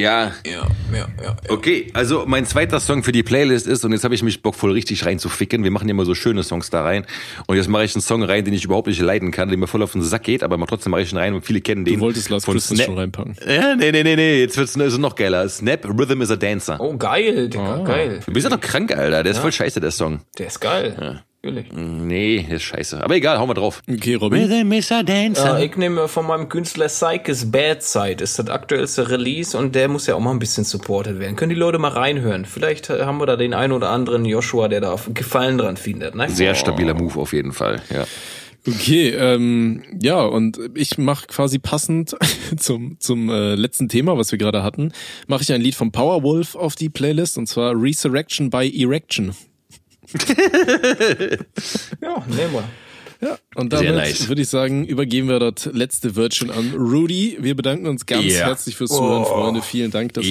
[0.00, 1.06] Ja, Ja, ja, ja.
[1.22, 1.36] ja.
[1.48, 4.54] Okay, also mein zweiter Song für die Playlist ist, und jetzt habe ich mich Bock
[4.54, 7.04] voll richtig reinzuficken, wir machen ja immer so schöne Songs da rein,
[7.46, 9.66] und jetzt mache ich einen Song rein, den ich überhaupt nicht leiden kann, der mir
[9.66, 11.84] voll auf den Sack geht, aber mal trotzdem mache ich ihn rein und viele kennen
[11.84, 11.94] den.
[11.94, 13.36] Du wolltest Last Christmas Snap- schon reinpacken.
[13.46, 15.48] Ja, nee, nee, nee, nee, jetzt wird's ist noch geiler.
[15.48, 16.80] Snap, Rhythm is a Dancer.
[16.80, 18.20] Oh, geil, Digga, geil.
[18.24, 20.20] Du bist ja doch krank, Alter, der ist voll scheiße, der Song.
[20.38, 21.22] Der ist geil.
[21.42, 21.72] Natürlich.
[21.72, 23.02] Nee, der ist scheiße.
[23.02, 23.80] Aber egal, hauen wir drauf.
[23.90, 24.18] Okay,
[25.02, 25.58] Dancer.
[25.58, 28.22] Äh, ich nehme von meinem Künstler Psychis Bad Side.
[28.22, 31.36] Ist das aktuellste Release und der muss ja auch mal ein bisschen supported werden.
[31.36, 32.44] Können die Leute mal reinhören?
[32.44, 36.14] Vielleicht äh, haben wir da den einen oder anderen Joshua, der da Gefallen dran findet.
[36.14, 36.28] Ne?
[36.28, 38.04] Sehr stabiler Move auf jeden Fall, ja.
[38.68, 42.14] Okay, ähm, ja, und ich mache quasi passend
[42.58, 44.92] zum, zum äh, letzten Thema, was wir gerade hatten,
[45.26, 49.34] mache ich ein Lied von Powerwolf auf die Playlist und zwar Resurrection by Erection.
[52.00, 52.64] Ja, nehmen wir.
[53.22, 54.28] Ja, und damit nice.
[54.28, 57.36] würde ich sagen, übergeben wir das letzte Wörtchen an Rudy.
[57.40, 58.46] Wir bedanken uns ganz Ja.
[58.46, 59.60] herzlich fürs Zuhören, Freunde.
[59.60, 60.30] Vielen Dank, dass Ja.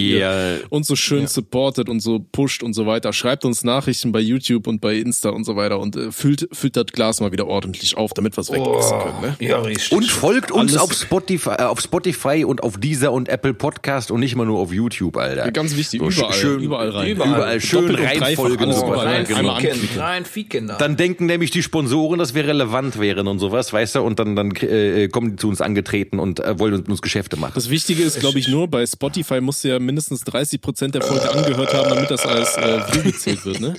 [0.56, 3.14] ihr uns so schön supportet und so pusht und so weiter.
[3.14, 6.76] Schreibt uns Nachrichten bei YouTube und bei Insta und so weiter und äh, füllt, füllt
[6.78, 9.22] das Glas mal wieder ordentlich auf, damit wir es wegmixen können.
[9.22, 9.36] Ne?
[9.40, 9.92] Ja, richtig.
[9.92, 14.10] Und folgt uns Alles- auf Spotify, äh, auf Spotify und auf Deezer und Apple Podcast
[14.10, 15.52] und nicht mal nur auf YouTube, Alter.
[15.52, 17.12] Ganz wichtig, So überall, schön, überall rein.
[17.12, 17.62] Überall, Überall.
[17.62, 18.60] schön Doppelt und dreifach reinfolgen.
[18.66, 19.18] alles und so überall weiter.
[19.18, 19.26] rein.
[19.28, 19.40] Genau.
[19.40, 20.00] Einmal Ficken, anklicken.
[20.02, 20.78] rein ficken da.
[20.78, 22.46] Dann denken nämlich die Sponsoren, dass wir
[22.80, 26.20] relevant wären und sowas, weißt du, und dann, dann äh, kommen die zu uns angetreten
[26.20, 27.52] und äh, wollen mit uns Geschäfte machen.
[27.56, 31.02] Das Wichtige ist, glaube ich, nur, bei Spotify musst du ja mindestens 30 Prozent der
[31.02, 33.76] Folge angehört haben, damit das als äh, View gezählt wird, ne?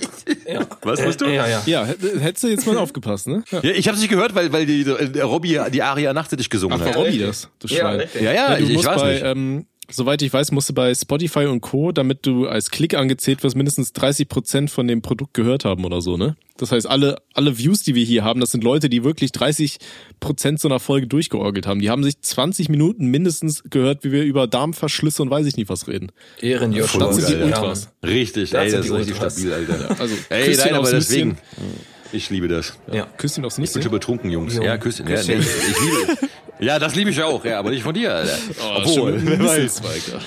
[0.51, 0.61] ja.
[0.83, 1.25] Was musst du?
[1.25, 1.61] Ja, ja.
[1.65, 3.43] Ja, hätt- hättest du jetzt mal aufgepasst, ne?
[3.51, 3.59] Ja.
[3.63, 6.77] Ja, ich habe es nicht gehört, weil, weil die, der Robby die Aria nachträglich gesungen
[6.79, 6.97] Ach, war hat.
[6.97, 8.07] Robby das, du Ja, Schwein.
[8.15, 9.23] Ja, ja, Ja, du ich, ich weiß bei, nicht.
[9.25, 13.43] ähm, soweit ich weiß, musst du bei Spotify und Co., damit du als Klick angezählt
[13.43, 16.35] wirst, mindestens 30 Prozent von dem Produkt gehört haben oder so, ne?
[16.57, 19.77] Das heißt, alle, alle Views, die wir hier haben, das sind Leute, die wirklich 30
[20.19, 21.79] Prozent so einer Folge durchgeorgelt haben.
[21.79, 25.69] Die haben sich 20 Minuten mindestens gehört, wie wir über Darmverschlüsse und weiß ich nicht
[25.69, 26.11] was reden.
[26.39, 27.07] Ehrenjoshua.
[27.07, 27.43] Das sind die.
[27.43, 27.89] Ultras.
[28.05, 29.99] Richtig, Das ey, das ist richtig stabil, Alter.
[29.99, 31.29] Also, ey, Küsschen nein, aber deswegen.
[31.29, 31.91] Nüsschen.
[32.13, 32.73] Ich liebe das.
[32.91, 33.05] Ja.
[33.17, 33.91] Küsschen aufs Ich bin schon Nüsschen.
[33.91, 34.55] betrunken, Jungs.
[34.55, 34.63] Jo.
[34.63, 35.07] Ja, Küsschen.
[35.07, 35.39] Ja, Küsschen.
[35.39, 35.79] nee, ich
[36.09, 36.17] liebe.
[36.61, 38.37] Ja, das liebe ich auch, ja, aber nicht von dir, Alter.
[38.61, 39.81] Oh, Obwohl, wer weiß.
[40.11, 40.19] Ja.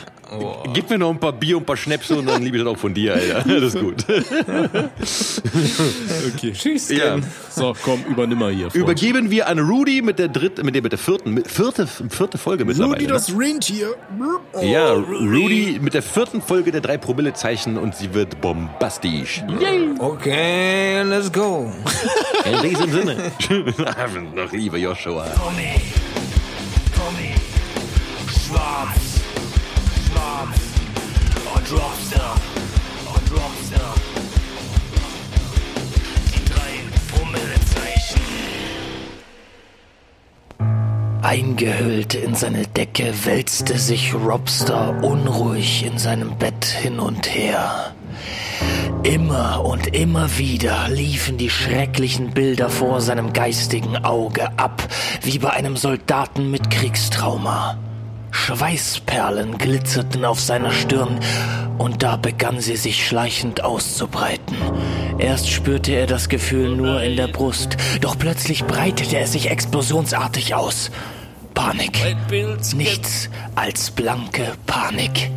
[0.72, 2.72] Gib mir noch ein paar Bier und ein paar Schnäpse und dann liebe ich das
[2.72, 3.45] auch von dir, Alter.
[3.61, 4.05] Das ist gut.
[6.35, 6.53] Okay.
[6.53, 6.91] Tschüss.
[6.91, 7.18] Ja.
[7.51, 8.70] So, komm, übernimm mal hier.
[8.70, 8.74] Freund.
[8.74, 12.39] Übergeben wir an Rudy mit der dritten, mit der, mit der vierten, mit vierte, vierte
[12.39, 12.95] Folge mittlerweile.
[12.95, 13.12] Rudy, ne?
[13.12, 13.95] das Rentier.
[14.62, 19.43] Ja, Rudy mit der vierten Folge der drei Promillezeichen und sie wird bombastisch.
[19.99, 21.72] Okay, let's go.
[22.45, 23.16] In diesem Sinne.
[23.39, 25.26] Schönen Abend noch, lieber Joshua.
[25.37, 25.80] Tommy,
[28.55, 29.20] schwarz,
[30.07, 30.61] schwarz
[31.55, 32.36] und Rockstar,
[33.14, 33.94] und Rockstar.
[36.32, 36.72] Die drei
[37.11, 38.20] Promillezeichen.
[41.22, 47.92] Eingehüllt in seine Decke wälzte sich Robster unruhig in seinem Bett hin und her.
[49.02, 54.86] Immer und immer wieder liefen die schrecklichen Bilder vor seinem geistigen Auge ab,
[55.22, 57.76] wie bei einem Soldaten mit Kriegstrauma.
[58.35, 61.20] Schweißperlen glitzerten auf seiner Stirn
[61.78, 64.57] und da begann sie sich schleichend auszubreiten.
[65.18, 70.55] Erst spürte er das Gefühl nur in der Brust, doch plötzlich breitete es sich explosionsartig
[70.55, 70.91] aus.
[71.55, 72.16] Panik.
[72.74, 75.30] Nichts als blanke Panik.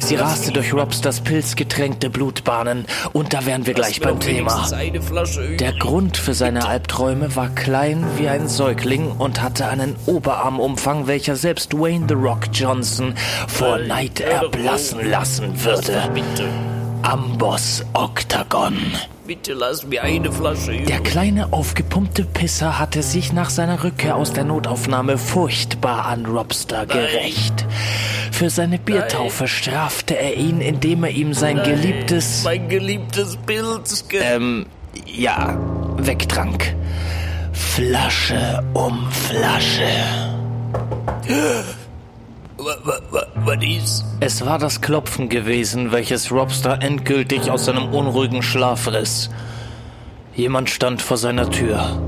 [0.00, 4.68] Sie raste durch Robsters pilzgetränkte Blutbahnen und da wären wir gleich beim Thema.
[5.58, 11.36] Der Grund für seine Albträume war klein wie ein Säugling und hatte einen Oberarmumfang, welcher
[11.36, 13.14] selbst Wayne The Rock Johnson
[13.46, 16.71] vor Neid erblassen lassen würde.
[17.02, 18.76] Amboss Octagon.
[19.26, 24.32] Bitte lass mir eine Flasche Der kleine aufgepumpte Pisser hatte sich nach seiner Rückkehr aus
[24.32, 27.66] der Notaufnahme furchtbar an Robster gerecht.
[28.30, 34.04] Für seine Biertaufe strafte er ihn, indem er ihm sein geliebtes, Mein geliebtes Pilz.
[34.12, 34.66] ähm,
[35.06, 35.58] ja,
[35.98, 36.74] wegtrank.
[37.52, 39.82] Flasche um Flasche.
[44.20, 49.30] Es war das Klopfen gewesen, welches Robster endgültig aus seinem unruhigen Schlaf riss.
[50.34, 52.00] Jemand stand vor seiner Tür.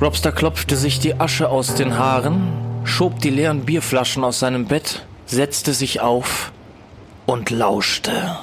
[0.00, 2.52] Robster klopfte sich die Asche aus den Haaren,
[2.84, 6.52] schob die leeren Bierflaschen aus seinem Bett, setzte sich auf
[7.26, 8.36] und lauschte.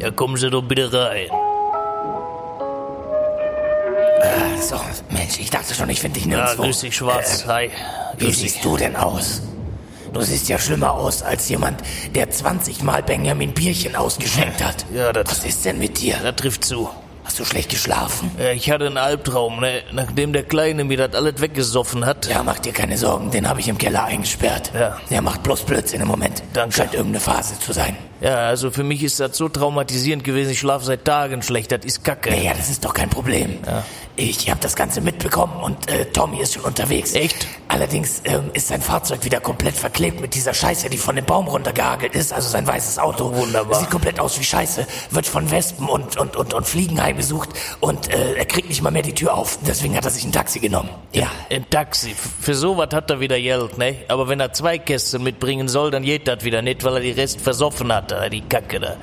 [0.00, 1.43] Ja, kommen Sie doch bitte rein.
[4.60, 4.76] So,
[5.10, 6.62] Mensch, ich dachte schon, ich finde dich Ja, nirgendwo.
[6.64, 7.44] grüß dich, Schwarz.
[7.46, 7.70] Hi.
[8.18, 9.42] Wie siehst du denn aus?
[10.12, 11.80] Du siehst ja schlimmer aus als jemand,
[12.14, 14.86] der 20 Mal Benjamin Bierchen ausgeschenkt hat.
[14.94, 16.16] Ja, das- Was ist denn mit dir?
[16.22, 16.88] Das trifft zu.
[17.24, 18.30] Hast du schlecht geschlafen?
[18.38, 19.80] Ja, ich hatte einen Albtraum, ne?
[19.92, 22.26] Nachdem der Kleine mir das alles weggesoffen hat.
[22.28, 24.70] Ja, mach dir keine Sorgen, den habe ich im Keller eingesperrt.
[24.78, 24.98] Ja.
[25.08, 26.42] Der macht bloß Blödsinn im Moment.
[26.52, 26.76] Danke.
[26.76, 27.96] Scheint irgendeine Phase zu sein.
[28.20, 31.80] Ja, also für mich ist das so traumatisierend gewesen, ich schlafe seit Tagen schlecht, das
[31.86, 32.30] ist kacke.
[32.30, 33.58] Naja, das ist doch kein Problem.
[34.16, 37.14] Ich habe das Ganze mitbekommen und äh, Tommy ist schon unterwegs.
[37.14, 37.48] Echt?
[37.66, 41.48] Allerdings ähm, ist sein Fahrzeug wieder komplett verklebt mit dieser Scheiße, die von dem Baum
[41.48, 42.32] runtergehagelt ist.
[42.32, 43.34] Also sein weißes Auto.
[43.34, 43.80] Wunderbar.
[43.80, 44.86] Sieht komplett aus wie Scheiße.
[45.10, 47.48] Wird von Wespen und, und, und, und Fliegen heimgesucht
[47.80, 49.58] und äh, er kriegt nicht mal mehr die Tür auf.
[49.66, 50.90] Deswegen hat er sich ein Taxi genommen.
[51.12, 51.26] Ja.
[51.50, 52.14] Ein Taxi.
[52.40, 53.96] Für sowas hat er wieder Geld, ne?
[54.06, 57.10] Aber wenn er zwei Kästen mitbringen soll, dann geht das wieder nicht, weil er die
[57.10, 58.96] Rest versoffen hat, da, die Kacke da.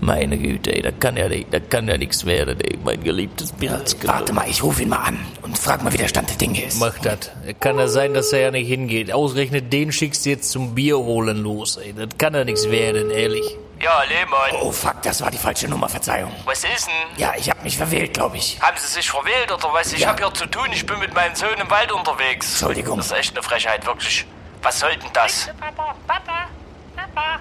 [0.00, 3.52] Meine Güte, ey, da kann ja nicht, da kann ja nichts werden, ey, mein geliebtes
[3.52, 3.96] Pilz.
[4.04, 6.64] Warte mal, ich rufe ihn mal an und frag mal, wie der Stand der Dinge
[6.64, 6.78] ist.
[6.80, 7.30] Mach das.
[7.60, 9.12] Kann ja sein, dass er ja nicht hingeht.
[9.12, 11.92] Ausgerechnet den schickst du jetzt zum Bier holen los, ey.
[11.92, 13.44] Das kann ja nichts werden, ehrlich.
[13.82, 14.60] Ja, Lehmann.
[14.62, 16.30] Oh fuck, das war die falsche Nummer, Verzeihung.
[16.44, 17.18] Was ist denn?
[17.18, 18.60] Ja, ich hab mich verwählt, glaube ich.
[18.60, 19.92] Haben Sie sich verwählt oder was?
[19.94, 20.08] Ich Ja.
[20.08, 20.66] hab hier zu tun.
[20.72, 22.50] Ich bin mit meinem Sohn im Wald unterwegs.
[22.60, 22.98] Entschuldigung.
[22.98, 24.26] Das ist echt eine Frechheit, wirklich.
[24.62, 25.48] Was soll denn das?
[25.58, 26.46] Papa, Papa,
[26.94, 27.40] Papa,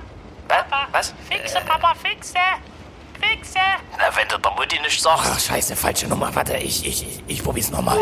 [0.50, 1.14] Wa- Was?
[1.30, 2.34] fixe, Papa, fixe,
[3.22, 3.60] fixe.
[3.98, 5.30] Na, wenn du der Mutti nicht sagst.
[5.32, 6.34] Ach, scheiße, falsche Nummer.
[6.36, 7.98] Warte, ich, ich, ich, ich probier's nochmal.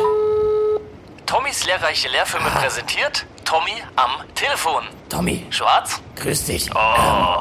[1.25, 3.25] Tommys lehrreiche Lehrfilme präsentiert.
[3.43, 4.83] Tommy am Telefon.
[5.09, 6.01] Tommy, Schwarz?
[6.15, 6.67] grüß dich.
[6.69, 6.73] Ähm,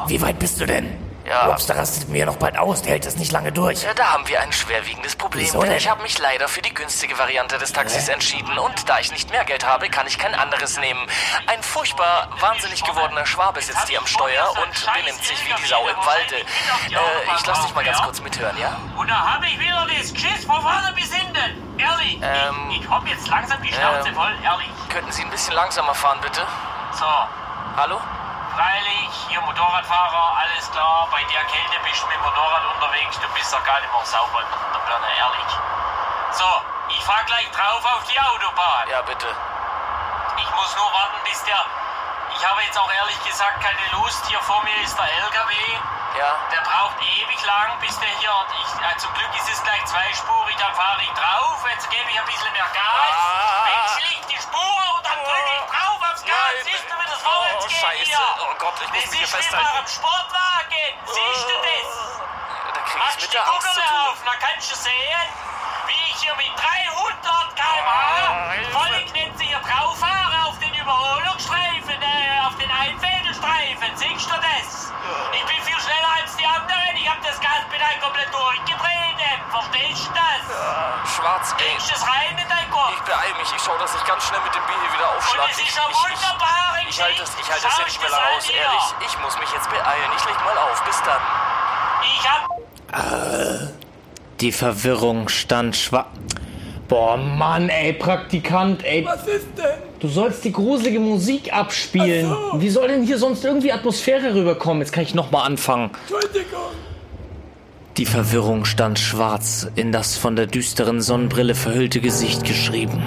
[0.09, 0.97] wie weit bist du denn?
[1.29, 1.47] Ja.
[1.47, 3.83] Robster rastet mir noch bald aus, der hält das nicht lange durch.
[3.83, 5.45] Ja, da haben wir ein schwerwiegendes Problem.
[5.45, 5.79] Wieso denn denn?
[5.79, 8.59] ich habe mich leider für die günstige Variante des Taxis entschieden.
[8.59, 11.01] Und da ich nicht mehr Geld habe, kann ich kein anderes nehmen.
[11.47, 15.87] Ein furchtbar wahnsinnig gewordener Schwabe sitzt hier am Steuer und benimmt sich wie die Sau
[15.89, 16.37] im Walde.
[16.37, 18.77] Äh, ich lass dich mal ganz kurz mithören, ja?
[18.97, 21.79] Und da habe ich wieder das Geschiss von vorne bis hinten.
[21.79, 24.15] Ehrlich, Ähm, ich, ich hab jetzt langsam die Schnauze ähm.
[24.15, 24.69] voll, ehrlich.
[24.89, 26.41] Könnten Sie ein bisschen langsamer fahren, bitte?
[26.93, 27.05] So,
[27.77, 28.01] Hallo?
[28.57, 31.07] Freilich, hier Motorradfahrer, alles klar.
[31.11, 34.05] Bei der Kälte bist du mit dem Motorrad unterwegs, du bist doch gar nicht mehr
[34.05, 35.53] sauber in der Birne, ehrlich.
[36.33, 36.49] So,
[36.89, 38.89] ich fahr gleich drauf auf die Autobahn.
[38.89, 39.29] Ja, bitte.
[40.39, 41.61] Ich muss nur warten, bis der...
[42.37, 44.25] Ich habe jetzt auch ehrlich gesagt keine Lust.
[44.29, 45.55] Hier vor mir ist der LKW.
[46.19, 46.37] Ja?
[46.53, 48.33] Der braucht ewig lang, bis der hier...
[48.35, 51.65] Und ich, äh, zum Glück ist es gleich zweispurig, dann fahre ich drauf.
[51.71, 53.17] Jetzt gebe ich ein bisschen mehr Gas.
[53.17, 53.67] Ah.
[53.67, 56.37] Wechsle ich die Spur und dann drücke ich drauf aufs Gas.
[56.37, 56.65] Nein.
[56.65, 58.05] Siehst du, wie das vorwärts Oh, geht Scheiße.
[58.05, 58.19] hier?
[58.41, 59.69] Oh Gott, ich muss das mich hier ist festhalten.
[59.77, 60.93] beim Sportwagen.
[61.05, 61.89] Siehst du das?
[62.75, 63.99] Da krieg ich mit die der Angst zu tun.
[64.09, 65.29] auf, dann kannst du sehen,
[65.87, 70.85] wie ich hier mit 300 km/h volle Knitze hier drauf fahre auf den den
[73.97, 74.93] Siehst du das?
[75.33, 76.93] Ich bin viel schneller als die anderen.
[76.97, 79.19] Ich hab das Gaspedal komplett durchgedreht.
[79.51, 80.43] Verstehst du das?
[81.17, 81.65] Schwarz, ey.
[81.73, 82.93] Kriegst du das rein in dein Kopf?
[82.93, 83.49] Ich beeil mich.
[83.57, 85.49] Ich schau, dass ich ganz schnell mit dem Bier hier wieder Und aufschlag.
[85.51, 86.77] es Ich, ist ja ich, ich, wunderbar.
[86.89, 88.57] ich halte das, ich halte das hier nicht mehr aus, hier.
[88.61, 88.87] ehrlich.
[89.07, 90.11] Ich muss mich jetzt beeilen.
[90.17, 90.83] Ich leg mal auf.
[90.85, 91.23] Bis dann.
[92.03, 93.71] Ich hab
[94.41, 96.07] Die Verwirrung stand schwa...
[96.89, 99.05] Boah, Mann, ey, Praktikant, ey.
[99.05, 99.83] Was ist denn?
[100.01, 102.29] Du sollst die gruselige Musik abspielen.
[102.29, 102.61] So.
[102.61, 104.83] Wie soll denn hier sonst irgendwie Atmosphäre rüberkommen?
[104.83, 105.91] Jetzt kann ich nochmal anfangen.
[106.09, 106.61] Entschuldigung.
[107.97, 113.03] Die Verwirrung stand schwarz in das von der düsteren Sonnenbrille verhüllte Gesicht geschrieben.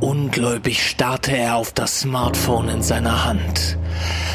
[0.00, 3.78] Ungläubig starrte er auf das Smartphone in seiner Hand.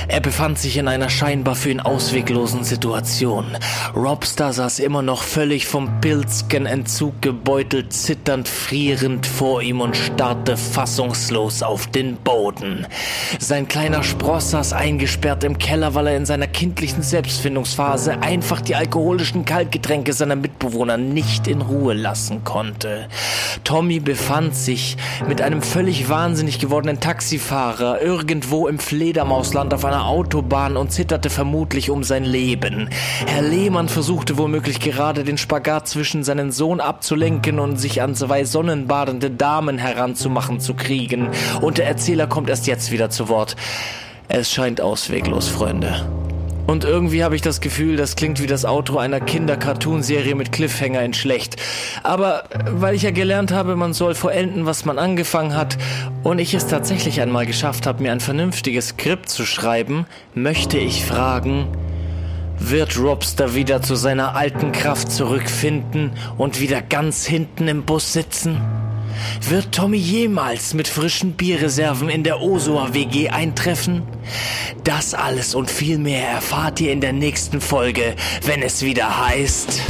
[0.07, 3.57] Er befand sich in einer scheinbar für ihn ausweglosen Situation.
[3.95, 11.63] Robster saß immer noch völlig vom Pilzken-Entzug gebeutelt, zitternd, frierend vor ihm und starrte fassungslos
[11.63, 12.85] auf den Boden.
[13.39, 18.75] Sein kleiner Spross saß eingesperrt im Keller, weil er in seiner kindlichen Selbstfindungsphase einfach die
[18.75, 23.07] alkoholischen Kaltgetränke seiner Mitbewohner nicht in Ruhe lassen konnte.
[23.63, 28.79] Tommy befand sich mit einem völlig wahnsinnig gewordenen Taxifahrer irgendwo im
[29.45, 32.89] Fledermausland auf einer Autobahn und zitterte vermutlich um sein Leben.
[33.27, 38.43] Herr Lehmann versuchte womöglich gerade den Spagat zwischen seinen Sohn abzulenken und sich an zwei
[38.43, 41.29] sonnenbadende Damen heranzumachen zu kriegen.
[41.61, 43.55] Und der Erzähler kommt erst jetzt wieder zu Wort.
[44.27, 46.24] Es scheint ausweglos, Freunde.
[46.67, 51.03] Und irgendwie habe ich das Gefühl, das klingt wie das Outro einer Kinder-Cartoon-Serie mit Cliffhanger
[51.03, 51.57] in schlecht.
[52.03, 55.77] Aber äh, weil ich ja gelernt habe, man soll vollenden, was man angefangen hat,
[56.23, 61.05] und ich es tatsächlich einmal geschafft habe, mir ein vernünftiges Skript zu schreiben, möchte ich
[61.05, 61.67] fragen,
[62.57, 68.59] wird Robster wieder zu seiner alten Kraft zurückfinden und wieder ganz hinten im Bus sitzen?
[69.49, 74.03] Wird Tommy jemals mit frischen Bierreserven in der Osua WG eintreffen?
[74.83, 79.81] Das alles und viel mehr erfahrt ihr in der nächsten Folge, wenn es wieder heißt.